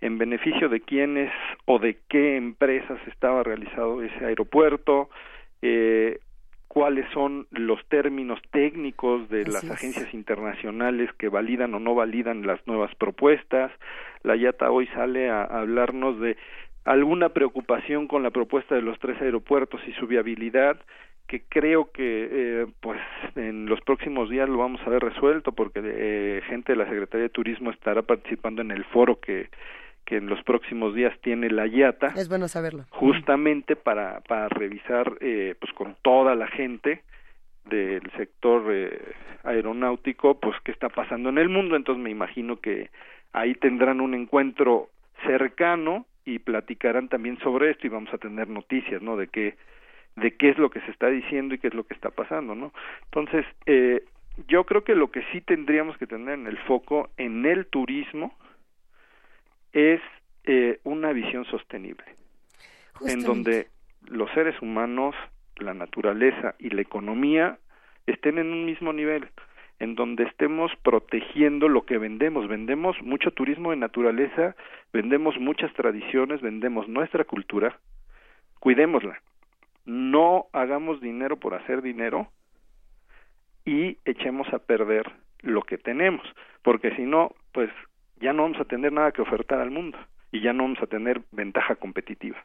[0.00, 1.32] en beneficio de quiénes
[1.64, 5.08] o de qué empresas estaba realizado ese aeropuerto,
[5.62, 6.18] eh,
[6.68, 12.64] cuáles son los términos técnicos de las agencias internacionales que validan o no validan las
[12.66, 13.72] nuevas propuestas.
[14.22, 16.36] La IATA hoy sale a, hablarnos de
[16.84, 20.78] alguna preocupación con la propuesta de los tres aeropuertos y su viabilidad
[21.26, 23.00] que creo que eh, pues
[23.34, 27.24] en los próximos días lo vamos a ver resuelto porque eh, gente de la Secretaría
[27.24, 29.48] de Turismo estará participando en el foro que
[30.06, 32.14] que en los próximos días tiene la IATA.
[32.16, 32.84] Es bueno saberlo.
[32.90, 37.02] Justamente para, para revisar eh, pues con toda la gente
[37.68, 38.98] del sector eh,
[39.42, 42.90] aeronáutico, pues qué está pasando en el mundo, entonces me imagino que
[43.32, 44.88] ahí tendrán un encuentro
[45.26, 49.16] cercano y platicarán también sobre esto y vamos a tener noticias, ¿no?
[49.16, 49.56] De qué
[50.14, 52.54] de qué es lo que se está diciendo y qué es lo que está pasando,
[52.54, 52.72] ¿no?
[53.04, 54.02] Entonces, eh,
[54.48, 58.34] yo creo que lo que sí tendríamos que tener en el foco en el turismo
[59.72, 60.00] es
[60.44, 62.04] eh, una visión sostenible,
[63.00, 63.68] en donde
[64.06, 65.14] los seres humanos,
[65.56, 67.58] la naturaleza y la economía
[68.06, 69.28] estén en un mismo nivel,
[69.78, 72.48] en donde estemos protegiendo lo que vendemos.
[72.48, 74.54] Vendemos mucho turismo de naturaleza,
[74.92, 77.78] vendemos muchas tradiciones, vendemos nuestra cultura,
[78.60, 79.20] cuidémosla.
[79.84, 82.28] No hagamos dinero por hacer dinero
[83.64, 85.10] y echemos a perder
[85.40, 86.26] lo que tenemos,
[86.62, 87.70] porque si no, pues
[88.20, 89.98] ya no vamos a tener nada que ofertar al mundo
[90.32, 92.36] y ya no vamos a tener ventaja competitiva.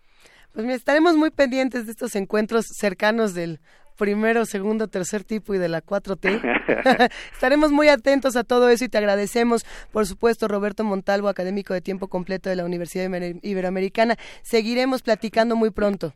[0.53, 3.59] Pues mira, estaremos muy pendientes de estos encuentros cercanos del
[3.97, 6.41] primero, segundo, tercer tipo y de la 4T.
[7.33, 11.81] Estaremos muy atentos a todo eso y te agradecemos, por supuesto, Roberto Montalvo, académico de
[11.81, 13.09] tiempo completo de la Universidad
[13.43, 14.15] Iberoamericana.
[14.41, 16.13] Seguiremos platicando muy pronto.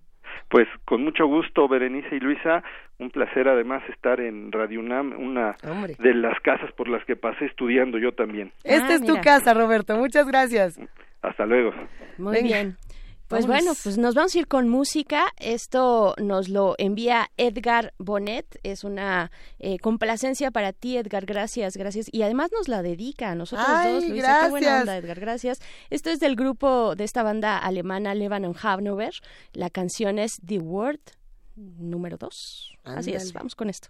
[0.49, 2.63] Pues con mucho gusto, Berenice y Luisa,
[2.99, 5.55] un placer además estar en Radio UNAM, una
[5.99, 8.51] de las casas por las que pasé estudiando yo también.
[8.63, 9.97] Esta Ah, es tu casa, Roberto.
[9.97, 10.79] Muchas gracias.
[11.21, 11.73] Hasta luego.
[12.17, 12.77] Muy bien.
[13.27, 15.25] Pues bueno, pues nos vamos a ir con música.
[15.37, 18.59] Esto nos lo envía Edgar Bonet.
[18.63, 21.25] Es una eh, complacencia para ti, Edgar.
[21.25, 22.07] Gracias, gracias.
[22.11, 24.07] Y además nos la dedica a nosotros Ay, dos.
[24.07, 24.81] Luisa, qué buena gracias.
[24.81, 25.19] onda, Edgar.
[25.19, 25.59] Gracias.
[25.89, 29.13] Esto es del grupo de esta banda alemana Lebanon Hanover.
[29.53, 30.99] La canción es The Word
[31.55, 32.77] número 2.
[32.83, 33.89] Así es, vamos con esto.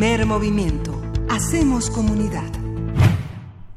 [0.00, 0.98] Primer movimiento.
[1.28, 2.50] Hacemos comunidad.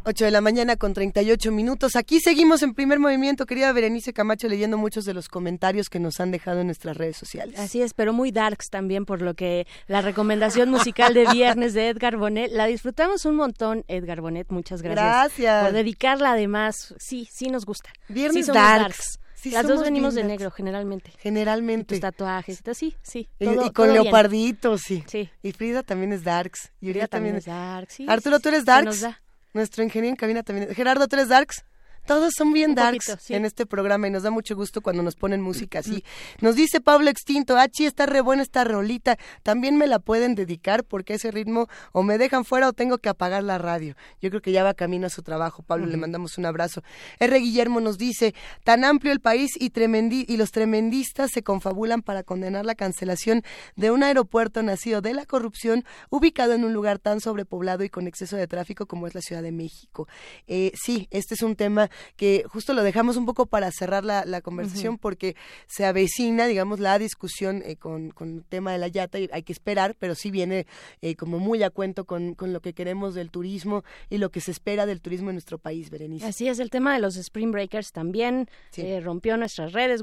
[0.06, 1.98] 8 de la mañana con 38 minutos.
[1.98, 6.22] Aquí seguimos en primer movimiento, querida Berenice Camacho, leyendo muchos de los comentarios que nos
[6.22, 7.60] han dejado en nuestras redes sociales.
[7.60, 11.90] Así es, pero muy darks también, por lo que la recomendación musical de viernes de
[11.90, 15.04] Edgar Bonet, la disfrutamos un montón, Edgar Bonet, muchas gracias.
[15.06, 15.66] Gracias.
[15.66, 17.90] Por dedicarla además, sí, sí nos gusta.
[18.08, 19.20] Viernes sí somos darks.
[19.44, 21.12] Sí, Las dos venimos de negro, generalmente.
[21.20, 21.96] Generalmente.
[21.96, 23.28] Y tus tatuajes, sí, sí.
[23.40, 25.04] Y, todo- y con leoparditos, sí.
[25.06, 25.30] Sí.
[25.42, 26.72] Y Frida también es darks.
[26.80, 28.86] Y Frida también es darks, sí, Arturo, ¿tú eres darks?
[28.86, 29.22] nos da.
[29.54, 30.70] Nuestro ingeniero en cabina también.
[30.70, 31.66] es- Gerardo, ¿tú eres darks?
[32.06, 33.34] Todos son bien darks poquito, sí.
[33.34, 36.04] en este programa y nos da mucho gusto cuando nos ponen música así.
[36.42, 40.84] Nos dice Pablo Extinto, Achi, está re buena esta rolita, también me la pueden dedicar
[40.84, 43.96] porque ese ritmo o me dejan fuera o tengo que apagar la radio.
[44.22, 46.84] Yo creo que ya va camino a su trabajo, Pablo, le mandamos un abrazo.
[47.20, 47.40] R.
[47.40, 52.24] Guillermo nos dice, tan amplio el país y, tremendi y los tremendistas se confabulan para
[52.24, 53.44] condenar la cancelación
[53.76, 58.08] de un aeropuerto nacido de la corrupción ubicado en un lugar tan sobrepoblado y con
[58.08, 60.08] exceso de tráfico como es la Ciudad de México.
[60.48, 64.26] Eh, sí, este es un tema que justo lo dejamos un poco para cerrar la,
[64.26, 65.36] la conversación porque
[65.68, 69.44] se avecina, digamos, la discusión eh, con, con el tema de la yata y hay
[69.44, 70.66] que esperar, pero sí viene
[71.02, 74.42] eh, como muy a cuento con, con lo que queremos del turismo y lo que
[74.42, 76.26] se espera del turismo en nuestro país, Berenice.
[76.26, 78.48] Así es, el tema de los Spring Breakers también
[78.78, 80.02] eh, rompió nuestras redes.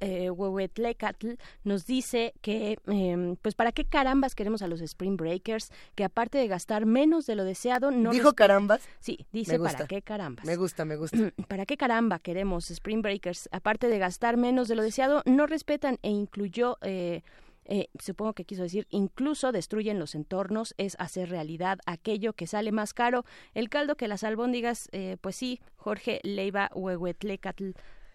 [0.00, 1.32] Eh, Huehuetlecatl
[1.64, 5.70] nos dice que, eh, pues, ¿para qué carambas queremos a los Spring Breakers?
[5.94, 8.10] Que aparte de gastar menos de lo deseado, no.
[8.10, 8.82] ¿Dijo carambas?
[9.00, 9.58] Sí, dice.
[9.58, 10.44] ¿para qué carambas?
[10.44, 11.11] Me gusta, me gusta.
[11.48, 13.48] ¿Para qué caramba queremos Spring Breakers?
[13.52, 17.22] Aparte de gastar menos de lo deseado, no respetan e incluyó, eh,
[17.64, 22.72] eh, supongo que quiso decir, incluso destruyen los entornos, es hacer realidad aquello que sale
[22.72, 23.24] más caro.
[23.54, 27.72] El caldo que las albóndigas, eh, pues sí, Jorge Leiva Huehuetlecatl.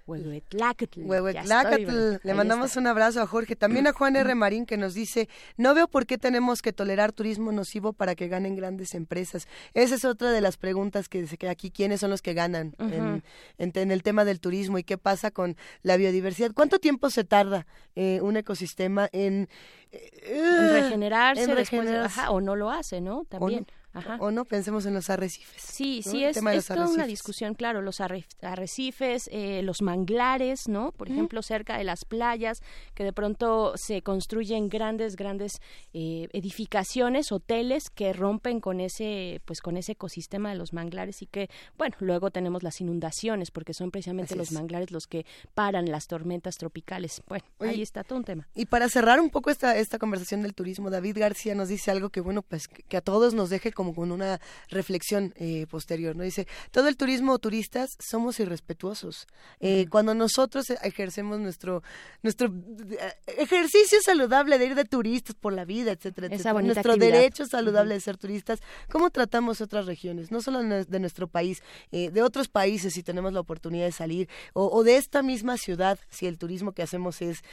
[0.07, 1.01] Huehuetlacatl.
[1.03, 2.17] Huehuetlacatl.
[2.23, 3.55] Le mandamos un abrazo a Jorge.
[3.55, 4.33] También a Juan R.
[4.35, 5.27] Marín que nos dice,
[5.57, 9.47] no veo por qué tenemos que tolerar turismo nocivo para que ganen grandes empresas.
[9.73, 11.69] Esa es otra de las preguntas que se queda aquí.
[11.71, 13.21] ¿Quiénes son los que ganan en, Ujú.
[13.57, 16.51] en- en el tema del turismo y qué pasa con la biodiversidad?
[16.53, 19.49] ¿Cuánto tiempo se tarda eh, un ecosistema en...
[19.91, 22.19] En regenerarse, en después, regenerarse.
[22.19, 23.23] ajá, o no lo hace, ¿no?
[23.29, 23.65] También.
[23.97, 24.17] Ajá.
[24.19, 25.61] O no, pensemos en los arrecifes.
[25.61, 26.11] Sí, ¿no?
[26.11, 27.07] sí, es, es toda una arrecifes.
[27.07, 30.91] discusión, claro, los arre- arrecifes, eh, los manglares, ¿no?
[30.91, 32.61] Por ejemplo, cerca de las playas,
[32.93, 35.61] que de pronto se construyen grandes, grandes
[35.93, 41.27] eh, edificaciones, hoteles que rompen con ese, pues con ese ecosistema de los manglares y
[41.27, 44.53] que, bueno, luego tenemos las inundaciones, porque son precisamente Así los es.
[44.53, 47.21] manglares los que paran las tormentas tropicales.
[47.27, 48.47] Bueno, Oye, ahí está todo un tema.
[48.55, 52.09] Y para cerrar un poco esta, esta conversación del turismo, David García nos dice algo
[52.09, 54.39] que, bueno, pues que, que a todos nos deje como con una
[54.69, 56.23] reflexión eh, posterior, ¿no?
[56.23, 59.27] Dice, todo el turismo o turistas somos irrespetuosos.
[59.59, 61.83] Eh, Cuando nosotros ejercemos nuestro,
[62.23, 67.13] nuestro eh, ejercicio saludable de ir de turistas por la vida, etcétera, etcétera, nuestro actividad.
[67.19, 68.59] derecho saludable de ser turistas,
[68.89, 70.31] ¿cómo tratamos otras regiones?
[70.31, 71.61] No solo de nuestro país,
[71.91, 75.57] eh, de otros países si tenemos la oportunidad de salir, o, o de esta misma
[75.57, 77.43] ciudad, si el turismo que hacemos es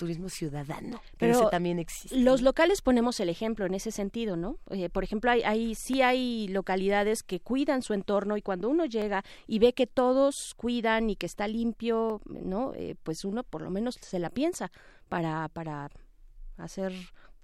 [0.00, 2.18] turismo ciudadano, pero, ese también existe.
[2.18, 4.56] Los locales ponemos el ejemplo en ese sentido, ¿no?
[4.70, 8.86] Eh, por ejemplo, hay, hay, sí hay localidades que cuidan su entorno y cuando uno
[8.86, 12.72] llega y ve que todos cuidan y que está limpio, ¿no?
[12.74, 14.72] Eh, pues uno por lo menos se la piensa
[15.10, 15.90] para, para
[16.56, 16.94] hacer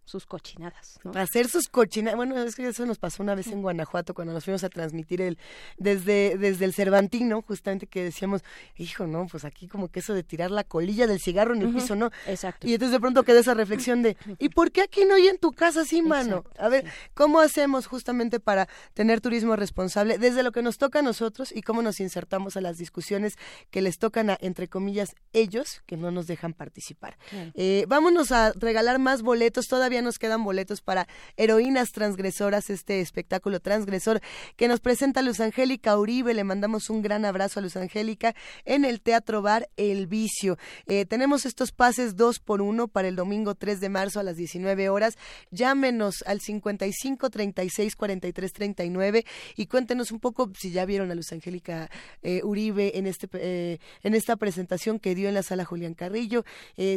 [0.07, 1.11] sus cochinadas, ¿no?
[1.17, 2.17] Hacer sus cochinadas.
[2.17, 5.21] Bueno, es que eso nos pasó una vez en Guanajuato cuando nos fuimos a transmitir
[5.21, 5.37] el
[5.79, 8.43] desde, desde el Cervantino, justamente que decíamos,
[8.77, 11.75] hijo, no, pues aquí como que eso de tirar la colilla del cigarro en el
[11.75, 12.13] piso, ¿no?
[12.27, 12.69] Exacto.
[12.69, 15.39] Y entonces de pronto queda esa reflexión de, ¿y por qué aquí no y en
[15.39, 16.45] tu casa sí, mano?
[16.57, 21.03] A ver, ¿cómo hacemos justamente para tener turismo responsable desde lo que nos toca a
[21.03, 23.37] nosotros y cómo nos insertamos a las discusiones
[23.73, 27.19] que les tocan a, entre comillas, ellos que no nos dejan participar?
[27.29, 27.51] Claro.
[27.55, 29.67] Eh, vámonos a regalar más boletos.
[29.67, 31.07] Todavía nos quedan boletos para
[31.37, 34.21] Heroínas Transgresoras, este espectáculo transgresor
[34.57, 36.35] que nos presenta Luz Angélica Uribe.
[36.35, 40.59] Le mandamos un gran abrazo a Luz Angélica en el Teatro Bar El Vicio.
[40.87, 44.37] Eh, tenemos estos pases dos por uno para el domingo 3 de marzo a las
[44.37, 45.17] 19 horas.
[45.51, 49.25] Llámenos al 55 36 43 39
[49.57, 51.91] y cuéntenos un poco si ya vieron a Luz Angélica
[52.23, 56.45] eh, Uribe en este eh, en esta presentación que dio en la sala Julián Carrillo.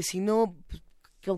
[0.02, 0.82] Si no, pues,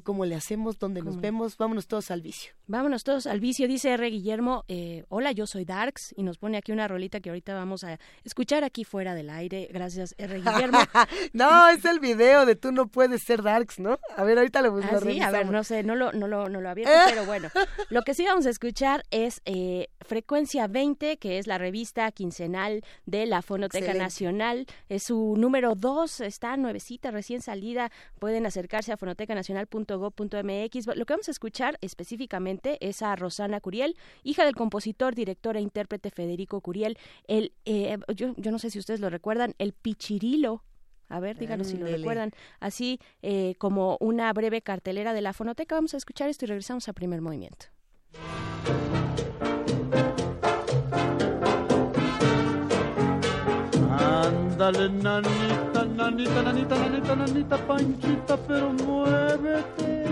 [0.04, 0.78] ¿cómo, le hacemos?
[0.80, 1.58] ¿Dónde nos vemos?
[1.58, 2.54] Vámonos todos al vicio.
[2.68, 4.10] Vámonos todos al vicio, dice R.
[4.10, 4.64] Guillermo.
[4.68, 8.00] eh, Hola, yo soy Darks y nos pone aquí una rolita que ahorita vamos a
[8.24, 9.68] escuchar aquí fuera del aire.
[9.72, 10.40] Gracias, R.
[10.40, 10.80] Guillermo.
[11.34, 14.00] no, es el video de tú no puedes ser Darks, ¿no?
[14.16, 16.50] A ver, ahorita lo, lo Ah, sí, a ver, no sé, no lo, no lo,
[16.50, 17.50] no lo abierto, pero bueno.
[17.90, 22.84] Lo que sí vamos a escuchar es eh, Frecuencia 20, que es la revista quincenal
[23.06, 24.04] de la Fonoteca Excelente.
[24.04, 24.66] Nacional.
[24.90, 27.92] Es su número 2, está nuevecita, recién salida.
[28.20, 28.98] Pueden acercarse a
[29.72, 30.98] fonotecanacional.gov.mx.
[30.98, 35.62] Lo que vamos a escuchar específicamente es a Rosana Curiel, hija del compositor, director e
[35.62, 36.98] intérprete Federico Curiel.
[37.28, 40.64] El, eh, yo, yo no sé si ustedes lo recuerdan, el Pichirilo.
[41.10, 42.32] A ver, díganos si lo recuerdan.
[42.62, 45.76] Así eh, como una breve cartelera de la fonoteca.
[45.76, 47.66] Vamos a escuchar esto y regresamos a primer movimiento.
[53.90, 55.71] Ándale, nanita,
[56.12, 60.06] nanita, nanita, nanita, nanita, panchita, pero muévete.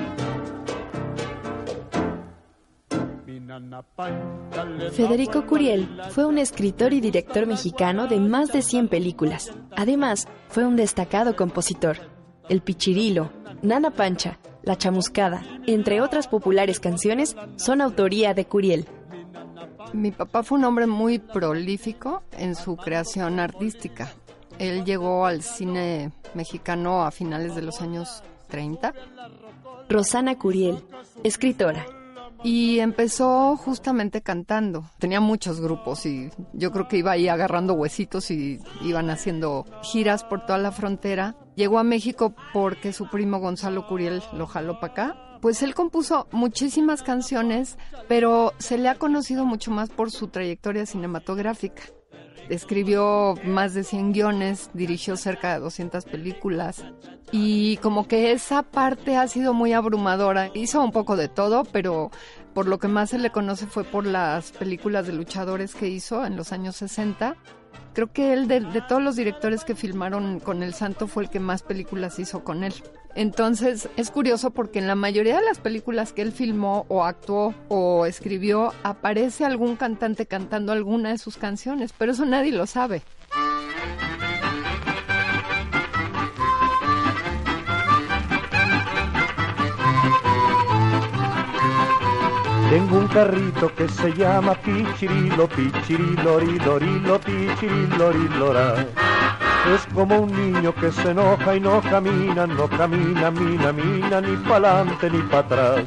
[4.91, 9.51] Federico Curiel fue un escritor y director mexicano de más de 100 películas.
[9.76, 11.97] Además, fue un destacado compositor.
[12.47, 13.31] El Pichirilo,
[13.61, 18.88] Nana Pancha, La Chamuscada, entre otras populares canciones, son autoría de Curiel.
[19.93, 24.11] Mi papá fue un hombre muy prolífico en su creación artística.
[24.60, 28.94] Él llegó al cine mexicano a finales de los años 30
[29.90, 30.84] Rosana Curiel,
[31.23, 31.86] escritora.
[32.44, 34.84] y empezó justamente cantando.
[34.99, 40.23] Tenía muchos grupos y yo creo que iba ahí agarrando huesitos y iban haciendo giras
[40.23, 41.36] por toda la frontera.
[41.56, 45.15] Llegó a México porque su primo Gonzalo Curiel lo jaló para acá.
[45.41, 47.77] Pues él compuso muchísimas canciones,
[48.07, 51.84] pero se le ha conocido mucho más por su trayectoria cinematográfica.
[52.49, 56.84] Escribió más de 100 guiones, dirigió cerca de 200 películas
[57.31, 60.49] y como que esa parte ha sido muy abrumadora.
[60.53, 62.11] Hizo un poco de todo, pero
[62.53, 66.26] por lo que más se le conoce fue por las películas de luchadores que hizo
[66.26, 67.35] en los años 60.
[67.93, 71.29] Creo que él de, de todos los directores que filmaron con El Santo fue el
[71.29, 72.73] que más películas hizo con él.
[73.15, 77.53] Entonces es curioso porque en la mayoría de las películas que él filmó o actuó
[77.67, 83.01] o escribió aparece algún cantante cantando alguna de sus canciones, pero eso nadie lo sabe.
[92.69, 98.85] Tengo un carrito que se llama Pichirilo, Pichirilo, rilo, rilo, Pichirilo, rilora.
[99.73, 104.35] Es como un niño que se enoja y no camina, no camina, mina, mina, ni
[104.47, 105.85] pa'lante ni para atrás.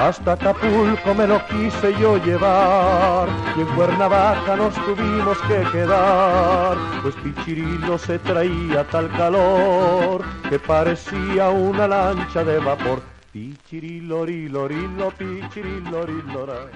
[0.00, 7.14] Hasta Acapulco me lo quise yo llevar y en Cuernavaca nos tuvimos que quedar, pues
[7.22, 13.11] Pichirilo se traía tal calor que parecía una lancha de vapor.
[13.32, 16.70] Pichirilo, rilo, rilo, pichirilo, rilora.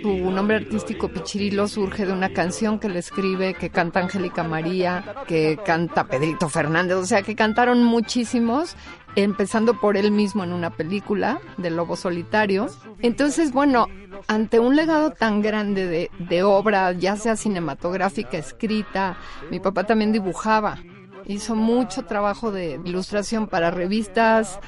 [0.00, 5.16] Su nombre artístico Pichirilo surge de una canción que le escribe, que canta Angélica María,
[5.26, 8.76] que canta Pedrito Fernández, o sea que cantaron muchísimos,
[9.16, 12.68] empezando por él mismo en una película de Lobo Solitario.
[13.00, 13.88] Entonces, bueno,
[14.28, 19.16] ante un legado tan grande de, de obra, ya sea cinematográfica, escrita,
[19.50, 20.78] mi papá también dibujaba.
[21.26, 24.60] Hizo mucho trabajo de ilustración para revistas,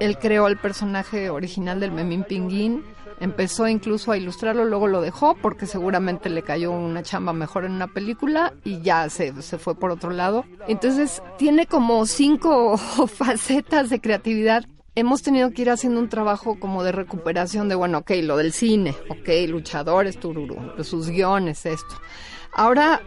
[0.00, 2.82] él creó el personaje original del Memín Pinguín,
[3.20, 7.72] empezó incluso a ilustrarlo, luego lo dejó porque seguramente le cayó una chamba mejor en
[7.72, 10.44] una película y ya se, se fue por otro lado.
[10.66, 14.64] Entonces tiene como cinco facetas de creatividad.
[14.96, 18.52] Hemos tenido que ir haciendo un trabajo como de recuperación de, bueno, ok, lo del
[18.52, 21.94] cine, ok, luchadores, tururú, sus guiones, esto.
[22.52, 23.00] Ahora,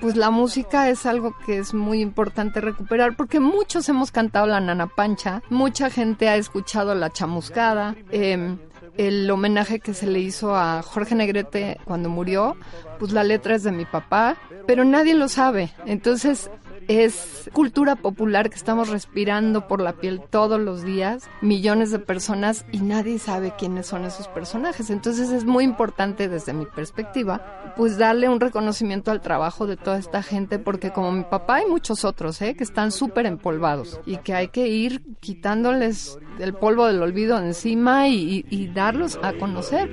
[0.00, 4.60] pues la música es algo que es muy importante recuperar porque muchos hemos cantado la
[4.60, 8.56] Nana Pancha, mucha gente ha escuchado la chamuscada, eh,
[8.96, 12.56] el homenaje que se le hizo a Jorge Negrete cuando murió,
[12.98, 14.36] pues la letra es de mi papá,
[14.66, 15.72] pero nadie lo sabe.
[15.86, 16.50] Entonces
[16.90, 22.66] es cultura popular que estamos respirando por la piel todos los días, millones de personas
[22.72, 24.90] y nadie sabe quiénes son esos personajes.
[24.90, 29.98] Entonces es muy importante desde mi perspectiva, pues darle un reconocimiento al trabajo de toda
[29.98, 32.56] esta gente porque como mi papá hay muchos otros, ¿eh?
[32.56, 38.08] que están súper empolvados y que hay que ir quitándoles el polvo del olvido encima
[38.08, 39.88] y, y- y darlos a conocer.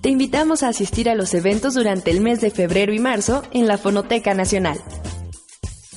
[0.00, 3.66] Te invitamos a asistir a los eventos durante el mes de febrero y marzo en
[3.66, 4.80] la Fonoteca Nacional.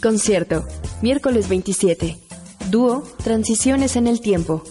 [0.01, 0.65] Concierto,
[1.03, 2.17] miércoles 27.
[2.71, 4.63] Dúo, Transiciones en el Tiempo.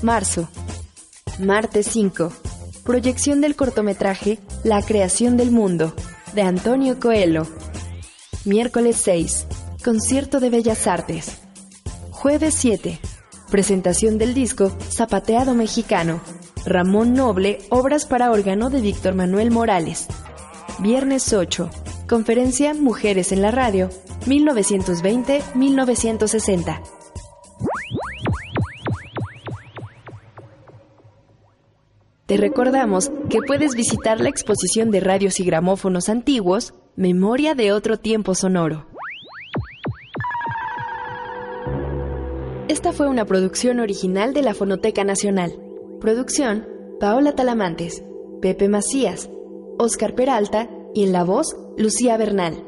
[0.00, 0.48] Marzo.
[1.38, 2.32] Martes 5.
[2.82, 5.94] Proyección del cortometraje La creación del mundo,
[6.34, 7.46] de Antonio Coelho.
[8.46, 9.46] Miércoles 6.
[9.84, 11.38] Concierto de Bellas Artes.
[12.10, 12.98] Jueves 7.
[13.50, 16.22] Presentación del disco Zapateado Mexicano.
[16.66, 20.08] Ramón Noble, obras para órgano de Víctor Manuel Morales.
[20.80, 21.70] Viernes 8.
[22.08, 23.88] Conferencia Mujeres en la Radio.
[24.26, 26.82] 1920-1960.
[32.26, 38.00] Te recordamos que puedes visitar la exposición de radios y gramófonos antiguos, Memoria de otro
[38.00, 38.88] tiempo sonoro.
[42.66, 45.65] Esta fue una producción original de la Fonoteca Nacional.
[46.00, 46.68] Producción,
[47.00, 48.04] Paola Talamantes,
[48.42, 49.30] Pepe Macías,
[49.78, 52.62] Oscar Peralta y en la voz, Lucía Bernal.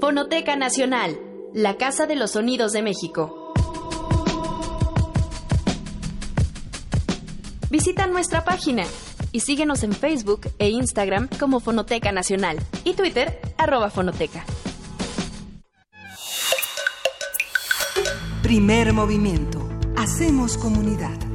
[0.00, 1.18] Fonoteca Nacional,
[1.52, 3.52] la Casa de los Sonidos de México.
[7.68, 8.84] Visita nuestra página
[9.32, 14.44] y síguenos en Facebook e Instagram como Fonoteca Nacional y Twitter arroba Fonoteca.
[18.42, 19.68] Primer movimiento.
[19.96, 21.27] Hacemos comunidad.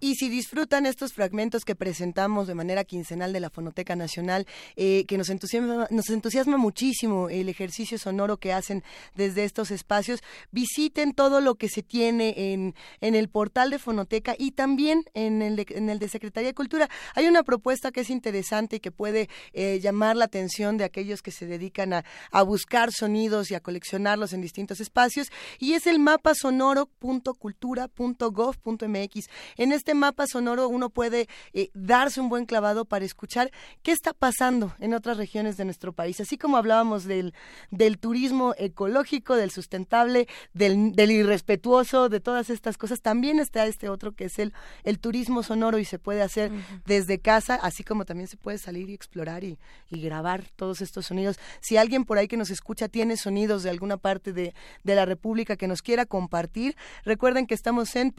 [0.00, 4.46] Y si disfrutan estos fragmentos que presentamos de manera quincenal de la Fonoteca Nacional,
[4.76, 8.84] eh, que nos entusiasma, nos entusiasma muchísimo el ejercicio sonoro que hacen
[9.16, 10.20] desde estos espacios,
[10.52, 15.42] visiten todo lo que se tiene en, en el portal de Fonoteca y también en
[15.42, 16.88] el, de, en el de Secretaría de Cultura.
[17.14, 21.22] Hay una propuesta que es interesante y que puede eh, llamar la atención de aquellos
[21.22, 25.86] que se dedican a, a buscar sonidos y a coleccionarlos en distintos espacios, y es
[25.86, 29.28] el mapa sonoro.cultura.gov.mx.
[29.56, 33.50] En este mapa sonoro uno puede eh, darse un buen clavado para escuchar
[33.82, 36.20] qué está pasando en otras regiones de nuestro país.
[36.20, 37.34] Así como hablábamos del,
[37.70, 43.88] del turismo ecológico, del sustentable, del, del irrespetuoso, de todas estas cosas, también está este
[43.88, 44.52] otro que es el,
[44.84, 46.50] el turismo sonoro y se puede hacer
[46.86, 49.58] desde casa, así como también se puede salir y explorar y,
[49.90, 51.38] y grabar todos estos sonidos.
[51.60, 54.54] Si alguien por ahí que nos escucha tiene sonidos de alguna parte de,
[54.84, 58.12] de la República que nos quiera compartir, recuerden que estamos en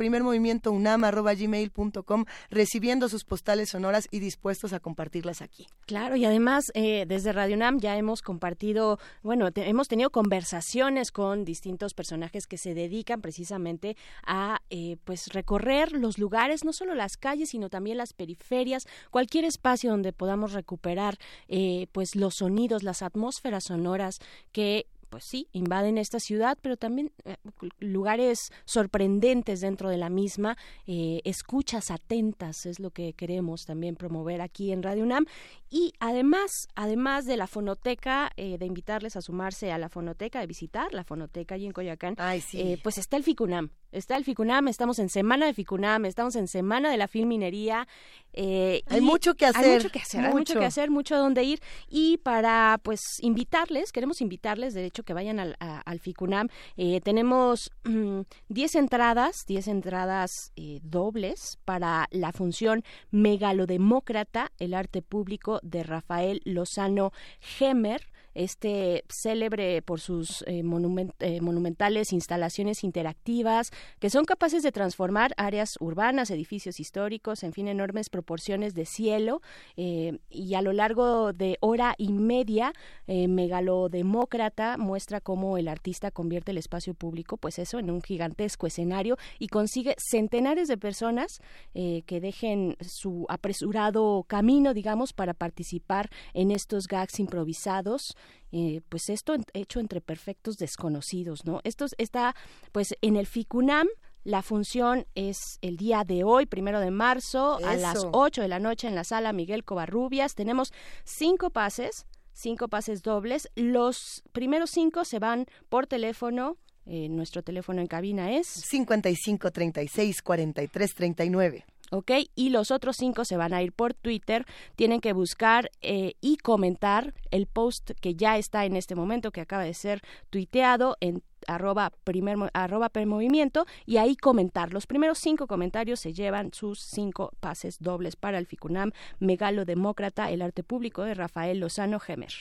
[1.67, 5.67] primermovimientounama.gmail.com recibiendo sus postales sonoras y dispuestos a compartirlas aquí.
[5.85, 11.45] Claro, y además eh, desde Radio Nam ya hemos compartido, bueno, hemos tenido conversaciones con
[11.45, 17.17] distintos personajes que se dedican precisamente a eh, pues recorrer los lugares, no solo las
[17.17, 21.17] calles, sino también las periferias, cualquier espacio donde podamos recuperar
[21.47, 24.19] eh, pues los sonidos, las atmósferas sonoras
[24.51, 27.35] que pues sí, invaden esta ciudad, pero también eh,
[27.79, 30.57] lugares sorprendentes dentro de la misma,
[30.87, 35.25] eh, escuchas atentas es lo que queremos también promover aquí en Radio UNAM
[35.69, 40.47] y además, además de la fonoteca, eh, de invitarles a sumarse a la fonoteca, de
[40.47, 42.15] visitar la fonoteca allí en Coyoacán,
[42.53, 43.69] eh, pues está el FICUNAM.
[43.91, 47.87] Está el FICUNAM, estamos en semana de FICUNAM, estamos en semana de la filminería.
[48.33, 50.59] eh, Hay mucho que Hay hacer, mucho que hacer, hay mucho mucho.
[50.59, 51.59] que hacer, mucho a dónde ir.
[51.87, 56.49] Y para, pues, invitarles, queremos invitarles, de hecho, que vayan al, a- al FICUNAM.
[56.77, 65.01] Eh, tenemos mm, 10 entradas, 10 entradas eh, dobles para la función Megalodemócrata, el arte
[65.01, 68.07] público de Rafael Lozano Gemer
[68.39, 75.33] este célebre por sus eh, monument- eh, monumentales instalaciones interactivas que son capaces de transformar
[75.37, 79.41] áreas urbanas, edificios históricos, en fin, enormes proporciones de cielo
[79.77, 82.73] eh, y a lo largo de hora y media,
[83.07, 88.67] eh, Megalodemócrata muestra cómo el artista convierte el espacio público, pues eso, en un gigantesco
[88.67, 91.39] escenario y consigue centenares de personas
[91.73, 98.15] eh, que dejen su apresurado camino, digamos, para participar en estos gags improvisados.
[98.51, 101.61] Eh, pues esto hecho entre perfectos desconocidos, ¿no?
[101.63, 102.35] Esto es- está,
[102.71, 103.87] pues, en el FICUNAM.
[104.25, 108.09] La función es el día de hoy, primero de marzo, a las Eso.
[108.13, 110.35] 8 de la noche en la sala Miguel Covarrubias.
[110.35, 110.73] Tenemos
[111.05, 113.49] cinco pases, cinco pases dobles.
[113.55, 116.57] Los primeros cinco se van por teléfono.
[116.91, 121.65] eh, nuestro teléfono en cabina es 55 36 43 39.
[121.91, 122.11] ¿Ok?
[122.35, 124.45] Y los otros cinco se van a ir por Twitter.
[124.75, 129.41] Tienen que buscar eh, y comentar el post que ya está en este momento, que
[129.41, 134.73] acaba de ser tuiteado en arroba primer arroba movimiento y ahí comentar.
[134.73, 140.29] Los primeros cinco comentarios se llevan sus cinco pases dobles para el FICUNAM Megalo Demócrata,
[140.31, 142.31] el arte público de Rafael Lozano Gemer.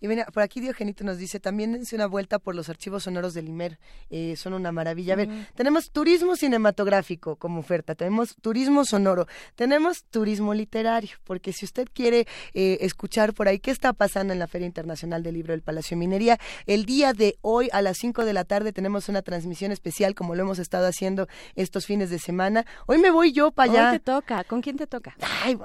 [0.00, 3.34] Y mira, por aquí Diogenito nos dice, también dense una vuelta por los archivos sonoros
[3.34, 3.78] del IMER,
[4.10, 5.14] eh, son una maravilla.
[5.14, 5.46] A ver, Mm.
[5.54, 12.26] tenemos turismo cinematográfico como oferta, tenemos turismo sonoro, tenemos turismo literario, porque si usted quiere
[12.54, 15.94] eh, escuchar por ahí qué está pasando en la Feria Internacional del Libro del Palacio
[15.94, 19.72] de Minería, el día de hoy a las 5 de la tarde tenemos una transmisión
[19.72, 22.64] especial como lo hemos estado haciendo estos fines de semana.
[22.86, 23.90] Hoy me voy yo para allá.
[23.90, 24.44] Hoy te toca.
[24.44, 25.16] ¿Con quién te toca?
[25.42, 25.58] Ay,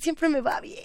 [0.00, 0.76] siempre me va bien.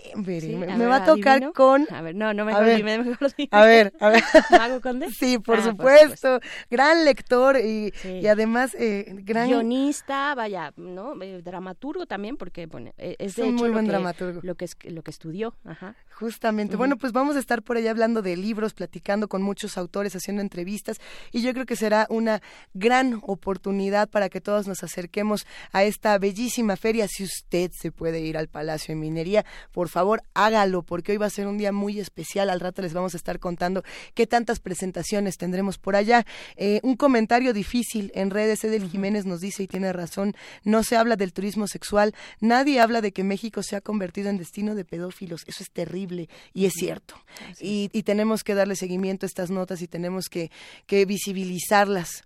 [0.41, 1.53] Sí, me, a me ver, va a tocar adivino.
[1.53, 1.88] con...
[1.91, 2.77] A ver, no, no, A mejor ver.
[2.77, 3.49] dime, mejor dime.
[3.51, 4.23] A ver, a ver.
[4.51, 5.09] ¿Mago Conde?
[5.11, 6.39] Sí, por Ah, por supuesto.
[6.69, 8.19] Gran lector y, Sí.
[8.22, 9.47] y además eh, gran...
[9.47, 11.22] guionista, vaya, ¿no?
[11.22, 14.39] Eh, dramaturgo también, porque bueno, eh, es de un hecho muy lo buen que, dramaturgo.
[14.43, 15.95] Lo que, es- lo que estudió, ajá.
[16.11, 16.76] Justamente.
[16.77, 20.41] Bueno, pues vamos a estar por allá hablando de libros, platicando con muchos autores, haciendo
[20.41, 20.97] entrevistas
[21.31, 22.41] y yo creo que será una
[22.73, 27.07] gran oportunidad para que todos nos acerquemos a esta bellísima feria.
[27.07, 31.30] Si usted se puede ir al Palacio Minería, por favor, hágalo porque hoy va a
[31.30, 32.49] ser un día muy especial.
[32.49, 33.84] Al rato les vamos a estar contando
[34.14, 36.26] qué tantas presentaciones tendremos por allá.
[36.56, 40.98] Eh, un comentario difícil en redes, Edel Jiménez nos dice y tiene razón, no se
[40.98, 44.86] habla del turismo sexual, nadie habla de que México se ha convertido en destino de
[44.86, 47.16] pedófilos, eso es terrible y es cierto.
[47.60, 50.52] Y, y tenemos que darle seguimiento a estas notas y tenemos que,
[50.86, 52.24] que visibilizarlas.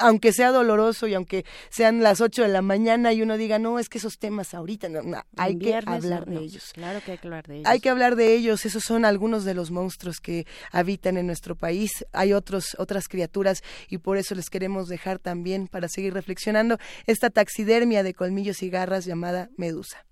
[0.00, 3.78] Aunque sea doloroso y aunque sean las 8 de la mañana y uno diga, no,
[3.78, 6.72] es que esos temas ahorita, no, no, hay que hablar de ellos.
[6.74, 7.68] Claro que hay que hablar de ellos.
[7.68, 11.56] Hay que hablar de ellos, esos son algunos de los monstruos que habitan en nuestro
[11.56, 12.04] país.
[12.12, 17.30] Hay otros, otras criaturas y por eso les queremos dejar también, para seguir reflexionando, esta
[17.30, 20.04] taxidermia de colmillos y garras llamada Medusa.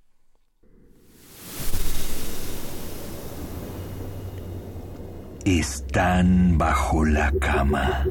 [5.44, 8.06] Están bajo la cama.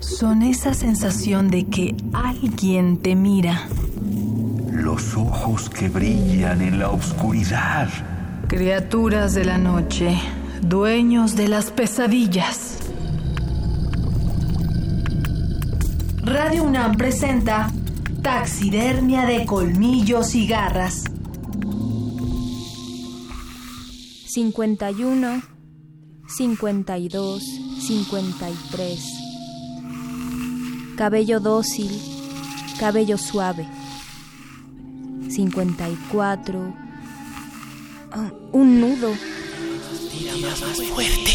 [0.00, 3.68] Son esa sensación de que alguien te mira.
[4.70, 7.88] Los ojos que brillan en la oscuridad.
[8.46, 10.16] Criaturas de la noche,
[10.62, 12.78] dueños de las pesadillas.
[16.22, 17.70] Radio UNAM presenta
[18.22, 21.04] Taxidermia de colmillos y garras.
[24.26, 25.42] 51,
[26.28, 27.42] 52,
[27.80, 29.17] 53.
[30.98, 31.92] Cabello dócil,
[32.80, 33.68] cabello suave.
[35.30, 36.74] 54.
[38.10, 39.12] ah, un nudo.
[40.42, 41.30] más fuerte.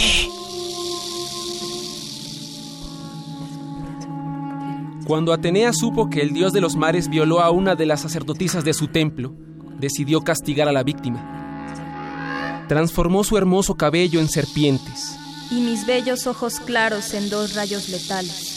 [5.07, 8.65] Cuando Atenea supo que el dios de los mares violó a una de las sacerdotisas
[8.65, 9.33] de su templo,
[9.79, 12.65] decidió castigar a la víctima.
[12.67, 15.17] Transformó su hermoso cabello en serpientes.
[15.49, 18.52] Y mis bellos ojos claros en dos rayos letales.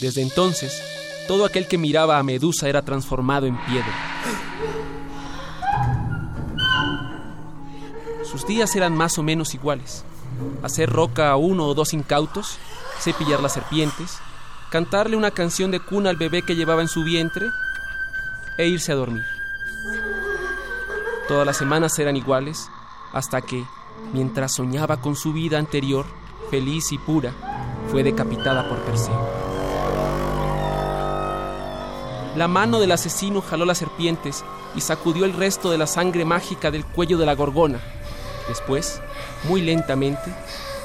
[0.00, 0.82] Desde entonces,
[1.26, 3.94] todo aquel que miraba a Medusa era transformado en piedra.
[8.24, 10.04] Sus días eran más o menos iguales.
[10.62, 12.58] Hacer roca a uno o dos incautos,
[13.00, 14.18] cepillar las serpientes,
[14.70, 17.46] cantarle una canción de cuna al bebé que llevaba en su vientre
[18.58, 19.24] e irse a dormir.
[21.28, 22.68] Todas las semanas eran iguales
[23.12, 23.64] hasta que,
[24.12, 26.04] mientras soñaba con su vida anterior,
[26.50, 27.32] feliz y pura,
[27.90, 29.43] fue decapitada por Perseo.
[32.36, 34.44] La mano del asesino jaló las serpientes
[34.74, 37.80] y sacudió el resto de la sangre mágica del cuello de la gorgona.
[38.48, 39.00] Después,
[39.44, 40.34] muy lentamente,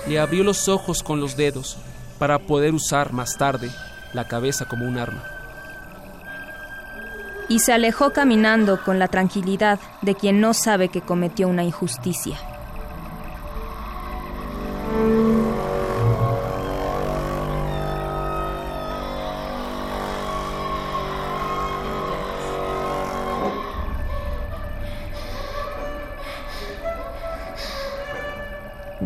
[0.08, 1.78] le abrió los ojos con los dedos
[2.20, 3.72] para poder usar más tarde
[4.14, 5.24] la cabeza como un arma.
[7.48, 12.38] Y se alejó caminando con la tranquilidad de quien no sabe que cometió una injusticia.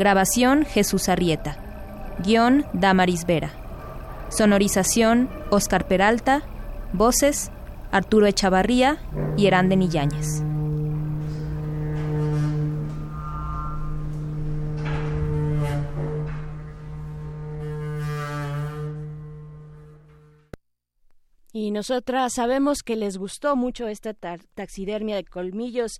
[0.03, 1.55] Grabación Jesús Arrieta.
[2.25, 3.51] Guión Damaris Vera.
[4.27, 6.43] Sonorización Oscar Peralta.
[6.91, 7.51] Voces
[7.89, 8.97] Arturo Echavarría
[9.37, 10.43] y Eranden Yáñez.
[21.51, 25.99] Y nosotras sabemos que les gustó mucho esta ta- taxidermia de colmillos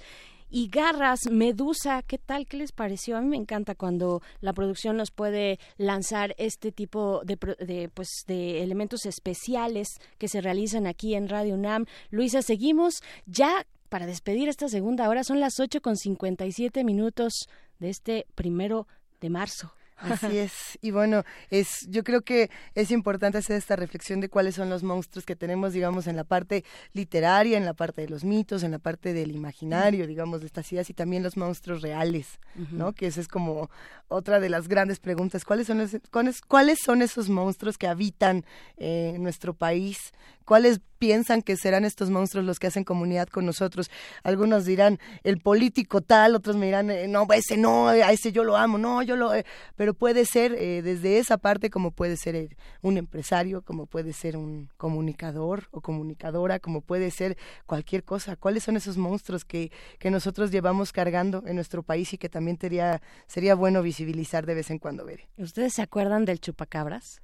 [0.54, 2.46] y garras, medusa, ¿qué tal?
[2.46, 3.18] ¿Qué les pareció?
[3.18, 8.10] A mí me encanta cuando la producción nos puede lanzar este tipo de, de, pues,
[8.28, 9.88] de elementos especiales
[10.20, 11.88] que se realizan aquí en Radio UNAM.
[12.12, 15.24] Luisa, seguimos ya para despedir esta segunda hora.
[15.24, 17.48] Son las 8 con 57 minutos
[17.80, 18.88] de este primero
[19.22, 19.74] de marzo.
[20.12, 20.78] Así es.
[20.82, 24.84] Y bueno, es, yo creo que es importante hacer esta reflexión de cuáles son los
[24.84, 26.64] monstruos que tenemos, digamos, en la parte
[26.94, 30.72] literaria, en la parte de los mitos, en la parte del imaginario, digamos, de estas
[30.72, 32.40] ideas y también los monstruos reales,
[32.72, 32.94] ¿no?
[32.94, 33.70] Que esa es como
[34.08, 35.46] otra de las grandes preguntas.
[35.46, 38.46] ¿Cuáles son, los- cuáles, cuáles son esos monstruos que habitan
[38.78, 40.12] eh, nuestro país?
[40.44, 43.90] ¿Cuáles piensan que serán estos monstruos los que hacen comunidad con nosotros?
[44.24, 48.44] Algunos dirán el político tal, otros me dirán, eh, no, ese no, a ese yo
[48.44, 49.34] lo amo, no, yo lo...
[49.34, 49.46] Eh",
[49.76, 54.38] pero puede ser eh, desde esa parte como puede ser un empresario, como puede ser
[54.38, 58.36] un comunicador o comunicadora, como puede ser cualquier cosa.
[58.36, 62.58] ¿Cuáles son esos monstruos que, que nosotros llevamos cargando en nuestro país y que también
[62.60, 65.28] sería, sería bueno visibilizar de vez en cuando, ver?
[65.38, 67.22] ¿Ustedes se acuerdan del chupacabras?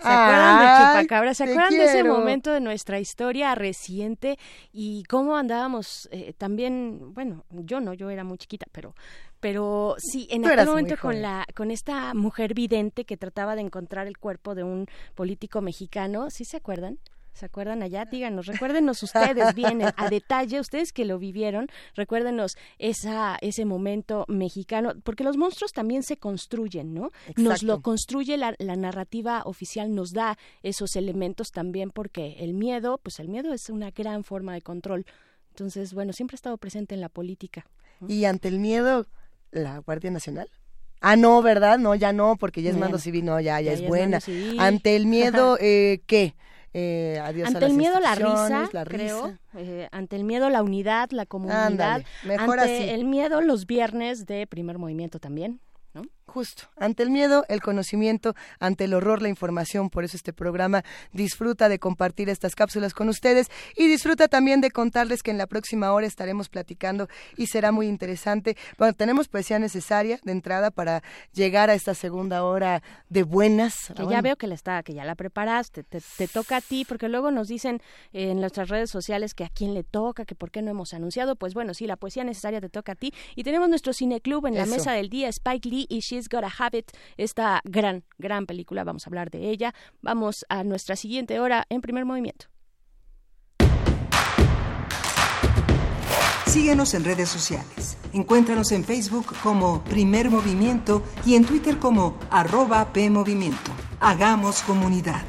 [0.00, 1.34] ¿Se acuerdan de Chupacabra?
[1.34, 4.38] ¿Se acuerdan de ese momento de nuestra historia reciente
[4.72, 8.94] y cómo andábamos eh, también, bueno, yo no, yo era muy chiquita, pero
[9.40, 14.06] pero sí, en aquel momento con la con esta mujer vidente que trataba de encontrar
[14.06, 16.98] el cuerpo de un político mexicano, ¿sí se acuerdan?
[17.38, 18.04] ¿Se acuerdan allá?
[18.04, 24.94] Díganos, recuérdenos ustedes bien a detalle, ustedes que lo vivieron, recuérdenos esa, ese momento mexicano,
[25.04, 27.12] porque los monstruos también se construyen, ¿no?
[27.36, 32.98] Nos lo construye la, la, narrativa oficial, nos da esos elementos también, porque el miedo,
[33.00, 35.06] pues el miedo es una gran forma de control.
[35.50, 37.66] Entonces, bueno, siempre ha estado presente en la política.
[38.08, 39.06] Y ante el miedo,
[39.52, 40.50] la Guardia Nacional.
[41.00, 41.78] Ah, no, ¿verdad?
[41.78, 44.18] No, ya no, porque ya es mando civil, no, ya, ya, es buena.
[44.58, 46.34] Ante el miedo, eh, ¿qué?
[46.74, 52.02] Eh, ante el miedo la risa, creo, eh, ante el miedo la unidad, la comunidad,
[52.38, 55.60] ante el miedo los viernes de primer movimiento también.
[56.28, 59.88] Justo, ante el miedo, el conocimiento, ante el horror, la información.
[59.88, 64.70] Por eso este programa disfruta de compartir estas cápsulas con ustedes y disfruta también de
[64.70, 68.58] contarles que en la próxima hora estaremos platicando y será muy interesante.
[68.76, 71.02] Bueno, tenemos poesía necesaria de entrada para
[71.32, 73.74] llegar a esta segunda hora de buenas.
[73.96, 77.08] Que ya veo que la está, que ya la preparaste, te, toca a ti, porque
[77.08, 77.80] luego nos dicen
[78.12, 81.36] en nuestras redes sociales que a quién le toca, que por qué no hemos anunciado.
[81.36, 83.14] Pues bueno, sí, la poesía necesaria te toca a ti.
[83.34, 86.50] Y tenemos nuestro cineclub en la mesa del día, Spike Lee y She's Got a
[86.58, 89.72] Habit, esta gran, gran película, vamos a hablar de ella.
[90.02, 92.46] Vamos a nuestra siguiente hora en primer movimiento.
[96.46, 97.98] Síguenos en redes sociales.
[98.12, 103.70] Encuéntranos en Facebook como Primer Movimiento y en Twitter como arroba PMovimiento.
[104.00, 105.22] Hagamos comunidad.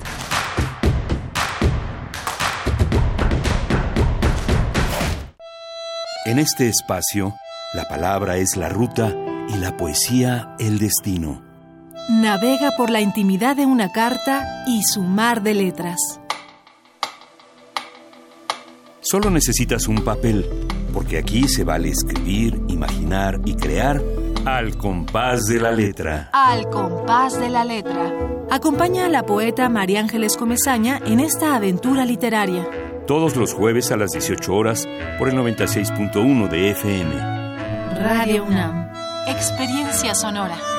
[6.25, 7.35] En este espacio,
[7.73, 9.13] la palabra es la ruta
[9.49, 11.41] y la poesía el destino.
[12.09, 16.19] Navega por la intimidad de una carta y su mar de letras.
[19.01, 20.49] Solo necesitas un papel,
[20.93, 24.01] porque aquí se vale escribir, imaginar y crear
[24.45, 26.29] al compás de la letra.
[26.33, 28.13] Al compás de la letra.
[28.51, 32.67] Acompaña a la poeta María Ángeles Comezaña en esta aventura literaria.
[33.07, 37.39] Todos los jueves a las 18 horas por el 96.1 de FM.
[38.01, 38.88] Radio UNAM.
[39.27, 40.78] Experiencia sonora.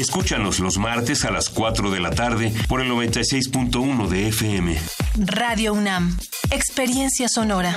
[0.00, 4.78] Escúchanos los martes a las 4 de la tarde por el 96.1 de FM.
[5.26, 6.16] Radio UNAM.
[6.50, 7.76] Experiencia sonora.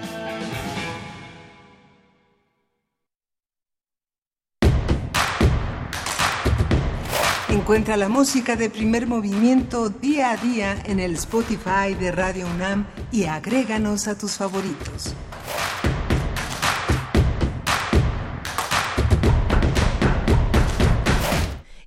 [7.71, 12.85] Encuentra la música de primer movimiento día a día en el Spotify de Radio UNAM
[13.13, 15.15] y agréganos a tus favoritos.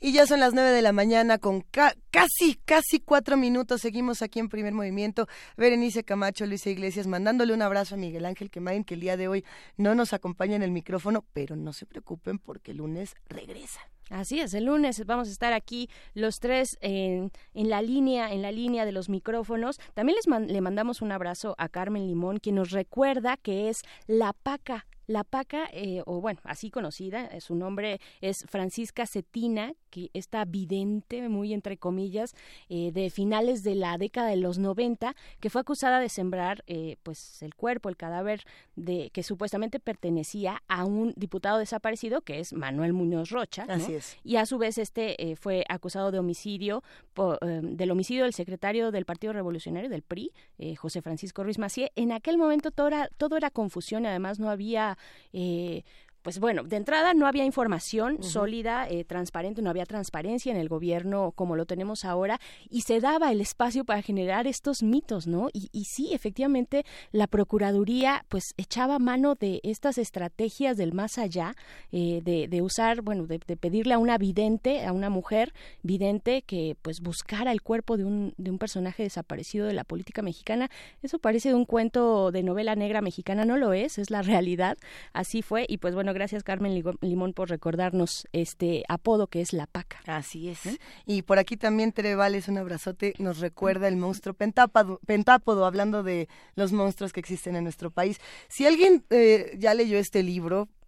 [0.01, 3.83] Y ya son las nueve de la mañana con ca- casi, casi cuatro minutos.
[3.83, 5.29] Seguimos aquí en primer movimiento.
[5.59, 9.29] Berenice Camacho, Luisa Iglesias, mandándole un abrazo a Miguel Ángel Quemain, que el día de
[9.29, 9.45] hoy
[9.77, 13.81] no nos acompaña en el micrófono, pero no se preocupen porque el lunes regresa.
[14.11, 18.43] Así es, el lunes vamos a estar aquí los tres en, en la línea, en
[18.43, 19.81] la línea de los micrófonos.
[19.95, 24.33] También les le mandamos un abrazo a Carmen Limón, quien nos recuerda que es la
[24.33, 24.87] paca.
[25.07, 30.45] La paca, eh, o bueno, así conocida, eh, su nombre es Francisca Cetina, que está
[30.45, 32.35] vidente, muy entre comillas,
[32.69, 36.97] eh, de finales de la década de los 90, que fue acusada de sembrar eh,
[37.03, 38.43] pues el cuerpo, el cadáver
[38.75, 43.67] de que supuestamente pertenecía a un diputado desaparecido, que es Manuel Muñoz Rocha.
[43.67, 43.75] ¿no?
[43.75, 44.17] Así es.
[44.25, 46.83] Y a su vez este eh, fue acusado de homicidio,
[47.17, 50.33] eh, del homicidio del secretario del Partido Revolucionario, del PRI,
[50.77, 51.93] José Francisco Ruiz Macié.
[51.95, 54.94] En aquel momento todo era, todo era confusión, además no había...
[55.33, 55.83] eh,
[56.25, 60.71] pues bueno, de entrada no había información sólida, eh, transparente, no había transparencia en el
[60.71, 62.41] gobierno como lo tenemos ahora
[62.71, 65.51] y se daba el espacio para generar estos mitos, ¿no?
[65.53, 71.55] Y, y sí, efectivamente, la Procuraduría pues echaba mano de estas estrategias del más allá,
[71.93, 75.53] eh, de, de usar, bueno, de, de pedirle a una vidente, a una mujer
[75.83, 80.23] vidente que pues buscara el cuerpo de un, de un personaje desaparecido de la política
[80.23, 80.71] mexicana.
[81.03, 84.79] Eso parece de un cuento de novela negra mexicana, no lo es, es la realidad.
[85.13, 89.67] Así fue y pues bueno, gracias Carmen Limón por recordarnos este apodo que es la
[89.67, 89.99] paca.
[90.07, 90.61] Así es.
[91.05, 96.03] Y por aquí también Tere Vales, un abrazote, nos recuerda el monstruo pentápodo, pentápodo, hablando
[96.03, 98.21] de los monstruos que existen en nuestro país.
[98.49, 100.84] Si alguien eh, ya leyó este libro, eh,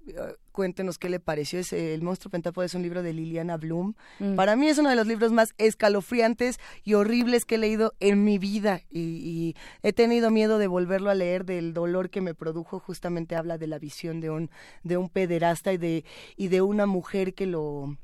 [0.52, 1.58] cuéntenos qué le pareció.
[1.58, 3.94] Es, eh, el monstruo pentápodo es un libro de Liliana Bloom.
[4.18, 4.34] Mm.
[4.36, 8.24] Para mí es uno de los libros más escalofriantes y horribles que he leído en
[8.24, 12.34] mi vida y, y he tenido miedo de volverlo a leer del dolor que me
[12.34, 12.78] produjo.
[12.78, 14.50] Justamente habla de la visión de un
[14.82, 16.04] de un pederasta y de
[16.36, 17.96] y de una mujer que lo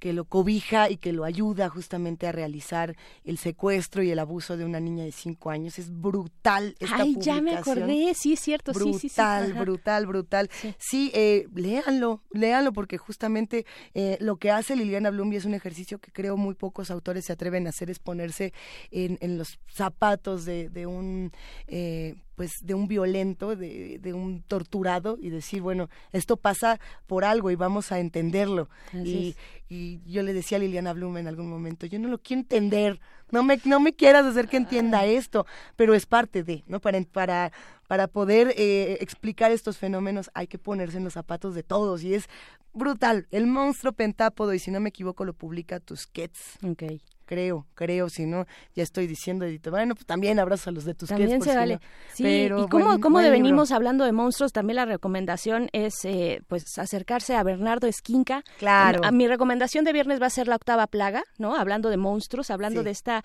[0.00, 4.56] que lo cobija y que lo ayuda justamente a realizar el secuestro y el abuso
[4.56, 5.78] de una niña de cinco años.
[5.78, 7.78] Es brutal esta Ay, ya me publicación.
[7.84, 9.20] acordé, sí es cierto, sí, sí, sí.
[9.20, 10.50] Brutal, brutal, brutal.
[10.78, 15.54] Sí, eh, léanlo, léanlo porque justamente eh, lo que hace Liliana Blum y es un
[15.54, 18.52] ejercicio que creo muy pocos autores se atreven a hacer es ponerse
[18.90, 21.30] en, en los zapatos de, de un
[21.66, 27.22] eh, pues de un violento, de, de un torturado y decir, bueno, esto pasa por
[27.22, 28.70] algo y vamos a entenderlo.
[28.94, 29.36] Y,
[29.68, 32.98] y yo le decía a Liliana Blum en algún momento, yo no lo quiero entender,
[33.30, 35.44] no me, no me quieras hacer que entienda esto,
[35.76, 36.80] pero es parte de, ¿no?
[36.80, 37.52] Para, para,
[37.86, 42.14] para poder eh, explicar estos fenómenos hay que ponerse en los zapatos de todos y
[42.14, 42.24] es
[42.72, 43.26] brutal.
[43.32, 46.56] El monstruo pentápodo, y si no me equivoco, lo publica Tusquets.
[46.64, 47.02] Okay.
[47.30, 48.44] Creo, creo, si no,
[48.74, 49.68] ya estoy diciendo, Edith.
[49.70, 51.16] Bueno, pues también abrazos a los de Tusquets.
[51.20, 51.74] También por se si vale.
[51.74, 51.80] no.
[52.12, 56.04] Sí, Pero y cómo, buen- cómo buen venimos hablando de monstruos, también la recomendación es
[56.04, 58.42] eh, pues acercarse a Bernardo Esquinca.
[58.58, 59.02] Claro.
[59.04, 61.54] A mi recomendación de viernes va a ser la octava plaga, ¿no?
[61.54, 62.86] Hablando de monstruos, hablando Sí.
[62.86, 63.24] de esta,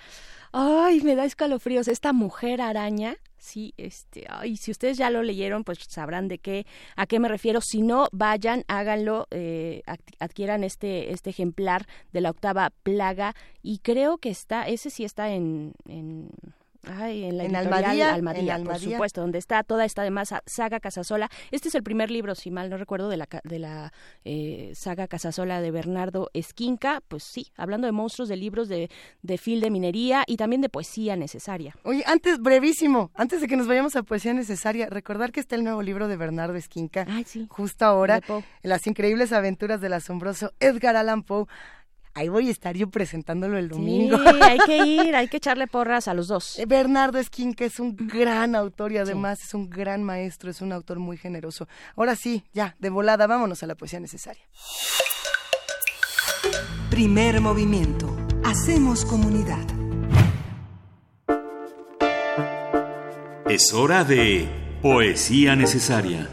[0.52, 3.16] ay, me da escalofríos, esta mujer araña.
[3.46, 6.66] Sí, este, ay, si ustedes ya lo leyeron, pues sabrán de qué,
[6.96, 7.62] a qué me refiero.
[7.62, 13.78] Si no, vayan, háganlo, eh, ad- adquieran este, este ejemplar de la octava plaga y
[13.84, 16.32] creo que está, ese sí está en, en
[16.90, 18.92] Ay, en la En Almadía, Almadía, en por Almadía.
[18.98, 21.30] supuesto, donde está toda esta además sa- saga Casasola.
[21.52, 23.94] Este es el primer libro, si mal no recuerdo, de la, de la
[24.24, 27.02] eh, saga Casasola de Bernardo Esquinca.
[27.08, 28.90] Pues sí, hablando de monstruos, de libros de,
[29.22, 31.76] de fil de minería y también de poesía necesaria.
[31.84, 35.64] Oye, antes, brevísimo, antes de que nos vayamos a Poesía Necesaria, recordar que está el
[35.64, 37.06] nuevo libro de Bernardo Esquinca,
[37.50, 38.22] justo ahora.
[38.64, 41.46] Las increíbles aventuras del asombroso Edgar Allan Poe.
[42.18, 44.18] Ahí voy a estar yo presentándolo el domingo.
[44.18, 46.58] Sí, hay que ir, hay que echarle porras a los dos.
[46.68, 51.00] Bernardo Esquinca es un gran autor y además es un gran maestro, es un autor
[51.00, 51.68] muy generoso.
[51.98, 54.44] Ahora sí, ya, de volada, vámonos a la poesía necesaria.
[56.90, 58.16] Primer movimiento.
[58.46, 59.66] Hacemos comunidad.
[63.50, 64.48] Es hora de
[64.82, 66.30] Poesía Necesaria.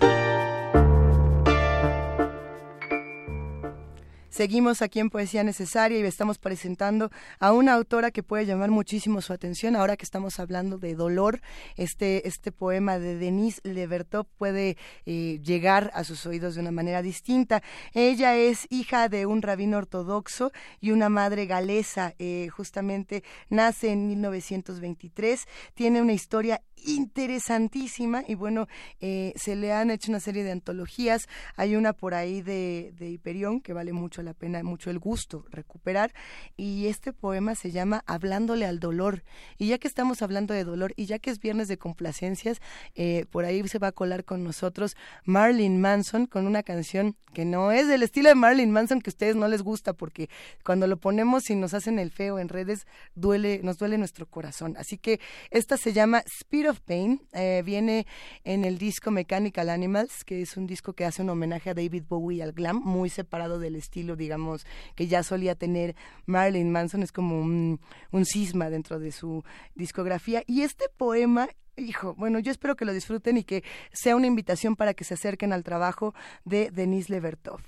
[4.33, 9.21] Seguimos aquí en Poesía Necesaria y estamos presentando a una autora que puede llamar muchísimo
[9.21, 11.43] su atención ahora que estamos hablando de dolor.
[11.77, 17.03] Este, este poema de Denise Levertov puede eh, llegar a sus oídos de una manera
[17.03, 17.63] distinta.
[17.93, 20.51] Ella es hija de un rabino ortodoxo
[20.81, 22.15] y una madre galesa.
[22.19, 25.47] Eh, justamente nace en 1923.
[25.75, 28.67] Tiene una historia interesantísima y bueno,
[29.01, 31.29] eh, se le han hecho una serie de antologías.
[31.57, 35.45] Hay una por ahí de, de Hiperión que vale mucho la pena, mucho el gusto
[35.51, 36.13] recuperar.
[36.57, 39.23] Y este poema se llama Hablándole al dolor.
[39.59, 42.61] Y ya que estamos hablando de dolor y ya que es viernes de complacencias,
[42.95, 47.45] eh, por ahí se va a colar con nosotros Marilyn Manson con una canción que
[47.45, 50.29] no es del estilo de Marilyn Manson que a ustedes no les gusta porque
[50.65, 54.77] cuando lo ponemos y nos hacen el feo en redes duele, nos duele nuestro corazón.
[54.79, 58.07] Así que esta se llama Speed of Pain, eh, viene
[58.45, 62.05] en el disco Mechanical Animals, que es un disco que hace un homenaje a David
[62.09, 65.95] Bowie y al glam, muy separado del estilo digamos, que ya solía tener
[66.27, 67.81] Marilyn Manson, es como un,
[68.11, 69.45] un cisma dentro de su
[69.75, 70.43] discografía.
[70.47, 74.77] Y este poema Hijo, bueno, yo espero que lo disfruten y que sea una invitación
[74.77, 77.61] para que se acerquen al trabajo de Denise Levertov.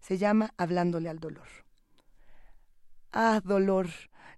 [0.00, 1.46] Se llama Hablándole al dolor.
[3.12, 3.88] Ah, dolor,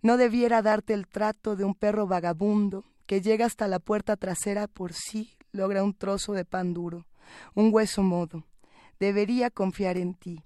[0.03, 4.67] no debiera darte el trato de un perro vagabundo que llega hasta la puerta trasera
[4.67, 7.07] por sí logra un trozo de pan duro,
[7.55, 8.45] un hueso modo.
[8.99, 10.45] Debería confiar en ti.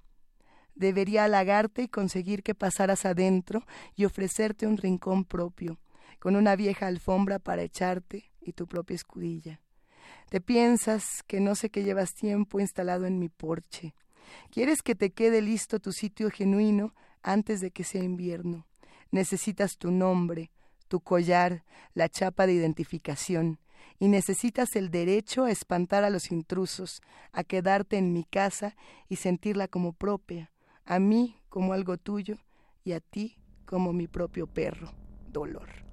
[0.75, 3.65] Debería halagarte y conseguir que pasaras adentro
[3.97, 5.81] y ofrecerte un rincón propio,
[6.21, 9.61] con una vieja alfombra para echarte y tu propia escudilla.
[10.29, 13.95] Te piensas que no sé que llevas tiempo instalado en mi porche.
[14.51, 18.67] Quieres que te quede listo tu sitio genuino antes de que sea invierno.
[19.11, 20.51] Necesitas tu nombre,
[20.89, 23.59] tu collar, la chapa de identificación,
[23.99, 27.03] y necesitas el derecho a espantar a los intrusos,
[27.33, 28.77] a quedarte en mi casa
[29.09, 30.51] y sentirla como propia,
[30.85, 32.37] a mí como algo tuyo
[32.85, 33.37] y a ti
[33.67, 34.93] como mi propio perro,
[35.31, 35.88] dolor.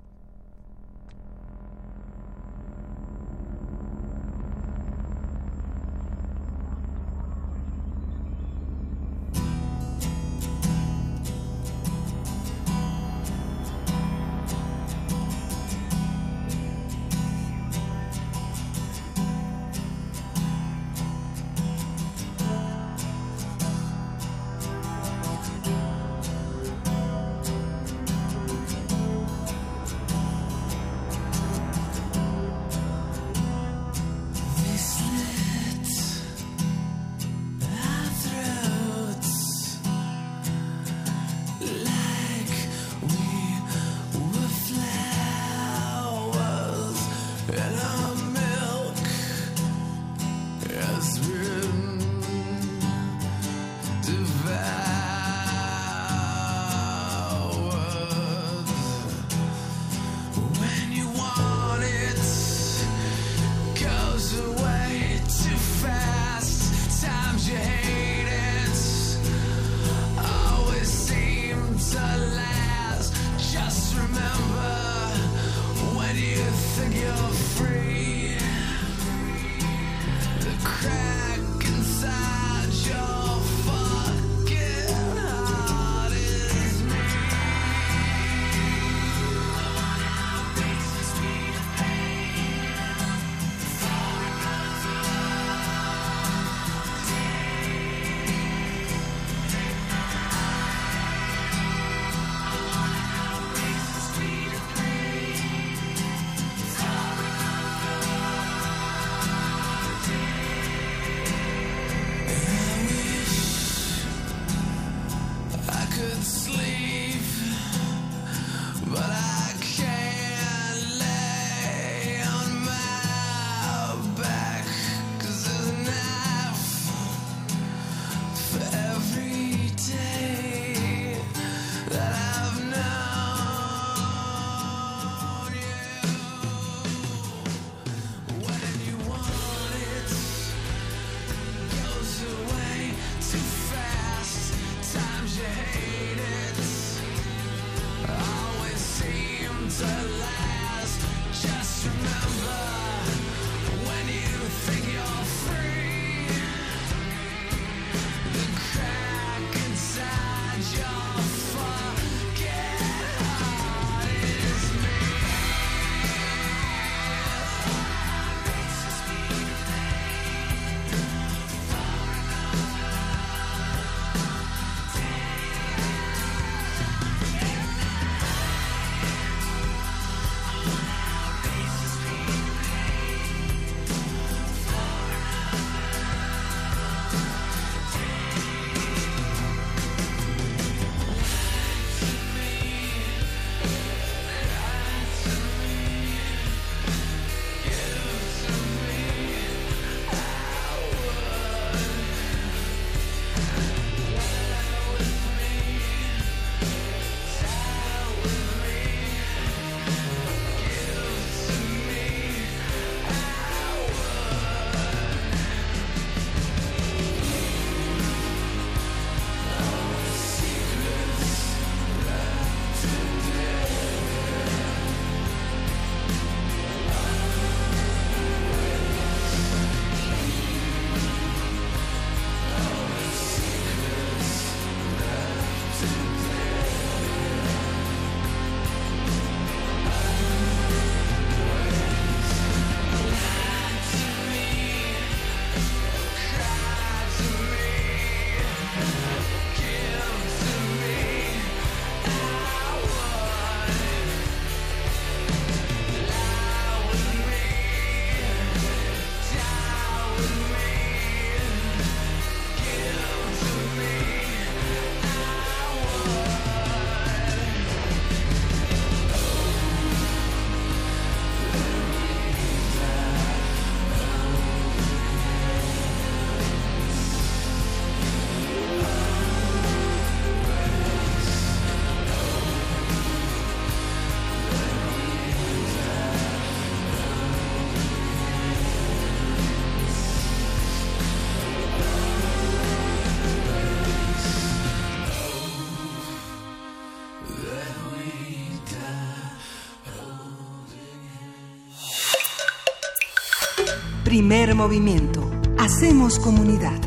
[304.15, 305.29] Primer movimiento.
[305.57, 306.79] Hacemos comunidad.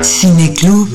[0.00, 0.88] Cineclub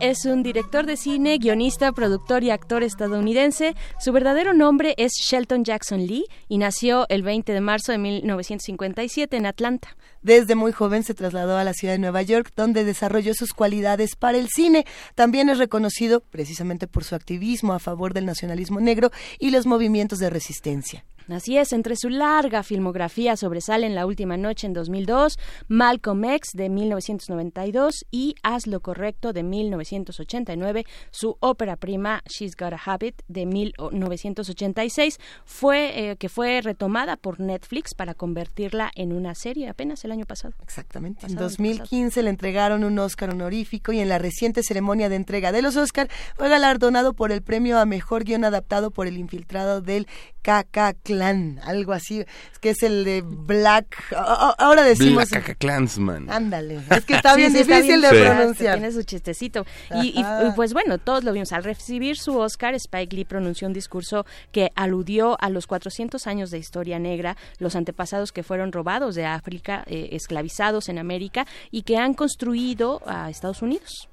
[0.00, 3.76] es un director de cine, guionista, productor y actor estadounidense.
[3.98, 9.36] Su verdadero nombre es Shelton Jackson Lee y nació el 20 de marzo de 1957
[9.36, 9.96] en Atlanta.
[10.22, 14.16] Desde muy joven se trasladó a la ciudad de Nueva York, donde desarrolló sus cualidades
[14.16, 14.86] para el cine.
[15.14, 20.18] También es reconocido precisamente por su activismo a favor del nacionalismo negro y los movimientos
[20.18, 21.04] de resistencia.
[21.28, 25.38] Así es, entre su larga filmografía sobresalen La Última Noche en 2002,
[25.68, 30.84] Malcolm X de 1992 y Haz lo Correcto de 1989.
[31.10, 37.40] Su ópera prima She's Got a Habit de 1986 fue eh, que fue retomada por
[37.40, 40.54] Netflix para convertirla en una serie apenas el año pasado.
[40.62, 41.26] Exactamente.
[41.26, 45.62] en 2015 le entregaron un Oscar honorífico y en la reciente ceremonia de entrega de
[45.62, 50.06] los Oscar fue galardonado por el premio a mejor guion adaptado por el infiltrado del
[50.42, 54.12] KK Clan, algo así, es que es el de Black,
[54.58, 55.28] ahora decimos...
[55.28, 56.30] Black Clansman.
[56.30, 58.78] Ándale, es que está bien difícil de pronunciar.
[58.78, 59.66] Tiene su chistecito.
[59.90, 60.24] Y, y,
[60.54, 61.52] pues bueno, todos lo vimos.
[61.52, 66.52] Al recibir su Oscar, Spike Lee pronunció un discurso que aludió a los 400 años
[66.52, 71.82] de historia negra, los antepasados que fueron robados de África, eh, esclavizados en América y
[71.82, 74.09] que han construido a Estados Unidos.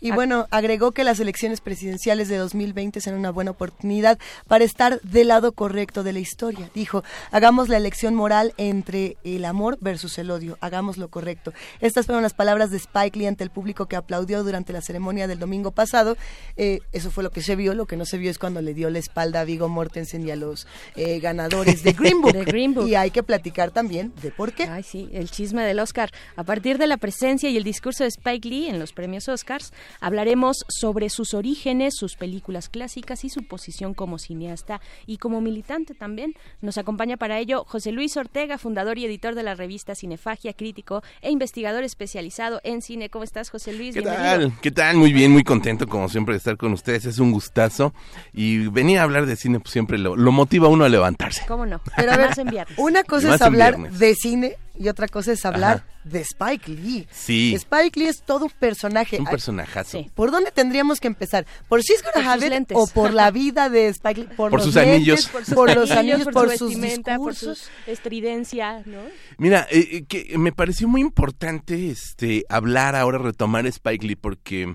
[0.00, 4.18] Y bueno, agregó que las elecciones presidenciales de 2020 serán una buena oportunidad
[4.48, 6.70] para estar del lado correcto de la historia.
[6.74, 11.52] Dijo, hagamos la elección moral entre el amor versus el odio, hagamos lo correcto.
[11.80, 15.26] Estas fueron las palabras de Spike Lee ante el público que aplaudió durante la ceremonia
[15.26, 16.16] del domingo pasado.
[16.56, 18.74] Eh, eso fue lo que se vio, lo que no se vio es cuando le
[18.74, 20.66] dio la espalda a Vigo Mortensen y a los
[20.96, 22.32] eh, ganadores de Green, Book.
[22.32, 22.88] de Green Book.
[22.88, 24.64] Y hay que platicar también de por qué.
[24.64, 26.10] Ay, sí, el chisme del Oscar.
[26.36, 29.72] A partir de la presencia y el discurso de Spike Lee en los premios Oscars,
[30.00, 35.94] hablaremos sobre sus orígenes, sus películas clásicas y su posición como cineasta y como militante
[35.94, 36.34] también.
[36.60, 41.02] Nos acompaña para ello José Luis Ortega, fundador y editor de la revista Cinefagia, crítico
[41.22, 43.10] e investigador especializado en cine.
[43.10, 43.94] ¿Cómo estás, José Luis?
[43.94, 44.50] ¿Qué Bienvenido.
[44.50, 44.60] tal?
[44.60, 44.96] ¿Qué tal?
[44.96, 47.04] Muy bien, muy contento como siempre de estar con ustedes.
[47.04, 47.92] Es un gustazo.
[48.32, 51.42] Y venir a hablar de cine pues siempre lo, lo motiva a uno a levantarse.
[51.48, 51.80] ¿Cómo no?
[51.96, 52.78] Pero a ver, en viernes.
[52.78, 55.86] una cosa es hablar de cine y otra cosa es hablar Ajá.
[56.04, 57.06] de Spike Lee.
[57.10, 57.54] Sí.
[57.54, 59.16] Spike Lee es todo un personaje.
[59.16, 60.04] Es un personajazo.
[60.14, 61.46] ¿Por dónde tendríamos que empezar?
[61.68, 64.28] ¿Por She's Gonna Por Have It o por la vida de Spike Lee?
[64.36, 65.26] Por, Por los sus lentes, anillos.
[65.28, 67.70] Por, sus los anillos, por, su sus vestimenta, por discursos.
[67.84, 69.00] su estridencia, ¿no?
[69.38, 74.74] Mira, eh, eh, que me pareció muy importante este hablar ahora, retomar Spike Lee, porque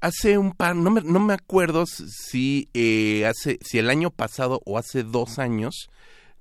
[0.00, 4.60] hace un par, no me, no me acuerdo si eh, hace, si el año pasado
[4.64, 5.88] o hace dos años,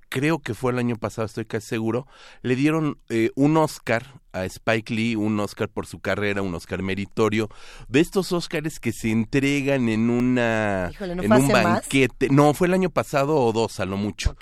[0.09, 2.07] creo que fue el año pasado, estoy casi seguro,
[2.41, 6.81] le dieron eh, un Oscar a Spike Lee, un Oscar por su carrera, un Oscar
[6.81, 7.49] meritorio,
[7.87, 11.63] de estos Oscars que se entregan en una Híjole, ¿no en un más?
[11.63, 14.35] banquete, no, fue el año pasado o dos a lo mucho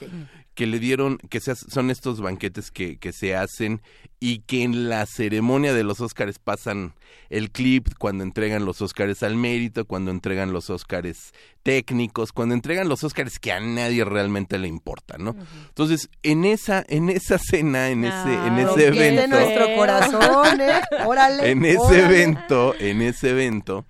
[0.56, 3.82] que le dieron, que se son estos banquetes que, que se hacen
[4.20, 6.94] y que en la ceremonia de los Óscares pasan
[7.30, 12.88] el clip cuando entregan los Óscares al mérito, cuando entregan los Óscares técnicos, cuando entregan
[12.88, 15.36] los Óscares que a nadie realmente le importa, ¿no?
[15.68, 20.82] Entonces, en esa, en esa cena, en ese, en ese evento, nuestro corazón, ¿eh?
[21.06, 21.50] Órale.
[21.52, 22.06] en ese órale.
[22.06, 23.86] evento, en ese evento,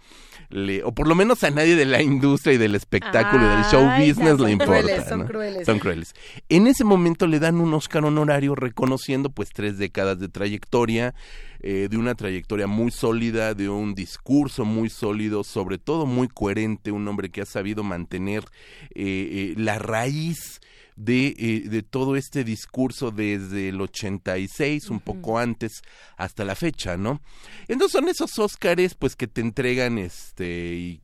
[0.54, 3.64] le, o por lo menos a nadie de la industria y del espectáculo y del
[3.66, 4.82] show business le importa.
[4.82, 5.26] crueles, son ¿no?
[5.26, 5.66] crueles.
[5.66, 6.16] Son crueles.
[6.50, 11.16] En ese momento le dan un Oscar honorario reconociendo pues tres décadas de trayectoria,
[11.62, 16.92] eh, de una trayectoria muy sólida, de un discurso muy sólido, sobre todo muy coherente,
[16.92, 18.44] un hombre que ha sabido mantener
[18.94, 20.62] eh, eh, la raíz
[20.96, 25.82] de, eh, de todo este discurso desde el 86, un poco antes,
[26.18, 27.22] hasta la fecha, ¿no?
[27.68, 31.02] Entonces son esos Óscares, pues, que te entregan, este, y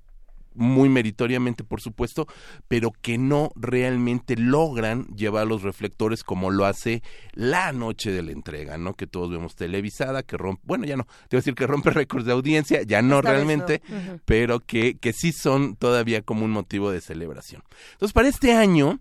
[0.59, 2.27] muy meritoriamente, por supuesto,
[2.67, 7.01] pero que no realmente logran llevar los reflectores como lo hace
[7.33, 8.93] la noche de la entrega, ¿no?
[8.93, 11.89] Que todos vemos televisada, que rompe, bueno, ya no, te voy a decir que rompe
[11.91, 14.19] récords de audiencia, ya no Esta realmente, no.
[14.25, 17.63] Pero que, que sí son todavía como un motivo de celebración.
[17.93, 18.99] Entonces, para este año,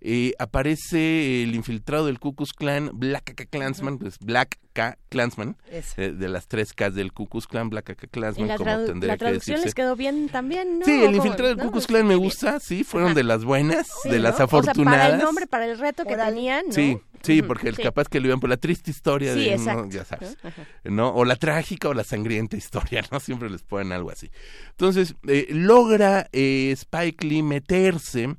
[0.00, 5.56] eh, aparece el infiltrado del Ku Klux Klan, Black K Klansman, pues Black K Klansman,
[5.70, 9.08] eh, de las tres Ks del Ku Klux Klan, Black K Klansman, la, como tendría
[9.12, 9.64] la que traducción decirse.
[9.66, 10.84] les quedó bien también, ¿no?
[10.86, 11.64] Sí, el infiltrado del ¿No?
[11.64, 14.22] Ku Klux Klan me gusta, sí, fueron de las buenas, Sí, de ¿no?
[14.24, 15.00] las O sea, afortunadas.
[15.00, 16.72] para el nombre, para el reto que tenían, ¿no?
[16.72, 17.82] Sí, sí, porque el sí.
[17.82, 19.58] capaz que lo iban por la triste historia Sí, de.
[19.58, 19.88] ¿no?
[19.90, 20.48] ya sabes, ¿no?
[20.48, 20.62] Ajá.
[20.84, 21.08] ¿no?
[21.14, 23.18] O la trágica o la sangrienta historia, ¿no?
[23.20, 24.30] Siempre les ponen algo así.
[24.70, 28.36] Entonces, eh, logra eh, Spike Lee meterse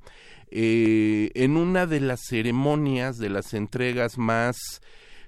[0.51, 4.57] eh, en una de las ceremonias, de las entregas más,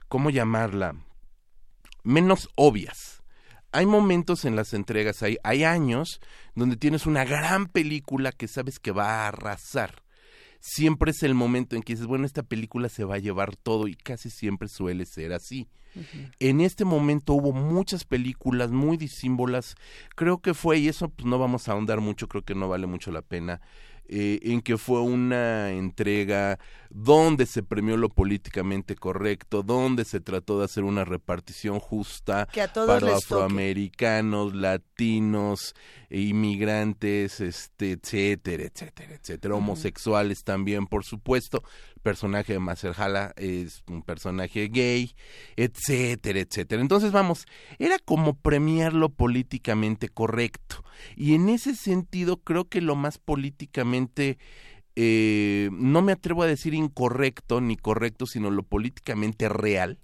[0.08, 0.96] ¿cómo llamarla?
[2.04, 3.24] Menos obvias
[3.74, 6.22] hay momentos en las entregas, hay, hay años
[6.56, 10.04] donde tienes una gran película que sabes que va a arrasar.
[10.60, 13.88] Siempre es el momento en que dices, bueno, esta película se va a llevar todo
[13.88, 15.68] y casi siempre suele ser así.
[16.40, 19.76] En este momento hubo muchas películas muy disímbolas,
[20.16, 22.88] creo que fue, y eso pues no vamos a ahondar mucho, creo que no vale
[22.88, 23.62] mucho la pena,
[24.16, 26.60] eh, en que fue una entrega
[26.92, 33.16] donde se premió lo políticamente correcto, donde se trató de hacer una repartición justa para
[33.16, 35.74] afroamericanos, latinos,
[36.12, 41.64] inmigrantes, este, etcétera, etcétera, etcétera, homosexuales también, por supuesto.
[42.04, 45.16] Personaje de Maserjala es un personaje gay,
[45.56, 46.82] etcétera, etcétera.
[46.82, 47.48] Entonces, vamos,
[47.80, 50.84] era como premiar lo políticamente correcto.
[51.16, 54.38] Y en ese sentido, creo que lo más políticamente
[54.96, 59.98] eh, no me atrevo a decir incorrecto ni correcto, sino lo políticamente real,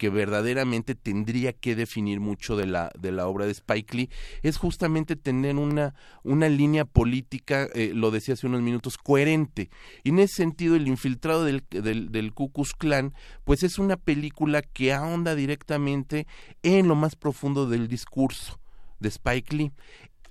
[0.00, 4.10] que verdaderamente tendría que definir mucho de la, de la obra de Spike Lee,
[4.42, 9.68] es justamente tener una, una línea política, eh, lo decía hace unos minutos, coherente.
[10.02, 13.12] Y en ese sentido, El infiltrado del, del, del Ku Klux Klan,
[13.44, 16.26] pues es una película que ahonda directamente
[16.62, 18.58] en lo más profundo del discurso
[19.00, 19.72] de Spike Lee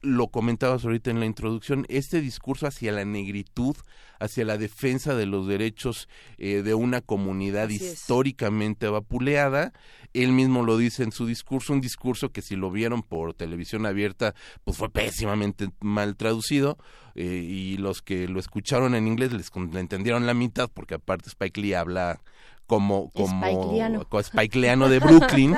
[0.01, 3.75] lo comentabas ahorita en la introducción, este discurso hacia la negritud,
[4.19, 9.73] hacia la defensa de los derechos eh, de una comunidad históricamente vapuleada,
[10.13, 13.85] él mismo lo dice en su discurso, un discurso que si lo vieron por televisión
[13.85, 16.77] abierta, pues fue pésimamente mal traducido,
[17.15, 21.59] eh, y los que lo escucharon en inglés les entendieron la mitad, porque aparte Spike
[21.61, 22.21] Lee habla
[22.69, 23.43] como como
[24.21, 25.55] Spikeleano de Brooklyn,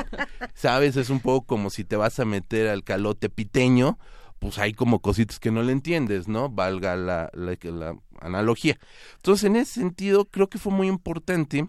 [0.54, 0.96] ¿sabes?
[0.96, 4.00] Es un poco como si te vas a meter al calote piteño,
[4.42, 6.50] pues hay como cositas que no le entiendes, ¿no?
[6.50, 8.80] Valga la, la, analogía.
[9.18, 11.68] Entonces, en ese sentido, creo que fue muy importante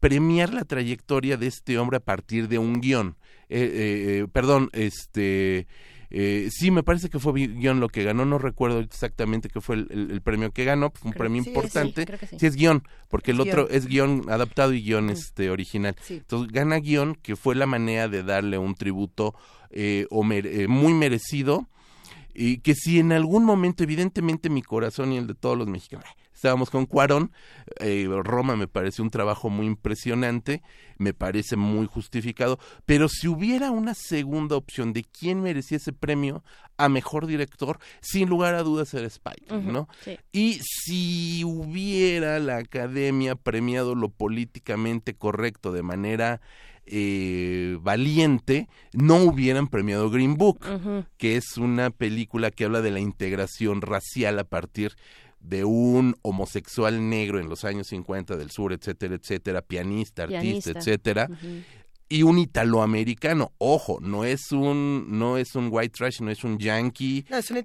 [0.00, 3.16] premiar la trayectoria de este hombre a partir de un guion.
[3.50, 5.66] Eh, eh, eh, perdón, este...
[6.10, 10.22] sí, me parece que fue guion lo que ganó, no recuerdo exactamente qué fue el,
[10.24, 12.06] premio que ganó, fue un premio importante.
[12.38, 15.94] Sí, es guion, porque el otro es guion adaptado y guion este original.
[16.08, 19.34] Entonces gana guion, que fue la manera de darle un tributo
[19.70, 21.68] muy merecido
[22.40, 26.06] y que si en algún momento, evidentemente mi corazón y el de todos los mexicanos,
[26.32, 27.32] estábamos con Cuarón,
[27.80, 30.62] eh, Roma me parece un trabajo muy impresionante,
[30.98, 36.44] me parece muy justificado, pero si hubiera una segunda opción de quién merecía ese premio
[36.76, 39.88] a mejor director, sin lugar a dudas era Spike, ¿no?
[40.30, 46.40] Y si hubiera la academia premiado lo políticamente correcto de manera
[46.90, 50.60] eh, valiente, no hubieran premiado Green Book,
[51.16, 54.96] que es una película que habla de la integración racial a partir
[55.40, 61.28] de un homosexual negro en los años 50 del sur, etcétera, etcétera, pianista, artista, etcétera,
[62.08, 63.52] y un italoamericano.
[63.58, 67.58] Ojo, no es un no es un white trash, no es un yankee, es un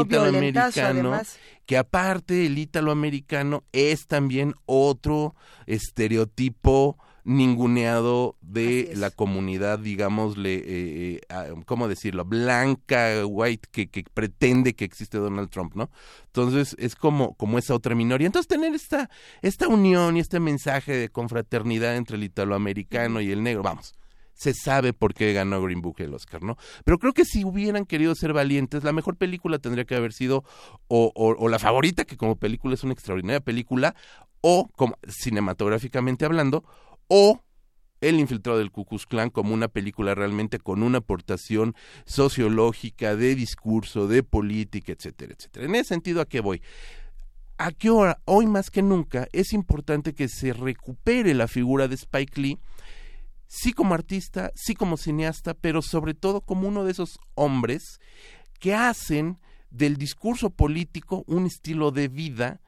[0.00, 1.20] italoamericano,
[1.66, 5.34] que aparte el italoamericano es también otro
[5.66, 12.24] estereotipo ninguneado de la comunidad, digámosle, eh, eh ah, ¿cómo decirlo?
[12.24, 15.90] Blanca, white, que, que, pretende que existe Donald Trump, ¿no?
[16.26, 18.26] Entonces es como, como esa otra minoría.
[18.26, 19.08] Entonces tener esta,
[19.40, 23.94] esta unión y este mensaje de confraternidad entre el italoamericano y el negro, vamos,
[24.34, 26.56] se sabe por qué ganó Green Book el Oscar, ¿no?
[26.84, 30.42] Pero creo que si hubieran querido ser valientes, la mejor película tendría que haber sido
[30.88, 33.94] o, o, o la favorita, que como película es una extraordinaria película,
[34.40, 36.64] o como cinematográficamente hablando,
[37.14, 37.44] o
[38.00, 41.74] el infiltrado del Ku Klux Klan como una película realmente con una aportación
[42.06, 45.66] sociológica, de discurso, de política, etcétera, etcétera.
[45.66, 46.62] En ese sentido, ¿a qué voy?
[47.58, 48.22] ¿A qué hora?
[48.24, 52.58] Hoy más que nunca es importante que se recupere la figura de Spike Lee,
[53.46, 58.00] sí como artista, sí como cineasta, pero sobre todo como uno de esos hombres
[58.58, 62.62] que hacen del discurso político un estilo de vida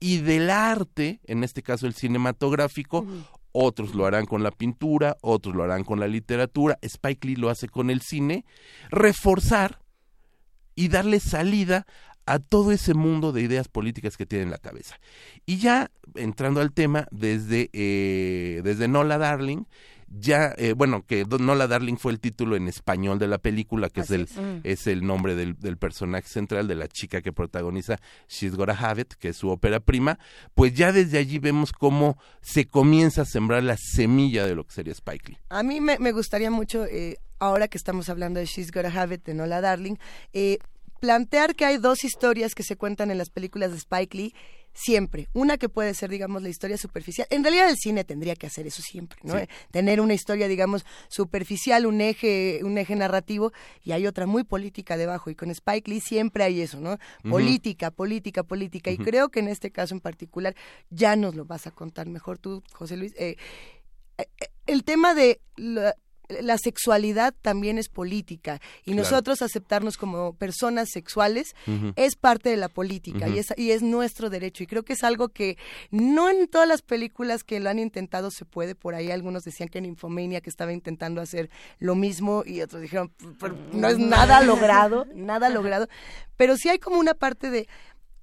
[0.00, 3.06] y del arte, en este caso el cinematográfico,
[3.58, 7.48] otros lo harán con la pintura, otros lo harán con la literatura, Spike Lee lo
[7.48, 8.44] hace con el cine,
[8.90, 9.80] reforzar
[10.74, 11.86] y darle salida
[12.26, 14.98] a todo ese mundo de ideas políticas que tiene en la cabeza.
[15.46, 19.64] Y ya entrando al tema, desde, eh, desde Nola Darling,
[20.08, 24.02] ya, eh, bueno, que Nola Darling fue el título en español de la película, que
[24.02, 24.60] es el, mm.
[24.62, 24.86] es.
[24.86, 29.14] el nombre del, del, personaje central, de la chica que protagoniza She's Gotta Have It,
[29.14, 30.18] que es su ópera prima,
[30.54, 34.72] pues ya desde allí vemos cómo se comienza a sembrar la semilla de lo que
[34.72, 35.38] sería Spike Lee.
[35.48, 39.16] A mí me, me gustaría mucho, eh, ahora que estamos hablando de She's Gotta Have
[39.16, 39.96] It, de Nola Darling,
[40.32, 40.58] eh,
[41.00, 44.34] plantear que hay dos historias que se cuentan en las películas de Spike Lee
[44.76, 45.28] siempre.
[45.32, 47.26] Una que puede ser, digamos, la historia superficial.
[47.30, 49.36] En realidad el cine tendría que hacer eso siempre, ¿no?
[49.36, 54.44] Eh, Tener una historia, digamos, superficial, un eje, un eje narrativo, y hay otra muy
[54.44, 55.30] política debajo.
[55.30, 56.98] Y con Spike Lee siempre hay eso, ¿no?
[57.28, 58.90] Política, política, política.
[58.90, 60.54] Y creo que en este caso en particular,
[60.90, 63.14] ya nos lo vas a contar mejor tú, José Luis.
[63.16, 63.36] eh,
[64.18, 64.26] eh,
[64.66, 65.94] el tema de la,
[66.28, 69.02] la sexualidad también es política y Claro.
[69.02, 71.54] nosotros aceptarnos como personas sexuales
[71.96, 75.04] es parte de la política y, es, y es nuestro derecho y creo que es
[75.04, 75.56] algo que
[75.90, 79.68] no en todas las películas que lo han intentado se puede por ahí algunos decían
[79.68, 83.98] que en Infomania que estaba intentando hacer lo mismo y otros dijeron "Pero no es
[83.98, 85.88] nada logrado nada logrado
[86.36, 87.68] pero sí hay como una parte de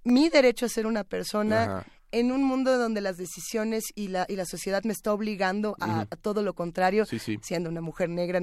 [0.04, 1.86] mi derecho a ser una persona Ajá.
[2.14, 6.06] En un mundo donde las decisiones y la, y la sociedad me está obligando a,
[6.22, 7.38] todo lo contrario, Sí, sí.
[7.42, 8.40] siendo una mujer negra.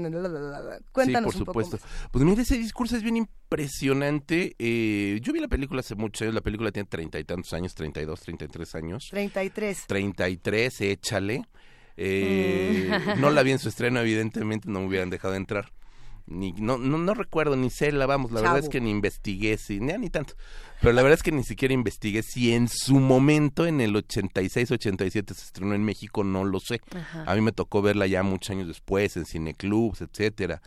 [0.93, 1.65] Cuéntanos sí, un por poco.
[1.65, 1.79] supuesto.
[2.11, 4.55] Pues mira, ese discurso es bien impresionante.
[4.59, 7.75] Eh, yo vi la película hace muchos años, la película tiene treinta y tantos años,
[7.75, 9.09] treinta y dos, treinta y tres años.
[9.11, 9.85] 33.
[9.87, 11.43] 33, échale.
[11.97, 13.21] Eh, Mm.
[13.21, 15.71] No la vi en su estreno, evidentemente, no me hubieran dejado entrar.
[16.31, 19.57] Ni, no, no, no recuerdo, ni sé, la vamos, la verdad es que ni investigué,
[19.59, 20.35] si, ni, ni tanto.
[20.81, 24.71] Pero la verdad es que ni siquiera investigué si en su momento, en el 86,
[24.71, 26.81] 87, se estrenó en México, no lo sé.
[26.95, 27.25] Ajá.
[27.27, 30.63] A mí me tocó verla ya muchos años después, en cineclubs, etcétera.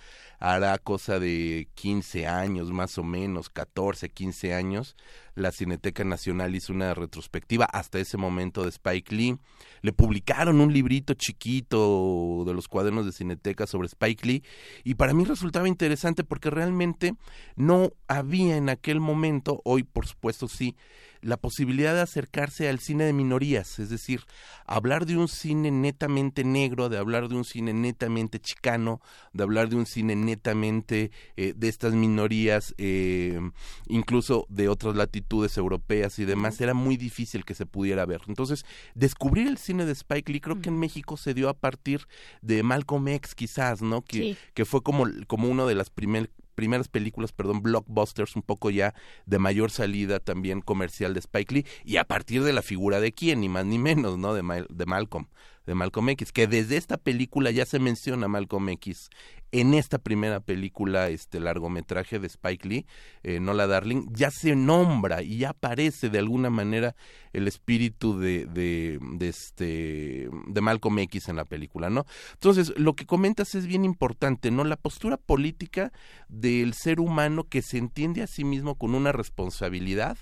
[0.45, 4.97] Hará cosa de 15 años, más o menos, 14, 15 años.
[5.35, 9.37] La Cineteca Nacional hizo una retrospectiva hasta ese momento de Spike Lee.
[9.81, 14.43] Le publicaron un librito chiquito de los cuadernos de Cineteca sobre Spike Lee
[14.83, 17.15] y para mí resultaba interesante porque realmente
[17.55, 20.75] no había en aquel momento, hoy por supuesto sí,
[21.23, 24.21] la posibilidad de acercarse al cine de minorías, es decir,
[24.65, 29.01] hablar de un cine netamente negro, de hablar de un cine netamente chicano,
[29.33, 33.39] de hablar de un cine netamente eh, de estas minorías, eh,
[33.87, 38.21] incluso de otras latitudes europeas y demás, era muy difícil que se pudiera ver.
[38.27, 42.07] Entonces, descubrir el cine de Spike Lee creo que en México se dio a partir
[42.41, 44.01] de Malcolm X quizás, ¿no?
[44.01, 44.37] Que, Sí.
[44.53, 48.93] que fue como, como una de las primer- primeras películas, perdón, blockbusters, un poco ya
[49.25, 53.11] de mayor salida también comercial de Spike Lee, y a partir de la figura de
[53.11, 54.33] quién, ni más ni menos, ¿no?
[54.33, 55.27] De, Mal- de Malcolm,
[55.65, 59.09] de Malcolm X, que desde esta película ya se menciona Malcolm X
[59.53, 62.85] en esta primera película, este largometraje de Spike Lee,
[63.21, 66.95] eh, Nola Darling, ya se nombra y ya aparece de alguna manera
[67.33, 72.05] el espíritu de, de, este de Malcolm X en la película, ¿no?
[72.33, 74.63] Entonces, lo que comentas es bien importante, ¿no?
[74.63, 75.93] La postura política
[76.29, 80.17] del ser humano que se entiende a sí mismo con una responsabilidad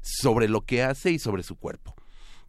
[0.00, 1.94] sobre lo que hace y sobre su cuerpo.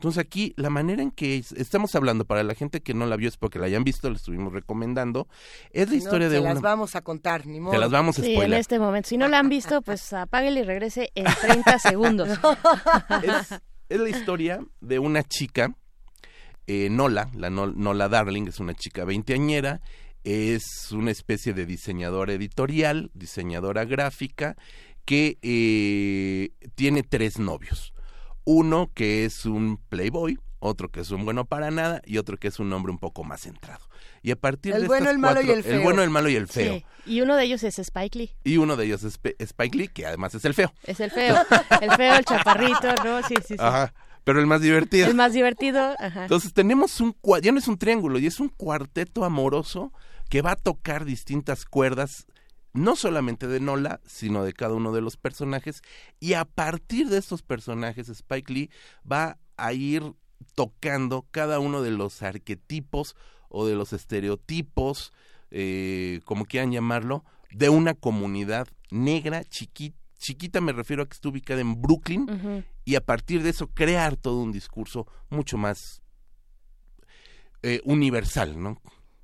[0.02, 3.18] Entonces aquí la manera en que es- estamos hablando para la gente que no la
[3.18, 5.28] vio es porque la hayan visto, la estuvimos recomendando,
[5.70, 7.74] es la no, historia te de las una vamos a contar, ni modo.
[7.74, 8.60] Te las vamos a Sí, en spoiler.
[8.60, 9.10] este momento.
[9.10, 12.30] Si no la han visto, pues apáguele y regrese en 30 segundos.
[13.22, 15.76] es, es la historia de una chica,
[16.66, 19.82] eh, Nola, la Nol- Nola Darling, es una chica veinteañera,
[20.24, 24.56] es una especie de diseñadora editorial, diseñadora gráfica,
[25.06, 27.94] que eh, tiene tres novios.
[28.44, 32.48] Uno que es un playboy, otro que es un bueno para nada y otro que
[32.48, 33.86] es un hombre un poco más centrado.
[34.24, 35.74] Y a partir El de bueno, estas el malo y el feo.
[35.78, 36.74] el bueno, el malo y el feo.
[36.76, 38.32] Sí, Y uno de ellos es Spike Lee.
[38.44, 40.72] Y uno de ellos es Sp- Spike Lee, que además es el feo.
[40.84, 41.36] Es el feo.
[41.82, 43.22] El feo, el chaparrito, ¿no?
[43.28, 43.56] Sí, sí, sí.
[43.58, 45.08] Ajá, pero el más divertido.
[45.08, 45.96] El más divertido.
[46.00, 46.24] Ajá.
[46.24, 49.92] Entonces tenemos un ya no es un triángulo, y es un cuarteto amoroso
[50.30, 52.28] que va a tocar distintas cuerdas,
[52.74, 55.82] no solamente de Nola, sino de cada uno de los personajes,
[56.20, 58.70] y a partir de estos personajes Spike Lee
[59.10, 60.14] va a ir
[60.56, 63.16] tocando cada uno de los arquetipos
[63.50, 65.14] o de los estereotipos,
[65.52, 69.98] eh, como quieran llamarlo, de una comunidad negra chiquita.
[70.18, 74.18] Chiquita me refiero a que está ubicada en Brooklyn y a partir de eso crear
[74.18, 76.04] todo un discurso mucho más
[77.64, 78.80] eh, universal, ¿no?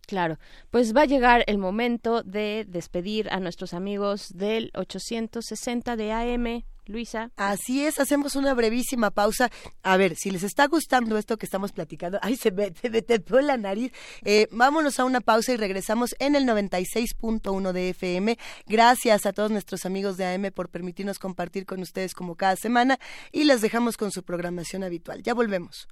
[0.07, 0.39] Claro,
[0.71, 6.63] pues va a llegar el momento de despedir a nuestros amigos del 860 de AM.
[6.85, 7.31] Luisa.
[7.35, 9.51] Así es, hacemos una brevísima pausa.
[9.83, 13.57] A ver, si les está gustando esto que estamos platicando, ay, se me, se la
[13.57, 13.91] nariz.
[14.23, 18.37] Eh, vámonos a una pausa y regresamos en el 96.1 de FM.
[18.65, 22.97] Gracias a todos nuestros amigos de AM por permitirnos compartir con ustedes como cada semana
[23.33, 25.21] y les dejamos con su programación habitual.
[25.23, 25.89] Ya volvemos.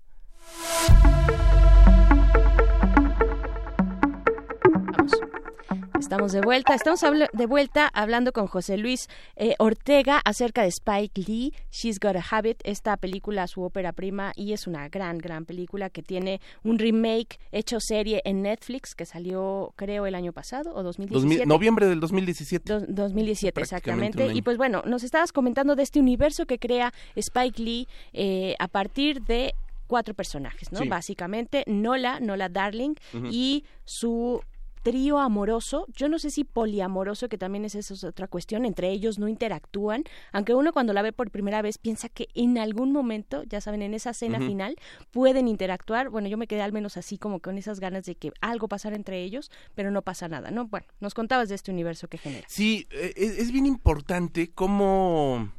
[6.05, 6.75] Estamos de vuelta.
[6.75, 12.15] Estamos de vuelta hablando con José Luis eh, Ortega acerca de Spike Lee, She's Got
[12.17, 16.41] a Habit, esta película, su ópera prima, y es una gran, gran película que tiene
[16.63, 21.47] un remake hecho serie en Netflix que salió, creo, el año pasado o 2017.
[21.47, 22.85] noviembre del 2017.
[22.87, 24.31] 2017, exactamente.
[24.31, 28.67] Y pues bueno, nos estabas comentando de este universo que crea Spike Lee eh, a
[28.67, 29.55] partir de
[29.87, 30.79] cuatro personajes, ¿no?
[30.87, 32.95] Básicamente Nola, Nola Darling
[33.31, 34.41] y su
[34.85, 39.17] trío amoroso, yo no sé si poliamoroso, que también es esa otra cuestión, entre ellos
[39.17, 43.41] no interactúan, aunque uno cuando la ve por primera vez piensa que en algún momento,
[43.45, 44.75] ya saben, en esa cena final,
[45.09, 48.31] pueden interactuar, bueno, yo me quedé al menos así como con esas ganas de que
[48.41, 50.67] algo pasara entre ellos, pero no pasa nada, ¿no?
[50.67, 52.45] Bueno, nos contabas de este universo que genera.
[52.47, 55.51] Sí, eh, es, bien importante cómo...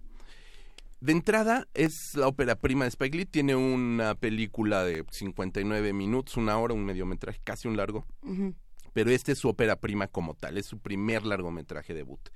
[1.01, 3.27] De entrada, es la ópera prima de Spike Lee.
[3.27, 8.07] Tiene una película de 59 minutos, una hora, un mediometraje, casi un largo
[8.97, 12.31] pero este es su ópera prima como tal, es su primer largometraje debut.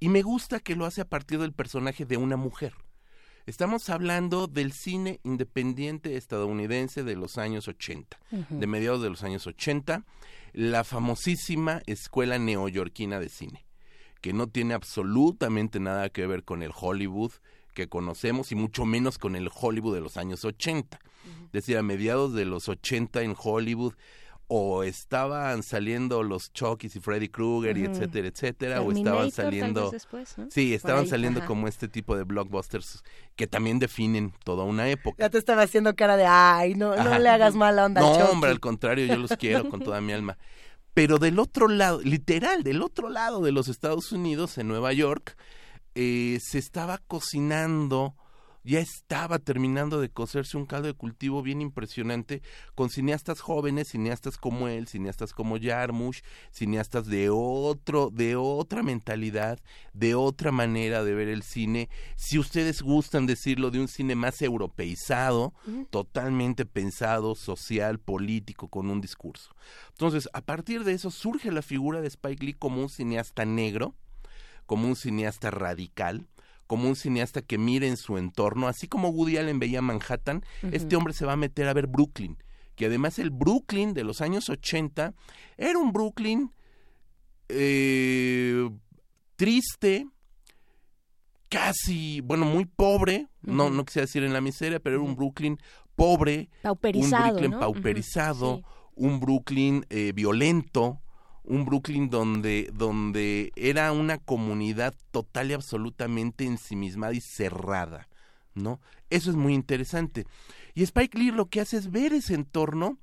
[0.00, 2.72] Y me gusta que lo hace a partir del personaje de una mujer.
[3.44, 9.46] Estamos hablando del cine independiente estadounidense de los años 80, de mediados de los años
[9.46, 10.06] 80,
[10.54, 13.66] la famosísima escuela neoyorquina de cine,
[14.22, 17.32] que no tiene absolutamente nada que ver con el Hollywood
[17.74, 20.98] que conocemos y mucho menos con el Hollywood de los años 80.
[21.44, 23.92] Es decir, a mediados de los 80 en Hollywood
[24.50, 29.92] o estaban saliendo los Chucky's y Freddy Krueger y etcétera, etcétera, o estaban saliendo...
[30.48, 33.04] Sí, estaban saliendo como este tipo de blockbusters
[33.36, 35.16] que también definen toda una época.
[35.22, 38.00] Ya te estaba haciendo cara de, ay, no, no le hagas mala onda.
[38.00, 40.38] No, hombre, al contrario, yo los quiero con toda mi alma.
[40.94, 45.36] Pero del otro lado, literal, del otro lado de los Estados Unidos, en Nueva York,
[45.94, 48.16] eh, se estaba cocinando
[48.68, 52.42] ya estaba terminando de coserse un caldo de cultivo bien impresionante
[52.74, 59.58] con cineastas jóvenes, cineastas como él, cineastas como Jarmusch, cineastas de otro, de otra mentalidad,
[59.94, 61.88] de otra manera de ver el cine.
[62.16, 65.54] Si ustedes gustan decirlo, de un cine más europeizado,
[65.88, 69.56] totalmente pensado, social, político, con un discurso.
[69.92, 73.94] Entonces, a partir de eso surge la figura de Spike Lee como un cineasta negro,
[74.66, 76.26] como un cineasta radical,
[76.68, 80.94] como un cineasta que mire en su entorno, así como Woody Allen veía Manhattan, este
[80.94, 82.36] hombre se va a meter a ver Brooklyn,
[82.76, 85.14] que además el Brooklyn de los años 80
[85.56, 86.52] era un Brooklyn
[87.48, 88.70] eh,
[89.36, 90.06] triste,
[91.48, 95.58] casi, bueno, muy pobre, no, no quisiera decir en la miseria, pero era un Brooklyn
[95.96, 96.78] pobre, un
[97.10, 98.62] Brooklyn pauperizado,
[98.94, 101.00] un Brooklyn eh, violento,
[101.48, 108.06] un Brooklyn donde, donde era una comunidad total y absolutamente ensimismada y cerrada,
[108.54, 108.80] ¿no?
[109.08, 110.26] Eso es muy interesante.
[110.74, 112.98] Y Spike Lee lo que hace es ver ese entorno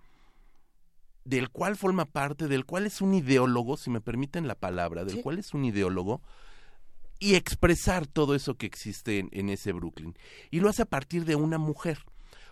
[1.24, 5.24] del cual forma parte, del cual es un ideólogo, si me permiten la palabra, del
[5.24, 6.22] cual es un ideólogo,
[7.17, 10.15] y expresar todo eso que existe en, en ese Brooklyn.
[10.51, 11.98] Y lo hace a partir de una mujer,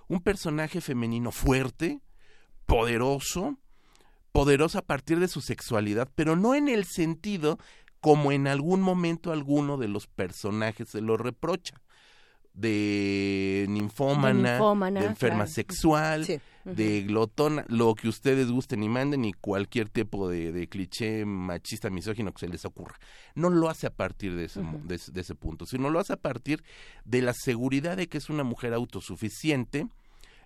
[0.07, 2.01] un personaje femenino fuerte,
[2.65, 3.59] poderoso,
[4.33, 7.57] poderosa a partir de su sexualidad, pero no en el sentido
[8.01, 11.75] como en algún momento alguno de los personajes se lo reprocha
[12.53, 14.59] de ninfómana,
[14.91, 16.27] de, enferma sexual,
[16.65, 22.31] de glotona, lo que ustedes gusten y manden y cualquier tipo de, cliché machista, misógino
[22.31, 22.99] que se les ocurra.
[23.35, 26.63] No lo hace a partir de ese, de ese punto, sino lo hace a partir
[27.05, 29.87] de la seguridad de que es una mujer autosuficiente,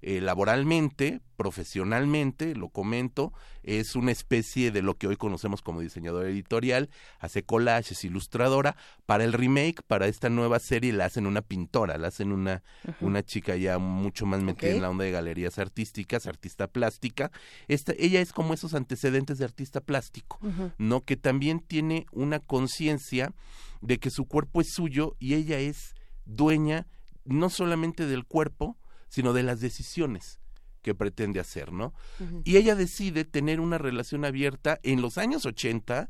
[0.02, 6.30] eh, laboralmente, profesionalmente, lo comento, es una especie de lo que hoy conocemos como diseñadora
[6.30, 11.98] editorial, hace collages, ilustradora, para el remake, para esta nueva serie la hacen una pintora,
[11.98, 12.64] la hacen una,
[13.02, 17.32] una chica ya mucho más metida en la onda de galerías artísticas, artista plástica.
[17.68, 20.40] Esta, ella es como esos antecedentes de artista plástico,
[20.78, 21.02] ¿no?
[21.02, 23.34] Que también tiene una conciencia
[23.82, 25.94] de que su cuerpo es suyo y ella es
[26.26, 26.88] dueña
[27.26, 28.78] no solamente del cuerpo,
[29.08, 30.40] sino de las decisiones
[30.82, 31.94] que pretende hacer, ¿no?
[32.46, 36.10] Y ella decide tener una relación abierta en los años 80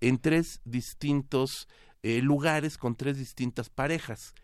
[0.00, 1.68] en tres distintos
[2.02, 4.34] eh, lugares con tres distintas parejas.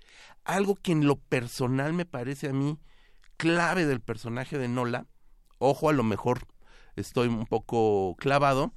[0.44, 2.78] Algo que en lo personal me parece a mí
[3.36, 5.06] clave del personaje de Nola,
[5.58, 6.46] ojo, a lo mejor
[6.96, 8.72] estoy un poco clavado,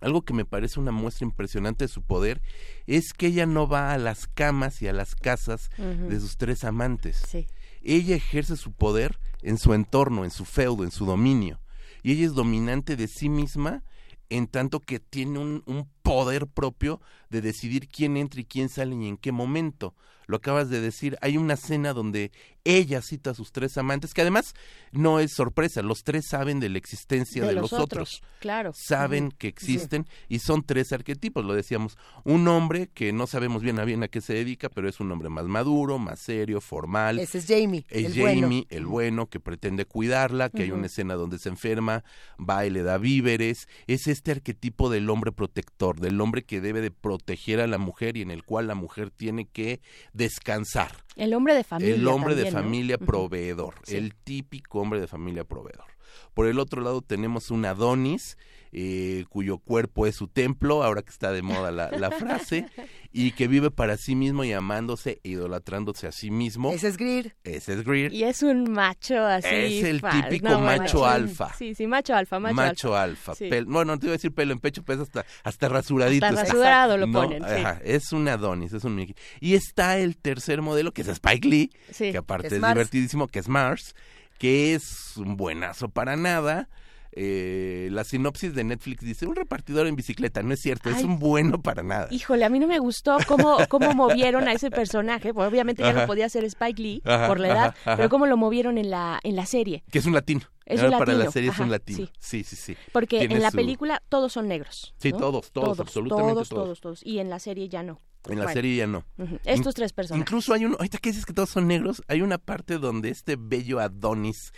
[0.00, 2.42] algo que me parece una muestra impresionante de su poder
[2.86, 6.64] es que ella no va a las camas y a las casas de sus tres
[6.64, 7.22] amantes.
[7.26, 7.46] Sí
[7.82, 11.60] ella ejerce su poder en su entorno, en su feudo, en su dominio.
[12.02, 13.82] Y ella es dominante de sí misma
[14.28, 19.06] en tanto que tiene un, poder propio de decidir quién entra y quién sale y
[19.06, 19.94] en qué momento.
[20.26, 22.30] Lo acabas de decir, hay una cena donde
[22.64, 24.54] ella cita a sus tres amantes, que además
[24.92, 28.22] no es sorpresa, los tres saben de la existencia de, los, otros.
[28.38, 28.72] Claro.
[28.74, 31.96] Saben que existen y son tres arquetipos, lo decíamos.
[32.24, 35.10] Un hombre que no sabemos bien a bien a qué se dedica, pero es un
[35.10, 37.18] hombre más maduro, más serio, formal.
[37.18, 37.84] Ese es Jamie.
[37.88, 38.66] Es el Jamie, bueno.
[38.70, 42.04] el bueno, que pretende cuidarla, que hay una escena donde se enferma,
[42.38, 43.68] va y le da víveres.
[43.86, 48.16] Es este arquetipo del hombre protector, del hombre que debe de proteger a la mujer
[48.16, 49.80] y en el cual la mujer tiene que
[50.12, 50.90] descansar.
[51.16, 51.94] El hombre de familia.
[51.94, 53.96] El hombre de familia proveedor, Sí.
[53.96, 55.84] el típico hombre de familia proveedor.
[56.34, 58.36] Por el otro lado tenemos un Adonis,
[58.72, 62.66] eh, cuyo cuerpo es su templo, ahora que está de moda la, la frase,
[63.12, 66.70] y que vive para sí mismo y amándose e idolatrándose a sí mismo.
[66.70, 67.34] Ese es Greer.
[67.42, 68.12] Ese es Greer.
[68.12, 69.48] Y es un macho así.
[69.48, 71.52] Es el fal- típico no, bueno, macho alfa.
[71.54, 73.34] Sí, sí, macho alfa, macho, macho alfa.
[73.34, 73.46] Sí.
[73.50, 76.26] Pel- bueno, no te iba a decir pelo en pecho, pues hasta, hasta rasuradito.
[76.26, 77.48] Hasta rasurado lo No, ponen, sí.
[77.50, 79.16] ajá, es un Adonis, es un Mickey.
[79.40, 83.26] Y está el tercer modelo, que es Spike Lee, Sí, que aparte que es divertidísimo,
[83.26, 83.96] que es Mars,
[84.40, 86.70] que es un buenazo para nada.
[87.12, 91.18] Eh, la sinopsis de Netflix dice un repartidor en bicicleta, no es cierto, es un
[91.18, 92.06] bueno para nada.
[92.10, 95.34] Híjole, a mí no me gustó cómo, cómo movieron a ese personaje.
[95.34, 96.00] Pues obviamente ya Ajá.
[96.02, 98.90] no podía ser Spike Lee Ajá, por la edad, ajá, pero cómo lo movieron en
[98.90, 99.82] la, en la serie.
[99.90, 100.42] Que es un latino.
[100.66, 102.06] Es un para la serie es un latino.
[102.06, 102.10] sí.
[102.20, 102.76] Sí, sí, sí.
[102.92, 104.94] Porque Tiene en la su- película todos son negros.
[104.98, 105.18] Sí, ¿no?
[105.18, 106.64] todos, todos, absolutamente todos, todos.
[106.64, 107.00] todos, todos.
[107.04, 107.98] Y en la serie ya no.
[108.28, 109.04] En la serie ya no.
[109.44, 110.28] Estos tres personajes.
[110.28, 113.34] Incluso hay uno, ahorita que dices que todos son negros, hay una parte donde este
[113.36, 114.52] bello Adonis,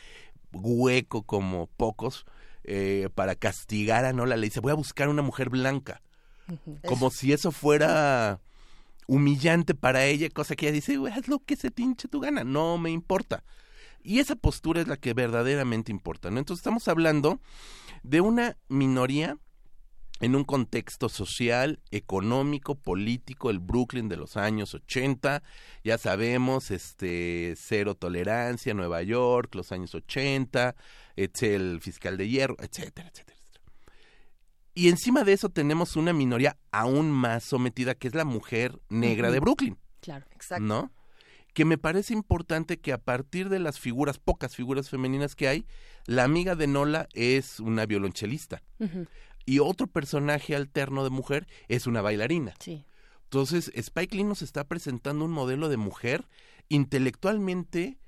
[0.53, 2.27] hueco como pocos,
[2.65, 6.03] eh, para castigar a Nola, le dice, voy a buscar una mujer blanca.
[6.87, 8.41] Como si eso fuera
[9.07, 12.21] humillante para ella, cosa que ella dice, "Güey, haz lo que se te hinche tu
[12.21, 13.45] gana, no me importa.
[14.03, 16.39] Y esa postura es la que verdaderamente importa, ¿no?
[16.39, 17.41] Entonces estamos hablando
[18.03, 19.39] de una minoría
[20.23, 25.43] en un contexto social, económico, político, el Brooklyn de los años 80,
[25.85, 30.75] ya sabemos, este, cero tolerancia, Nueva York, los años 80,
[31.17, 33.73] este, el fiscal de hierro, etcétera, etcétera, etcétera.
[34.75, 39.31] Y encima de eso tenemos una minoría aún más sometida, que es la mujer negra
[39.31, 40.25] de Brooklyn, Claro.
[40.61, 40.93] ¿no?
[41.53, 45.67] Que me parece importante que a partir de las figuras, pocas figuras femeninas que hay,
[46.07, 49.07] la amiga de Nola es una violonchelista Ujú.
[49.47, 52.55] Y otro personaje alterno de mujer es una bailarina.
[52.61, 52.85] Sí.
[53.25, 56.27] Entonces, Spike Lee nos está presentando un modelo de mujer
[56.69, 57.99] intelectualmente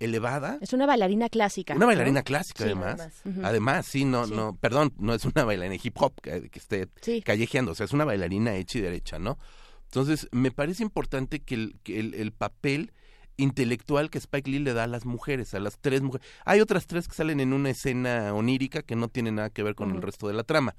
[0.00, 0.58] elevada.
[0.60, 1.74] Es una bailarina clásica.
[1.74, 1.86] Una ¿no?
[1.86, 3.08] bailarina clásica, Sí, además.
[3.44, 4.34] Además, sí, no, Sí.
[4.34, 7.22] no, perdón, no es una bailarina hip hop que, que esté Sí.
[7.22, 9.38] callejeando, o sea, es una bailarina hecha y derecha, ¿no?
[9.84, 12.92] Entonces, me parece importante que el, que el, el papel
[13.36, 16.26] intelectual que Spike Lee le da a las mujeres, a las tres mujeres.
[16.44, 19.74] Hay otras tres que salen en una escena onírica que no tiene nada que ver
[19.74, 20.74] con el resto de la trama.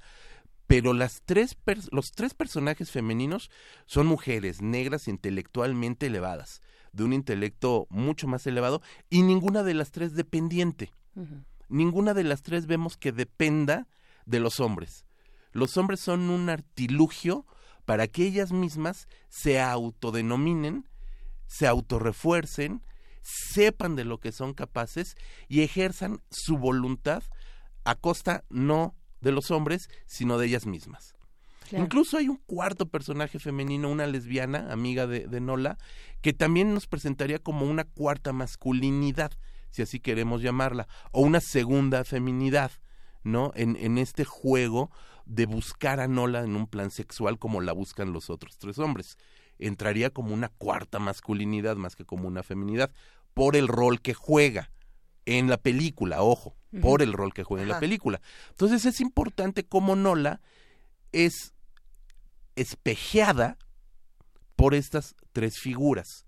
[0.66, 1.56] Pero las tres
[1.90, 3.50] los tres personajes femeninos
[3.84, 9.90] son mujeres negras intelectualmente elevadas, de un intelecto mucho más elevado, y ninguna de las
[9.90, 10.90] tres dependiente
[11.68, 13.88] ninguna de las tres vemos que dependa
[14.26, 15.04] de los hombres.
[15.52, 17.46] Los hombres son un artilugio
[17.84, 20.88] para que ellas mismas se autodenominen,
[21.54, 22.82] se autorrefuercen,
[23.22, 25.16] sepan de lo que son capaces
[25.48, 27.22] y ejerzan su voluntad
[27.84, 31.14] a costa no de los hombres, sino de ellas mismas.
[31.68, 31.84] Claro.
[31.84, 35.78] Incluso hay un cuarto personaje femenino, una lesbiana, amiga de, de Nola,
[36.20, 39.32] que también nos presentaría como una cuarta masculinidad,
[39.70, 42.72] si así queremos llamarla, o una segunda feminidad,
[43.22, 43.52] ¿no?
[43.54, 44.90] En, en este juego
[45.24, 49.16] de buscar a Nola en un plan sexual como la buscan los otros tres hombres.
[49.58, 52.92] Entraría como una cuarta masculinidad más que como una feminidad,
[53.34, 54.70] por el rol que juega
[55.26, 58.20] en la película, ojo, por el rol que juega en la película.
[58.50, 60.40] Entonces es importante cómo Nola
[61.12, 61.54] es
[62.56, 63.58] espejeada
[64.56, 66.26] por estas tres figuras.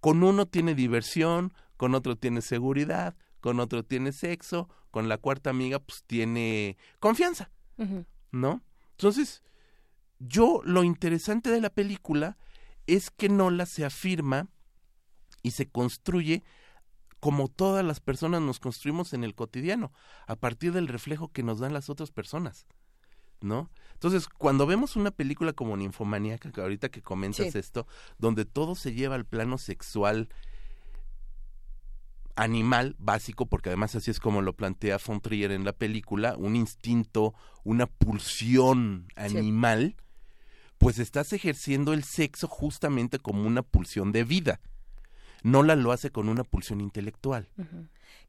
[0.00, 5.50] Con uno tiene diversión, con otro tiene seguridad, con otro tiene sexo, con la cuarta
[5.50, 7.50] amiga pues tiene confianza.
[8.30, 8.62] ¿no?
[8.92, 9.42] Entonces,
[10.26, 12.36] yo lo interesante de la película
[12.86, 14.48] es que Nola se afirma
[15.42, 16.42] y se construye
[17.20, 19.92] como todas las personas nos construimos en el cotidiano,
[20.26, 22.66] a partir del reflejo que nos dan las otras personas.
[23.40, 23.70] ¿no?
[23.94, 27.58] Entonces, cuando vemos una película como Ninfomaníaca, que ahorita que comentas Sí.
[27.58, 27.86] esto,
[28.18, 30.28] donde todo se lleva al plano sexual
[32.34, 36.56] animal básico, porque además así es como lo plantea von Trier en la película, un
[36.56, 39.96] instinto, una pulsión animal,
[40.82, 44.60] pues estás ejerciendo el sexo justamente como una pulsión de vida.
[45.42, 47.48] Nola lo hace con una pulsión intelectual.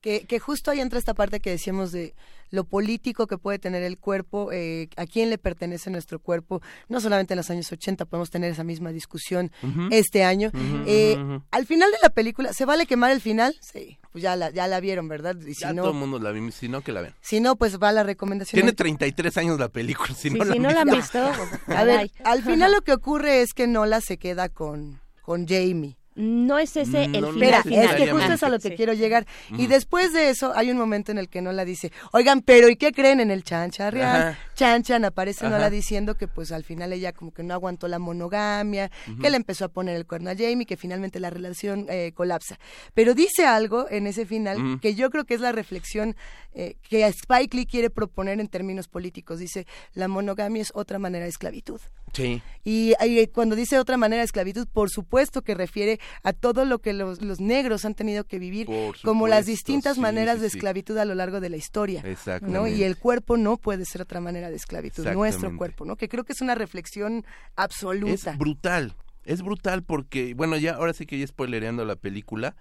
[0.01, 2.14] que, que justo ahí entra esta parte que decíamos de
[2.50, 6.61] lo político que puede tener el cuerpo, eh, a quién le pertenece nuestro cuerpo.
[6.90, 9.51] No solamente en los años 80 podemos tener esa misma discusión
[9.92, 10.51] este año.
[10.85, 11.17] Eh.
[11.51, 13.56] Al final de la película, ¿se vale quemar el final?
[13.61, 15.35] Sí, pues ya la, ya la vieron, ¿verdad?
[15.40, 17.14] Y si Ya no, todo el mundo la vimos, si no que la ven.
[17.22, 18.59] si no, pues va la recomendación.
[18.61, 21.19] Tiene 33 años la película, si Sí, no la si han no la han visto.
[21.67, 25.98] A ver, al final lo que ocurre es que Nola se queda con, con Jamie.
[26.16, 27.33] No es ese el final.
[27.33, 28.75] Espera, es que justo es a lo que Sí.
[28.75, 29.25] quiero llegar.
[29.51, 29.67] Y Ujú.
[29.67, 32.92] después de eso hay un momento en el que Nola dice, oigan, pero ¿y qué
[32.92, 34.22] creen en el chancha real?
[34.22, 34.40] Ajá.
[34.56, 35.56] Chan Chan aparece Ajá.
[35.56, 39.38] Nola diciendo que pues al final ella como que no aguantó la monogamia, que le
[39.38, 42.59] empezó a poner el cuerno a Jamie, que finalmente la relación eh, colapsa.
[42.93, 46.16] Pero dice algo en ese final que yo creo que es la reflexión
[46.53, 49.40] eh, que Spike Lee quiere proponer en términos políticos.
[49.40, 51.82] Dice, la monogamia es otra manera de esclavitud.
[52.14, 52.42] Sí.
[52.64, 56.80] Y, y cuando dice otra manera de esclavitud, por supuesto que refiere a todo lo
[56.80, 58.67] que los, los negros han tenido que vivir,
[59.03, 62.03] como las distintas sí, maneras sí, de esclavitud a lo largo de la historia.
[62.42, 62.67] ¿no?
[62.67, 65.98] Y el cuerpo no puede ser otra manera de esclavitud, nuestro cuerpo, ¿no?
[65.98, 67.25] Que creo que es una reflexión
[67.56, 68.32] absoluta.
[68.32, 68.95] Es brutal.
[69.25, 72.56] Es brutal porque, bueno, ya ahora sí que ya spoilereando la película,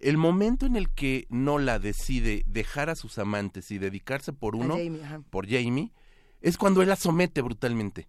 [0.00, 4.76] el momento en el que Nola decide dejar a sus amantes y dedicarse por uno,
[4.76, 5.92] Jamie, por Jamie,
[6.40, 8.08] es cuando él la somete brutalmente.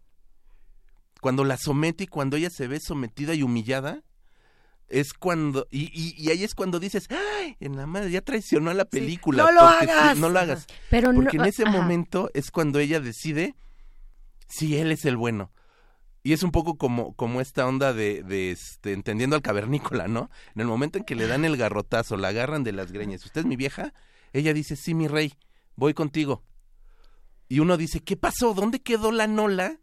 [1.22, 4.04] Cuando la somete y cuando ella se ve sometida y humillada,
[4.88, 7.56] es cuando, y, y, y ahí es cuando dices, ¡ay!
[7.60, 9.44] En la madre, ya traicionó a la película.
[9.44, 10.18] ¡No lo sí, hagas!
[10.18, 10.66] no lo hagas.
[10.90, 11.72] Pero no- porque en ese ajá.
[11.72, 13.56] momento es cuando ella decide
[14.48, 15.52] si él es el bueno.
[16.24, 20.30] Y es un poco como, como esta onda de, de este, entendiendo al cavernícola, ¿no?
[20.56, 23.24] En el momento en que le dan el garrotazo, la agarran de las greñas.
[23.26, 23.94] ¿Usted es mi vieja?
[24.34, 25.34] Ella dice, sí, mi rey,
[25.76, 26.44] voy contigo.
[27.48, 28.54] Y uno dice, ¿qué pasó?
[28.54, 29.80] ¿Dónde quedó la nola?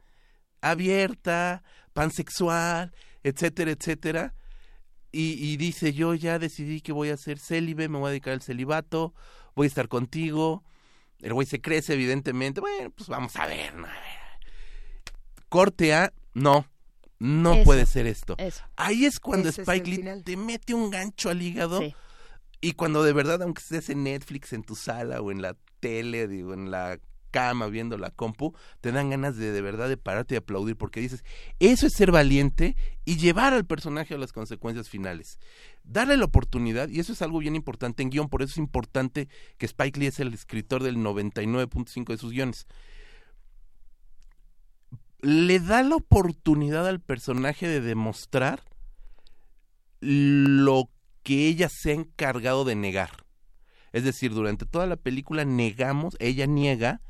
[0.70, 1.62] Abierta,
[1.92, 4.34] pansexual, etcétera, etcétera.
[5.12, 8.34] Y, y dice, yo ya decidí que voy a ser célibe, me voy a dedicar
[8.34, 9.14] al celibato,
[9.54, 10.62] voy a estar contigo.
[11.20, 12.60] El güey se crece, evidentemente.
[12.60, 13.86] Bueno, pues vamos a ver, ¿no?
[13.86, 14.26] A ver.
[15.48, 16.66] Corte A, no,
[17.18, 18.34] no Eso, puede ser esto.
[18.38, 18.62] eso.
[18.76, 21.80] Ahí es cuando Ese Spike Lee te mete un gancho al hígado.
[21.80, 21.94] Sí.
[22.60, 26.26] Y cuando de verdad, aunque estés en Netflix, en tu sala o en la tele,
[26.26, 26.98] digo, en la
[27.30, 31.00] cama viendo la compu, te dan ganas de de verdad de pararte y aplaudir porque
[31.00, 31.24] dices,
[31.58, 35.38] eso es ser valiente y llevar al personaje a las consecuencias finales.
[35.84, 39.28] Darle la oportunidad, y eso es algo bien importante en guion, por eso es importante
[39.58, 42.66] que Spike Lee es el escritor del 99.5 de sus guiones.
[45.20, 48.62] Le da la oportunidad al personaje de demostrar
[50.00, 50.90] lo
[51.22, 53.10] que ella se ha encargado de negar.
[53.92, 57.00] Es decir, durante toda la película negamos, ella niega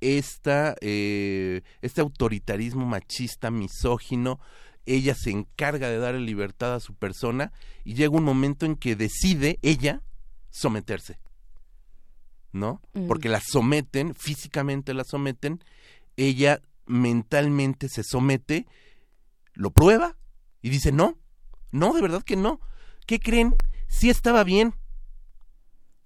[0.00, 4.40] esta, eh, este autoritarismo machista, misógino.
[4.84, 7.52] Ella se encarga de darle libertad a su persona
[7.84, 10.02] y llega un momento en que decide ella
[10.50, 11.18] someterse.
[12.52, 12.80] ¿No?
[12.94, 13.06] Mm.
[13.06, 15.62] Porque la someten, físicamente la someten,
[16.16, 18.66] ella mentalmente se somete,
[19.54, 20.16] lo prueba
[20.62, 21.18] y dice, no,
[21.70, 22.60] no, de verdad que no.
[23.06, 23.54] ¿Qué creen?
[23.88, 24.74] Sí estaba bien.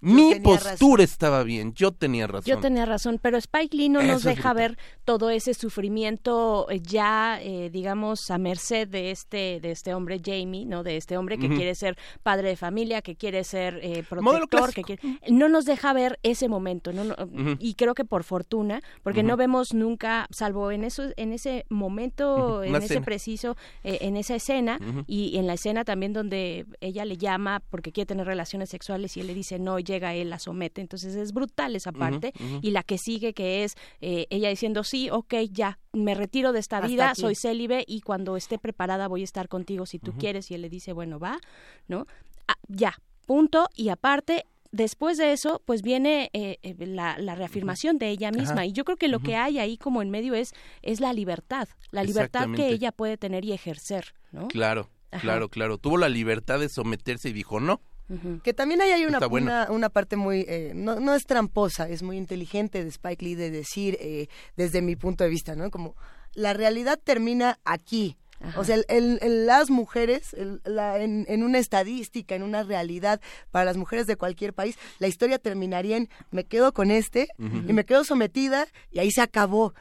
[0.00, 2.46] Mi postura estaba bien, yo tenía razón.
[2.46, 6.80] Yo tenía razón, pero Spike Lee no nos Eso deja ver todo ese sufrimiento eh,
[6.80, 11.38] ya, eh, digamos, a merced de este de este hombre Jamie, no, de este hombre
[11.38, 15.64] que quiere ser padre de familia, que quiere ser eh, protector, que quiere, no nos
[15.64, 17.14] deja ver ese momento, no, no,
[17.58, 22.62] y creo que por fortuna, porque no vemos nunca, salvo en eso, en ese momento,
[22.62, 23.04] en una ese escena.
[23.04, 27.92] preciso, eh, en esa escena y en la escena también donde ella le llama porque
[27.92, 30.80] quiere tener relaciones sexuales y él le dice no, llega él, la somete.
[30.80, 32.32] Entonces es brutal esa parte.
[32.62, 36.60] Y la que sigue, que es eh, ella diciendo sí, ok, ya, me retiro de
[36.60, 37.20] esta Hasta vida, aquí.
[37.20, 40.50] soy célibe y cuando esté preparada voy a estar contigo si tú quieres.
[40.50, 41.38] Y él le dice, bueno, va,
[41.88, 42.06] ¿no?
[42.48, 42.94] Ah, ya,
[43.26, 43.68] punto.
[43.74, 48.52] Y aparte, después de eso, pues viene eh, eh, la, la reafirmación de ella misma.
[48.52, 48.66] Ajá.
[48.66, 50.52] Y yo creo que lo que hay ahí como en medio es,
[50.82, 54.48] es la libertad, la libertad que ella puede tener y ejercer, ¿no?
[54.48, 55.22] Claro, Ajá.
[55.22, 55.78] claro, claro.
[55.78, 57.80] Tuvo la libertad de someterse y dijo no.
[58.42, 62.02] Que también ahí hay una, una, una parte muy, eh, no, no es tramposa, es
[62.02, 65.70] muy inteligente de Spike Lee de decir, eh, desde mi punto de vista, ¿no?
[65.70, 65.94] Como
[66.34, 68.16] la realidad termina aquí.
[68.56, 72.62] O sea, el, el- el- las mujeres, el- la- en, en una estadística, en una
[72.62, 77.28] realidad para las mujeres de cualquier país, la historia terminaría en me quedo con este
[77.38, 79.74] y me quedo sometida y ahí se acabó.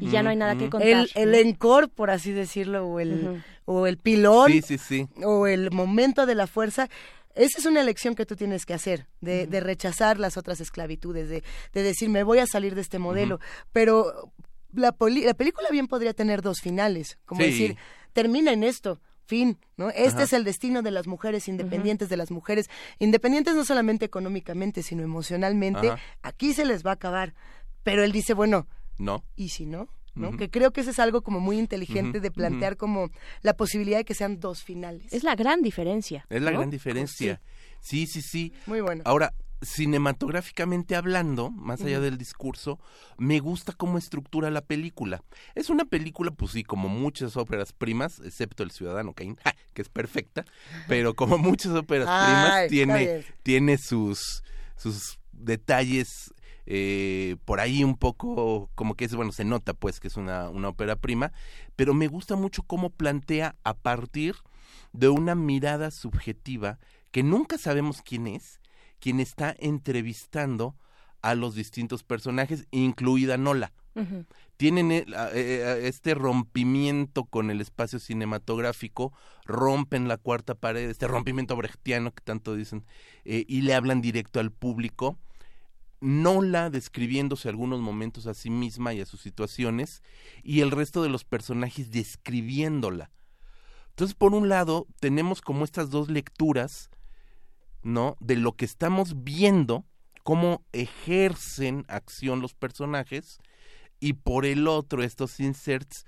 [0.00, 0.88] Y ya no hay nada que contar.
[0.88, 1.36] El, el ¿no?
[1.38, 5.06] encore, por así decirlo, o el, o el pilón, Sí, sí, sí.
[5.24, 6.88] o el momento de la fuerza.
[7.34, 11.28] Esa es una elección que tú tienes que hacer, de, de rechazar las otras esclavitudes,
[11.28, 13.40] de, de decir, me voy a salir de este modelo.
[13.72, 14.32] Pero
[14.72, 17.46] la, poli- la película bien podría tener dos finales, como Sí.
[17.50, 17.76] decir,
[18.12, 19.88] termina en esto, fin, ¿no?
[19.90, 20.22] Este Ajá.
[20.24, 25.02] es el destino de las mujeres independientes, de las mujeres independientes no solamente económicamente, sino
[25.02, 25.88] emocionalmente.
[25.90, 26.00] Ajá.
[26.22, 27.34] Aquí se les va a acabar.
[27.82, 28.66] Pero él dice, bueno,
[28.98, 29.24] No.
[29.36, 29.88] ¿y si no?
[30.14, 30.36] ¿No?
[30.36, 33.10] Que creo que eso es algo como muy inteligente de plantear como
[33.42, 35.12] la posibilidad de que sean dos finales.
[35.12, 36.26] Es la gran diferencia.
[36.28, 36.58] Es la ¿no?
[36.58, 37.40] gran diferencia.
[37.80, 38.52] Sí, sí, sí.
[38.66, 39.02] Muy bueno.
[39.04, 42.78] Ahora, cinematográficamente hablando, más allá del discurso,
[43.16, 45.22] me gusta cómo estructura la película.
[45.54, 49.54] Es una película, pues sí, como muchas óperas primas, excepto El Ciudadano Kane, ¡ja!
[49.74, 50.44] que es perfecta,
[50.88, 54.42] pero como muchas óperas Ay, primas, tiene, tiene sus,
[54.76, 56.32] sus detalles
[56.66, 60.48] eh, por ahí un poco, como que es, bueno, se nota pues que es una,
[60.48, 61.32] una ópera prima,
[61.76, 64.36] pero me gusta mucho cómo plantea a partir
[64.92, 66.78] de una mirada subjetiva
[67.10, 68.60] que nunca sabemos quién es,
[68.98, 70.76] quien está entrevistando
[71.22, 73.72] a los distintos personajes, incluida Nola.
[73.94, 74.24] Ujú.
[74.56, 79.12] Tienen eh, eh, este rompimiento con el espacio cinematográfico,
[79.44, 82.84] rompen la cuarta pared, este rompimiento brechtiano que tanto dicen,
[83.24, 85.18] eh, y le hablan directo al público.
[86.02, 90.02] Nola describiéndose algunos momentos a sí misma y a sus situaciones,
[90.42, 93.12] y el resto de los personajes describiéndola.
[93.90, 96.90] Entonces, por un lado, tenemos como estas dos lecturas,
[97.82, 98.16] ¿no?
[98.18, 99.84] De lo que estamos viendo,
[100.24, 103.38] cómo ejercen acción los personajes,
[104.00, 106.04] y por el otro, estos inserts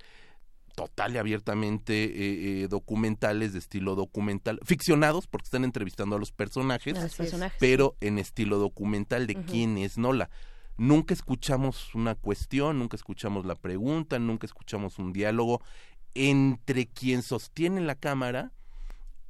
[0.75, 6.31] total y abiertamente eh, eh, documentales de estilo documental, ficcionados, porque están entrevistando a los
[6.31, 10.29] personajes, A los personajes, pero en estilo documental de quién es Nola.
[10.77, 15.61] Nunca escuchamos una cuestión, nunca escuchamos la pregunta, nunca escuchamos un diálogo
[16.13, 18.51] entre quien sostiene la cámara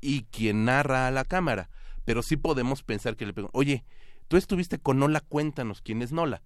[0.01, 1.69] y quien narra a la cámara.
[2.03, 3.85] Pero sí podemos pensar que le preguntan, oye,
[4.27, 6.41] tú estuviste con Nola, cuéntanos quién es Nola.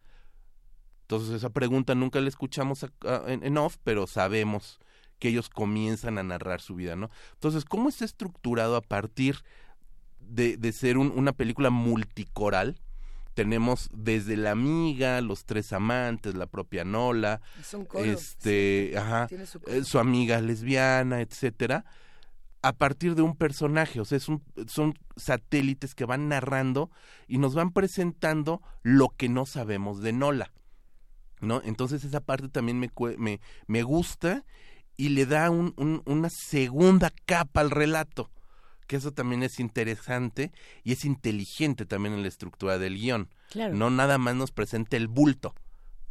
[1.03, 4.79] Entonces esa pregunta nunca la escuchamos a- a- en, en off, pero sabemos
[5.19, 7.09] que ellos comienzan a narrar su vida, ¿no?
[7.33, 9.43] Entonces, ¿cómo está estructurado a partir
[10.19, 12.79] de, de ser un- una película multicoral?
[13.33, 19.27] Tenemos desde la amiga, los tres amantes, la propia Nola, Es un coro, este, ajá,
[19.45, 21.85] su eh, su amiga lesbiana, etcétera,
[22.61, 26.91] a partir de un personaje, o sea, es un- son satélites que van narrando
[27.27, 30.51] y nos van presentando lo que no sabemos de Nola.
[31.41, 31.61] ¿no?
[31.63, 34.43] Entonces esa parte también me, me, me gusta
[34.99, 38.29] y le da un- un- una segunda capa al relato,
[38.85, 40.51] que eso también es interesante
[40.83, 43.29] y es inteligente también en la estructura del guion.
[43.49, 43.73] Claro.
[43.75, 45.55] No nada más nos presenta el bulto,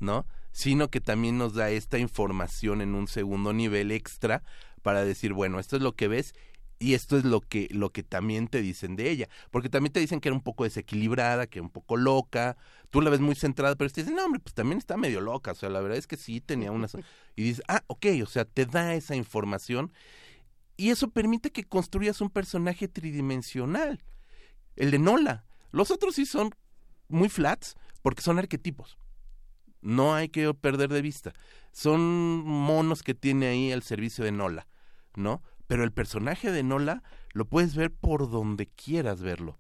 [0.00, 0.25] ¿no?
[0.52, 4.42] Sino que también nos da esta información en un segundo nivel extra
[4.81, 6.34] para decir, bueno, esto es lo que ves
[6.79, 10.01] y esto es lo que lo que también te dicen de ella, porque también te
[10.01, 12.57] dicen que era un poco desequilibrada, que era un poco loca,
[12.91, 15.53] tú la ves muy centrada, pero te dicen, no, hombre, pues también está medio loca,
[15.53, 16.97] o sea, la verdad es que sí tenía unas...
[17.37, 19.93] Y dices, ah, ok, o sea, te da esa información
[20.79, 24.01] y eso permite que construyas un personaje tridimensional,
[24.77, 25.45] el de Nola.
[25.73, 26.55] Los otros sí son
[27.09, 28.97] muy flats porque son arquetipos.
[29.81, 31.33] No hay que perder de vista.
[31.73, 34.69] Son monos que tiene ahí al servicio de Nola,
[35.17, 35.43] ¿no?
[35.69, 39.59] Pero el personaje de Nola lo puedes ver por donde quieras verlo.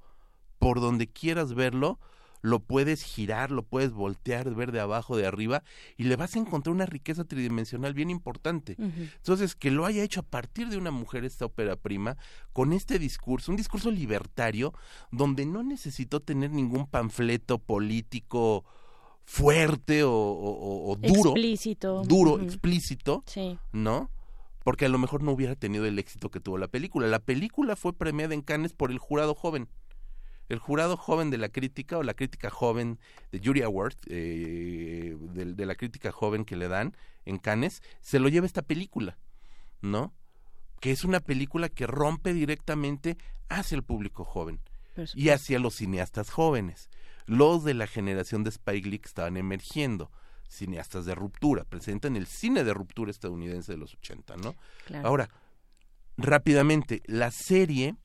[0.58, 2.00] Por donde quieras verlo,
[2.40, 5.62] lo puedes girar, lo puedes voltear, ver de abajo, de arriba,
[5.96, 8.76] y le vas a encontrar una riqueza tridimensional bien importante.
[8.78, 12.16] Entonces, que lo haya hecho a partir de una mujer esta ópera prima,
[12.52, 14.72] con este discurso, un discurso libertario,
[15.10, 18.64] donde no necesitó tener ningún panfleto político
[19.24, 21.30] fuerte o, o- o duro.
[21.32, 22.02] Explícito.
[22.04, 23.58] Duro, explícito, Sí.
[23.72, 24.10] ¿no?
[24.68, 27.06] Porque a lo mejor no hubiera tenido el éxito que tuvo la película.
[27.06, 29.66] La película fue premiada en Cannes por el jurado joven.
[30.50, 32.98] El jurado joven de la crítica o la crítica joven
[33.32, 38.18] de Jury Award, eh, de, de la crítica joven que le dan en Cannes, se
[38.18, 39.16] lo lleva esta película,
[39.80, 40.12] ¿no?
[40.80, 43.16] Que es una película que rompe directamente
[43.48, 44.60] hacia el público joven
[45.14, 46.90] y hacia los cineastas jóvenes,
[47.24, 50.10] los de la generación de Spike Lee que estaban emergiendo,
[50.48, 54.54] cineastas de ruptura, presentan el cine de ruptura estadounidense de los 80, ¿no?
[54.86, 55.06] Claro.
[55.08, 55.28] Ahora,
[56.16, 57.96] rápidamente, la serie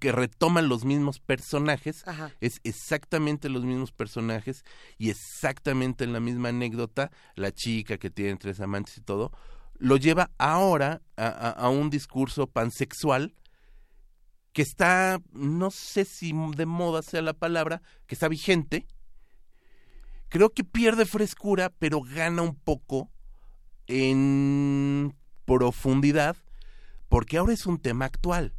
[0.00, 2.32] que retoman los mismos personajes, Ajá.
[2.40, 4.64] es exactamente los mismos personajes
[4.98, 9.30] y exactamente en la misma anécdota, la chica que tiene tres amantes y todo,
[9.78, 13.34] lo lleva ahora a, a- a un discurso pansexual
[14.52, 18.86] que está, no sé si de moda sea la palabra, que está vigente.
[20.28, 23.10] Creo que pierde frescura, pero gana un poco
[23.86, 25.14] en
[25.44, 26.36] profundidad,
[27.08, 28.52] porque ahora es un tema actual.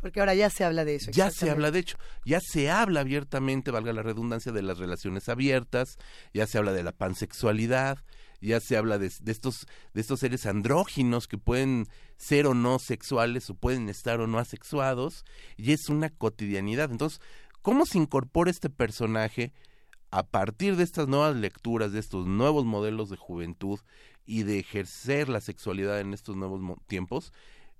[0.00, 1.10] Porque ahora ya se habla de eso.
[1.10, 5.28] Ya se habla de hecho, ya se habla abiertamente, valga la redundancia, de las relaciones
[5.28, 5.96] abiertas,
[6.32, 7.98] ya se habla de la pansexualidad,
[8.40, 12.78] ya se habla de, de estos de estos seres andróginos que pueden ser o no
[12.78, 15.24] sexuales o pueden estar o no asexuados
[15.56, 16.92] y es una cotidianidad.
[16.92, 17.20] Entonces,
[17.62, 19.52] ¿cómo se incorpora este personaje
[20.10, 23.80] a partir de estas nuevas lecturas, de estos nuevos modelos de juventud
[24.26, 27.32] y de ejercer la sexualidad en estos nuevos tiempos?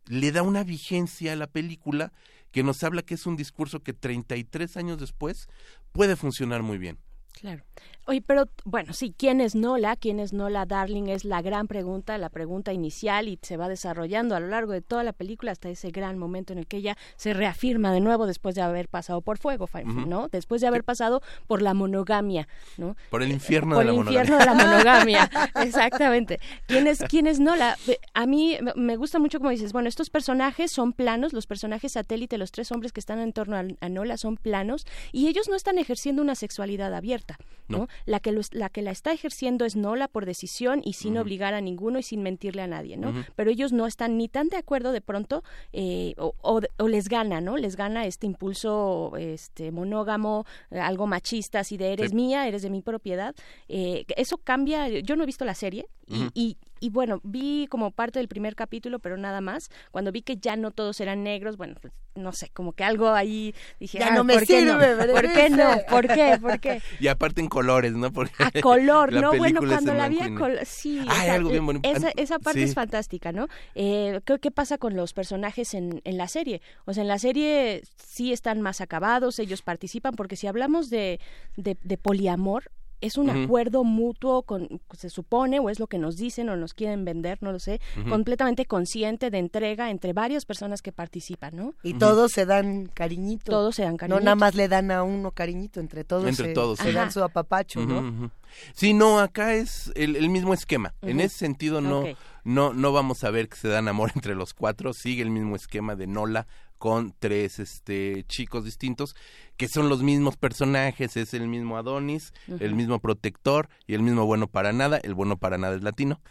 [0.09, 2.13] le da una vigencia a la película
[2.51, 5.49] que nos habla que es un discurso que 33 años después
[5.93, 6.99] puede funcionar muy bien.
[7.33, 7.63] Claro.
[8.09, 9.95] Oye, pero bueno, sí, ¿quién es Nola?
[9.95, 11.09] ¿Quién es Nola Darling?
[11.09, 14.81] Es la gran pregunta, la pregunta inicial y se va desarrollando a lo largo de
[14.81, 18.27] toda la película hasta ese gran momento en el que ella se reafirma de nuevo
[18.27, 19.69] después de haber pasado por fuego.
[19.85, 20.29] ¿no?
[20.29, 22.97] Después de haber pasado por la monogamia, ¿no?
[23.11, 24.21] Por el infierno por de la el monogamia.
[24.23, 25.31] infierno de la monogamia,
[25.63, 26.41] exactamente.
[26.67, 27.77] ¿Quién es, quién es Nola?
[28.15, 31.93] A mí me- me gusta mucho como dices, bueno, estos personajes son planos, los personajes
[31.93, 35.49] satélite, los tres hombres que están en torno a, a Nola son planos y ellos
[35.51, 37.37] no están ejerciendo una sexualidad abierta,
[37.69, 37.79] ¿no?
[37.79, 37.89] No.
[38.07, 41.55] La que los- la que la está ejerciendo es Nola por decisión y sin obligar
[41.55, 43.13] a ninguno y sin mentirle a nadie, ¿no?
[43.37, 47.09] Pero ellos no están ni tan de acuerdo de pronto eh, o, o- o les
[47.09, 47.57] gana, ¿no?
[47.57, 52.17] Les gana este impulso este monógamo, algo machista, así de eres Sí.
[52.17, 53.35] mía, eres de mi propiedad.
[53.69, 55.87] Eh, eso cambia, yo no he visto la serie
[56.35, 59.71] y, y bueno, vi como parte del primer capítulo, pero nada más.
[59.91, 63.11] Cuando vi que ya no todos eran negros, bueno, pues no sé, como que algo
[63.11, 64.73] ahí dije, Ya "Ah, no me ¿por qué no?
[64.81, 65.57] sirve, ¿Por qué no?
[65.57, 65.87] Berenice".
[65.89, 66.39] ¿Por qué?
[66.41, 66.83] ¿Por qué?
[66.99, 68.13] Y aparte en colores, ¿no?
[68.13, 69.37] Porque A color, ¿no?
[69.37, 71.05] Bueno, cuando la vi a color, sí.
[71.09, 71.89] Ah, o sea, algo bien bonito.
[71.89, 72.65] Esa, esa parte sí.
[72.65, 73.47] es fantástica, ¿no?
[73.75, 76.61] Eh, ¿qué, qué pasa con los personajes en, en la serie?
[76.87, 81.21] O sea, en la serie sí están más acabados, ellos participan, porque si hablamos de,
[81.57, 82.65] de, de poliamor,
[83.01, 86.75] es un acuerdo mutuo, con, se supone, o es lo que nos dicen o nos
[86.75, 91.75] quieren vender, no lo sé, completamente consciente de entrega entre varias personas que participan, ¿no?
[91.83, 93.51] Y todos se dan cariñito.
[93.53, 94.25] Todos se dan No cariñito.
[94.25, 96.93] nada más le dan a uno cariñito, entre todos Entre se, todos, se sí.
[96.93, 98.31] dan su apapacho, ¿no?
[98.75, 100.95] Sí, no, acá es el, el mismo esquema.
[101.03, 102.05] En ese sentido no,
[102.45, 104.93] no, no vamos a ver que se dan amor entre los cuatro.
[104.93, 106.47] Sigue el mismo esquema de Nola
[106.79, 109.17] con tres este chicos distintos
[109.59, 114.25] que son los mismos personajes, es el mismo Adonis, el mismo protector y el mismo
[114.25, 116.21] bueno para nada, el bueno para nada es latino.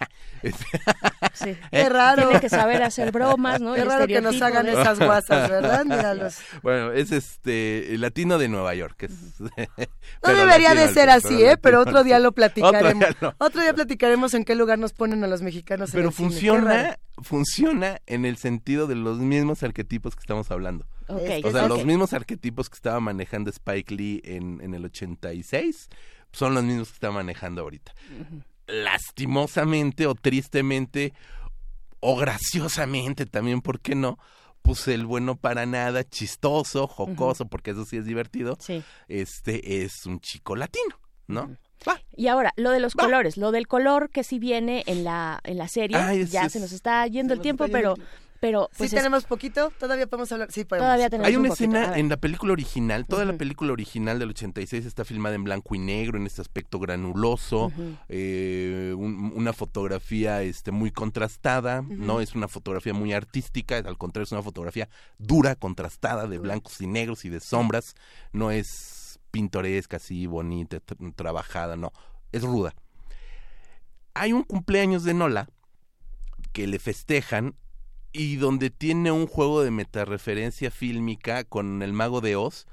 [1.34, 1.56] Sí.
[1.72, 2.24] Qué raro.
[2.30, 3.74] Tiene que saber hacer bromas, ¿no?
[3.76, 5.86] Qué El raro que nos hagan de- esas guasas, ¿verdad?
[5.86, 6.38] Míralos.
[6.64, 9.04] Bueno, es este el latino de Nueva York.
[9.04, 11.58] es- No debería latino de ser así, pero ¿eh?
[11.62, 13.04] Pero otro día lo platicaremos.
[13.04, 13.34] Otro día no.
[13.46, 16.98] Otro día platicaremos en qué lugar nos ponen a los mexicanos en Pero el funciona,
[17.22, 20.86] funciona en el sentido de los mismos arquetipos que estamos hablando.
[21.48, 25.90] O sea, los mismos arquetipos que estaba manejando Spike Lee en, en el 86
[26.34, 27.94] son los mismos que está manejando ahorita.
[28.68, 31.14] Lastimosamente o tristemente
[32.00, 34.18] o graciosamente también, ¿por qué no?
[34.62, 38.58] Pues el bueno para nada, chistoso, jocoso, porque eso sí es divertido.
[39.08, 41.56] Este es un chico latino, ¿no?
[42.16, 45.58] Y ahora, lo de los colores, lo del color que sí viene en la, en
[45.58, 47.96] la serie, Ay, es- ya es- se nos está yendo el tiempo, yendo
[48.40, 50.52] pero, pero Sí pues es- tenemos poquito, todavía podemos hablar.
[50.52, 50.86] Sí, podemos.
[50.86, 54.30] Todavía tenemos Hay un una escena en la película original, toda la película original del
[54.30, 57.72] 86 está filmada en blanco y negro, en este aspecto granuloso,
[58.10, 64.24] eh, un- una fotografía este, muy contrastada, no es una fotografía muy artística, al contrario
[64.26, 67.96] es una fotografía dura, contrastada, de blancos y negros y de sombras,
[68.34, 71.92] no es pintoresca, así bonita, tra- trabajada, no,
[72.32, 72.74] es ruda.
[74.14, 75.48] Hay un cumpleaños de Nola
[76.54, 77.56] que le festejan
[78.12, 82.66] y donde tiene un juego de metareferencia fílmica con el mago de Oz,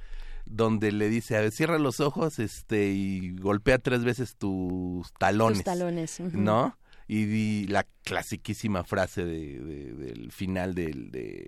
[0.46, 5.58] donde le dice, a ver, cierra los ojos este y golpea tres veces tus talones.
[5.58, 6.20] Tus talones.
[6.20, 6.76] ¿No?
[7.06, 11.44] Y di la clasiquísima frase de, de- del final del, de,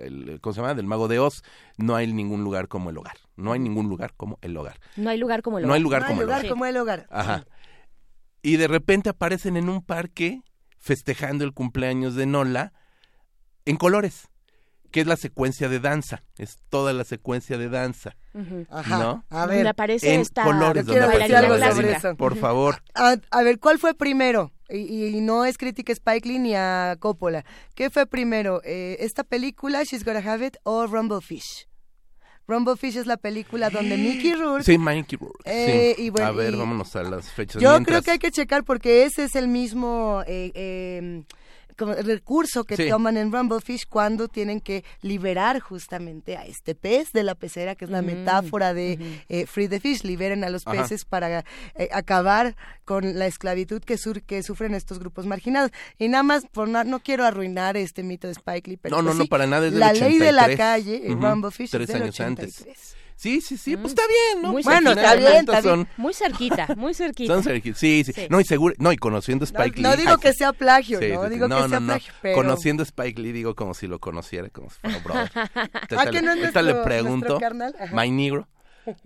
[0.00, 0.74] el- ¿cómo se llama?
[0.74, 1.42] Del mago de Oz,
[1.76, 3.16] no hay ningún lugar como el hogar.
[3.36, 4.80] No hay ningún lugar como el hogar.
[4.96, 6.00] no hay lugar como el No hay hogar.
[6.02, 6.50] lugar como el lugar hogar.
[6.50, 7.06] como el hogar.
[7.10, 7.46] Ajá.
[8.42, 10.42] Y de repente aparecen en un parque
[10.78, 12.72] festejando el cumpleaños de Nola
[13.66, 14.28] en colores,
[14.90, 18.16] que es la secuencia de danza, es toda la secuencia de danza.
[18.70, 18.98] Ajá.
[18.98, 19.24] ¿No?
[19.30, 19.66] A ver.
[19.68, 22.16] Aparece en esta colores, donde aparece algo sobre eso.
[22.16, 22.82] Por favor.
[22.94, 24.52] A, a ver, ¿cuál fue primero?
[24.68, 27.44] Y, y no es crítica a Spike Lee ni a Coppola.
[27.74, 28.60] ¿Qué fue primero?
[28.64, 31.66] Eh, ¿Esta película, She's Gotta Have It, o Rumblefish?
[32.46, 34.64] Rumblefish es la película donde Mickey Rourke...
[34.64, 35.42] Sí, Mikey Rourke.
[35.44, 36.04] Eh, sí.
[36.04, 37.60] y bueno, a ver, y- vámonos a las fechas.
[37.62, 40.22] Yo Mientras- creo que hay que checar porque ese es el mismo...
[40.26, 41.22] eh, eh,
[41.78, 42.88] recurso que Sí.
[42.88, 47.84] toman en Rumblefish cuando tienen que liberar justamente a este pez de la pecera, que
[47.84, 50.82] es la Mm, metáfora de eh, Free the Fish, liberen a los Ajá.
[50.82, 51.44] peces para
[51.76, 55.70] eh, acabar con la esclavitud que, sur- que sufren estos grupos marginados.
[55.98, 59.02] Y nada más, por na- no quiero arruinar este mito de Spike Lee, pero no,
[59.02, 59.66] no, pues no, para nada.
[59.66, 60.56] Es del La ley de la 83.
[60.58, 62.64] calle, en Ujú, Rumblefish, Tres es del años antes.
[63.20, 63.22] 83.
[63.22, 64.52] Sí, sí, sí, pues está bien, ¿no?
[64.52, 65.62] Muy Bueno, cerquita, está bien, está bien.
[65.62, 67.34] Son- Muy cerquita, muy cerquita.
[67.34, 68.26] Son cerqui- sí, sí, Sí.
[68.30, 69.96] No, y seguro, no, y conociendo a No, Spike no Lee.
[69.98, 71.34] digo ay, que sea plagio, sí, no sí, sí.
[71.34, 71.86] digo no, que no, sea no.
[71.86, 72.34] plagio, pero...
[72.36, 75.30] Conociendo a Spike Lee digo como si lo conociera, como si fuera brother.
[75.54, 77.40] Ahorita Ah, que no es ahorita nuestro- le nuestro pregunto,
[77.92, 78.48] my negro,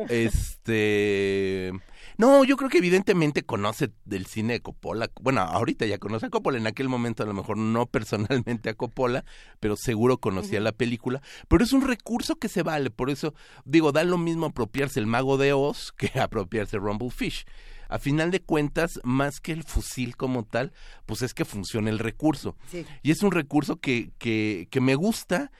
[0.08, 1.72] este...
[2.16, 5.10] No, yo creo que evidentemente conoce del cine de Coppola.
[5.20, 8.74] Bueno, ahorita ya conoce a Coppola, en aquel momento a lo mejor no personalmente a
[8.74, 9.24] Coppola,
[9.60, 11.22] pero seguro conocía la película.
[11.48, 13.34] Pero es un recurso que se vale, por eso
[13.64, 17.44] digo, da lo mismo apropiarse el mago de Oz que apropiarse Rumblefish.
[17.88, 20.72] A final de cuentas, más que el fusil como tal,
[21.06, 22.56] pues es que funciona el recurso.
[22.70, 22.86] Sí.
[23.02, 25.52] Y es un recurso que, que, que me gusta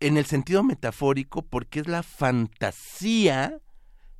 [0.00, 3.58] en el sentido metafórico porque es la fantasía,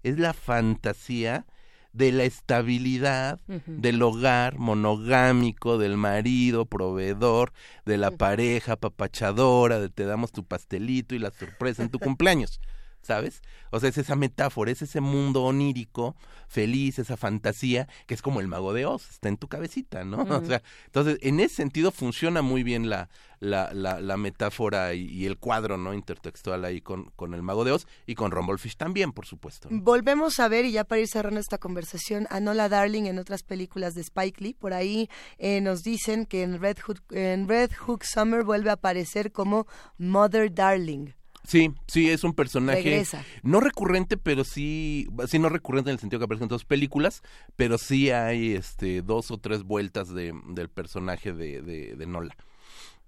[0.02, 1.47] es la fantasía
[1.93, 7.52] de la estabilidad del hogar monogámico, del marido, proveedor,
[7.86, 12.60] de la pareja, papachadora, de te damos tu pastelito y la sorpresa en tu cumpleaños.
[13.09, 13.41] ¿Sabes?
[13.70, 16.15] O sea, es esa metáfora, es ese mundo onírico,
[16.47, 20.19] feliz, esa fantasía, que es como el mago de Oz, está en tu cabecita, ¿no?
[20.39, 23.09] O sea, entonces, en ese sentido funciona muy bien la,
[23.41, 25.95] la, la, la metáfora y, y el cuadro, ¿no?
[25.95, 29.70] Intertextual ahí con, con el mago de Oz y con Rumblefish también, por supuesto.
[29.70, 29.81] ¿no?
[29.81, 33.43] Volvemos a ver, y ya para ir cerrando esta conversación, a Nola Darling en otras
[33.43, 34.53] películas de Spike Lee.
[34.53, 38.75] Por ahí eh, nos dicen que en Red, Hook, en Red Hook Summer vuelve a
[38.75, 41.18] aparecer como Mother Darling.
[41.44, 43.25] Sí, sí, es un personaje Regresa.
[43.42, 47.23] no recurrente, pero sí, sí no recurrente en el sentido que aparece en dos películas,
[47.57, 52.36] pero sí hay este dos o tres vueltas de, del personaje de, de, de Nola,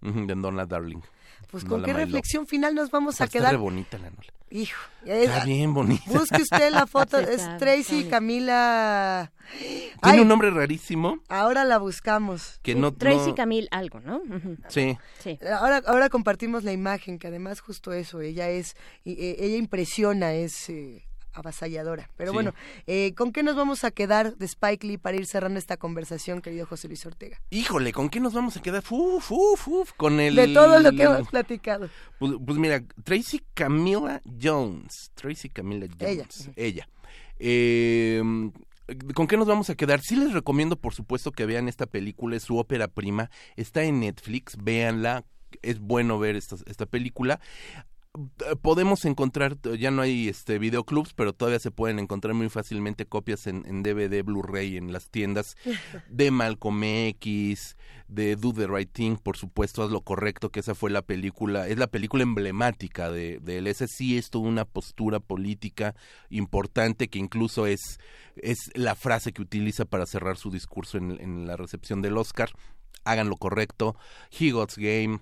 [0.00, 1.00] de Nola Darling.
[1.50, 2.00] Pues con Nola qué Love.
[2.04, 3.52] reflexión final nos vamos a Está quedar.
[3.52, 4.22] re bonita la Nola.
[4.52, 6.02] Hijo, Está eh, bien bonita.
[6.06, 8.04] busque usted la foto, es Está Tracy.
[8.08, 9.32] Camila.
[9.58, 12.58] Tiene Ay, un nombre rarísimo ahora la buscamos.
[12.62, 12.92] que Sí, no...
[12.92, 14.20] Tracy no- Camille algo, ¿no?
[14.68, 15.38] Sí, Sí.
[15.58, 20.68] Ahora, ahora compartimos la imagen, que además justo eso, ella es, eh, ella impresiona, es
[20.70, 22.10] eh, avasalladora.
[22.16, 22.34] Pero Sí.
[22.34, 22.54] bueno,
[22.86, 26.40] eh, ¿con qué nos vamos a quedar de Spike Lee para ir cerrando esta conversación,
[26.42, 27.40] querido José Luis Ortega?
[27.50, 28.82] híjole, ¿con qué nos vamos a quedar?
[28.90, 30.34] Uf, uf, uf, con el...
[30.34, 31.88] De todo lo que hemos platicado.
[32.18, 35.10] Pues, pues mira, Tracy Camila Jones.
[35.14, 36.24] Tracy Camila Ella.
[36.24, 36.50] Jones.
[36.56, 36.88] Ella.
[37.38, 38.22] Eh,
[39.14, 40.00] ¿Con qué nos vamos a quedar?
[40.00, 43.30] Sí les recomiendo, por supuesto, que vean esta película, es su ópera prima.
[43.56, 45.24] Está en Netflix, véanla.
[45.62, 47.40] Es bueno ver esta, esta película.
[48.18, 53.06] Eh, Podemos encontrar, ya no hay este videoclubs, pero todavía se pueden encontrar muy fácilmente
[53.06, 55.56] copias en, en DVD, Blu-ray en las tiendas
[56.08, 57.76] de Malcolm X,
[58.08, 61.68] de Do the Right Thing, por supuesto, haz lo correcto, que esa fue la película,
[61.68, 63.68] es la película emblemática de, de él.
[63.68, 65.94] Ese sí es toda una postura política
[66.30, 68.00] importante que incluso es,
[68.34, 72.50] es la frase que utiliza para cerrar su discurso en, en la recepción del Oscar.
[73.04, 73.96] Hagan lo correcto.
[74.36, 75.20] He God's Game.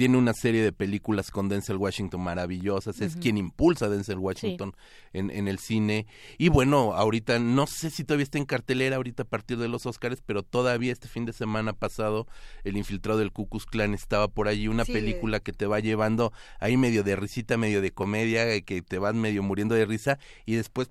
[0.00, 3.02] Tiene una serie de películas con Denzel Washington maravillosas.
[3.02, 4.74] Es quien impulsa a Denzel Washington
[5.12, 6.06] en, en el cine.
[6.38, 9.84] Y bueno, ahorita no sé si todavía está en cartelera ahorita a partir de los
[9.84, 12.26] Oscars, pero todavía este fin de semana pasado
[12.64, 14.92] El infiltrado del Ku Klux Klan estaba por allí, una Sí.
[14.94, 18.98] película que te va llevando ahí medio de risita, medio de comedia, eh, que te
[18.98, 20.88] vas medio muriendo de risa y después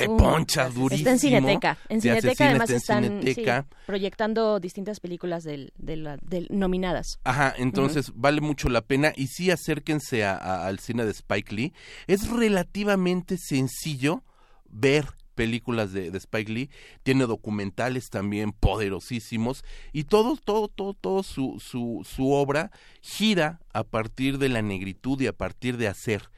[0.00, 0.98] te Uh, ponchas durísimo.
[1.08, 1.78] Está en Cineteca.
[1.88, 3.66] En Cineteca cine, además está en están sí, Cineteca.
[3.86, 7.20] proyectando distintas películas del, de la- del- nominadas.
[7.24, 11.54] Ajá, entonces vale mucho la pena y sí acérquense a- a- al cine de Spike
[11.54, 11.72] Lee.
[12.06, 14.22] Es relativamente sencillo
[14.68, 16.70] ver películas de, de Spike Lee,
[17.02, 22.70] tiene documentales también poderosísimos y todo, todo, todo, todo su, su, su obra
[23.00, 26.28] gira a partir de la negritud y a partir de hacer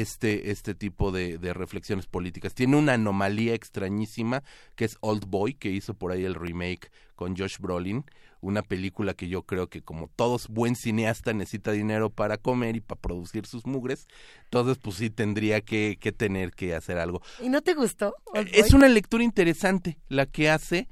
[0.00, 2.54] este, este tipo de, de reflexiones políticas.
[2.54, 4.42] Tiene una anomalía extrañísima
[4.76, 8.04] que es Old Boy, que hizo por ahí el remake con Josh Brolin,
[8.40, 12.80] una película que yo creo que como todos buen cineasta necesita dinero para comer y
[12.80, 14.06] para producir sus mugres,
[14.44, 17.22] entonces pues sí tendría que, que tener que hacer algo.
[17.40, 18.14] ¿Y no te gustó?
[18.24, 18.74] Old Es Boy?
[18.74, 20.88] una lectura interesante la que hace.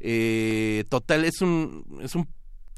[0.00, 2.26] eh, total, es un, es un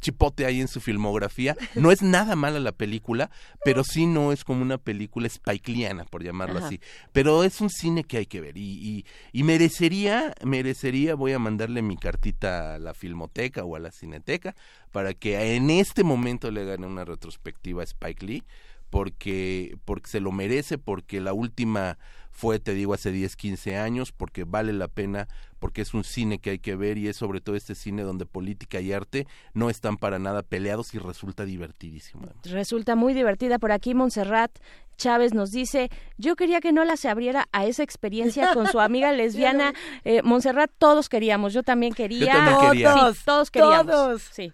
[0.01, 1.57] chipote ahí en su filmografía.
[1.75, 3.31] No es nada mala la película,
[3.65, 6.67] pero sí no es como una película spikeliana, por llamarlo Ajá.
[6.67, 6.81] así.
[7.13, 11.39] Pero es un cine que hay que ver y, y, y merecería, merecería, voy a
[11.39, 14.55] mandarle mi cartita a la filmoteca o a la cineteca
[14.93, 18.45] para que en este momento le hagan una retrospectiva a Spike Lee
[18.91, 21.99] porque porque se lo merece porque la última
[22.39, 25.27] fue, te digo, hace 10, 15 años, porque vale la pena,
[25.59, 28.27] porque es un cine que hay que ver y es sobre todo este cine donde
[28.27, 32.29] política y arte no están para nada peleados y resulta divertidísimo.
[32.45, 33.59] Resulta muy divertida.
[33.59, 34.51] Por aquí Montserrat
[34.97, 39.13] Chávez nos dice, yo quería que Nola se abriera a esa experiencia con su amiga
[39.13, 39.73] lesbiana.
[40.05, 42.57] Eh, Montserrat, todos queríamos, yo también quería.
[42.83, 43.87] Todos, todos queríamos.
[43.87, 44.23] Todos.
[44.33, 44.53] Sí.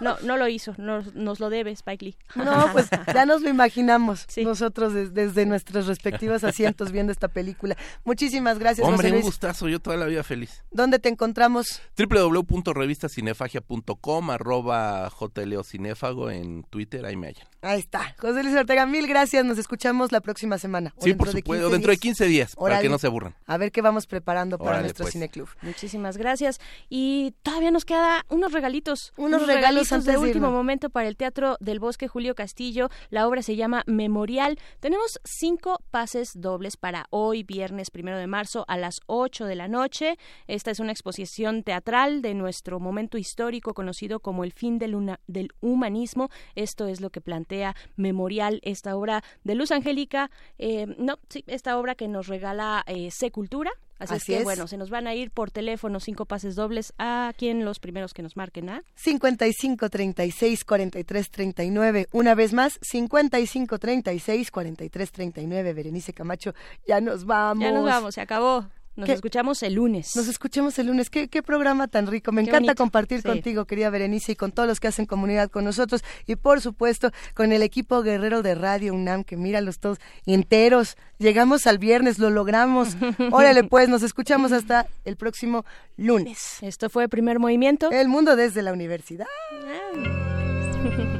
[0.00, 2.16] No, no lo hizo, nos, nos lo debe Spike Lee.
[2.34, 7.74] No, pues ya nos lo imaginamos nosotros desde nuestros respectivos asientos viendo esta película.
[8.04, 8.86] Muchísimas gracias.
[8.86, 10.62] Hombre, un gustazo, yo toda la vida feliz.
[10.70, 11.80] ¿Dónde te encontramos?
[11.96, 17.46] www.revistacinefagia.com, arroba jleocinéfago en Twitter, ahí me hallan.
[17.62, 18.14] Ahí está.
[18.18, 19.44] José Luis Ortega, mil gracias.
[19.44, 20.94] Nos escuchamos la próxima semana.
[20.98, 21.70] sí, por supuesto.
[21.70, 23.34] dentro de 15 días, para que no se aburran.
[23.46, 25.14] A ver qué vamos preparando para nuestro pues.
[25.14, 25.48] cineclub.
[25.62, 26.60] Muchísimas gracias.
[26.90, 29.12] Y todavía nos queda unos regalitos.
[29.16, 32.88] Unos, regalos antes de último momento para el Teatro del Bosque Julio Castillo.
[33.10, 34.58] La obra se llama Memorial.
[34.80, 39.68] Tenemos cinco pases dobles para hoy, viernes primero de marzo, a las 8 de la
[39.68, 40.16] noche.
[40.46, 45.52] Esta es una exposición teatral de nuestro momento histórico conocido como el fin del, del
[45.60, 46.30] humanismo.
[46.54, 51.78] Esto es lo que plantea Memorial, esta obra de Luz Angélica, eh, no, sí, esta
[51.78, 53.70] obra que nos regala eh, Cultura.
[53.98, 57.32] Así, es que, bueno, se nos van a ir por teléfono cinco pases dobles a
[57.36, 62.08] quien los primeros que nos marquen a 55 36 43 39.
[62.12, 65.72] Una vez más, 55 36 43 39.
[65.72, 66.54] Berenice Camacho,
[66.86, 67.62] ya nos vamos.
[67.62, 68.66] Ya nos vamos, se acabó.
[68.96, 70.14] Nos escuchamos el lunes.
[70.14, 71.10] Nos escuchamos el lunes.
[71.10, 72.30] Qué, programa tan rico.
[72.30, 76.04] Me encanta compartir contigo, querida Berenice, y con todos los que hacen comunidad con nosotros.
[76.26, 80.96] Y por supuesto, con el equipo guerrero de Radio UNAM, que míralos todos enteros.
[81.18, 82.96] Llegamos al viernes, lo logramos.
[83.32, 85.64] Órale, pues, nos escuchamos hasta el próximo
[85.96, 86.58] lunes.
[86.60, 87.90] Esto fue Primer Movimiento.
[87.90, 89.26] El mundo desde la universidad.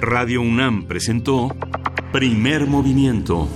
[0.00, 1.48] Radio UNAM presentó
[2.12, 3.48] Primer Movimiento.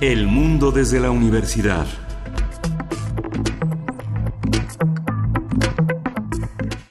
[0.00, 1.86] El mundo desde la universidad.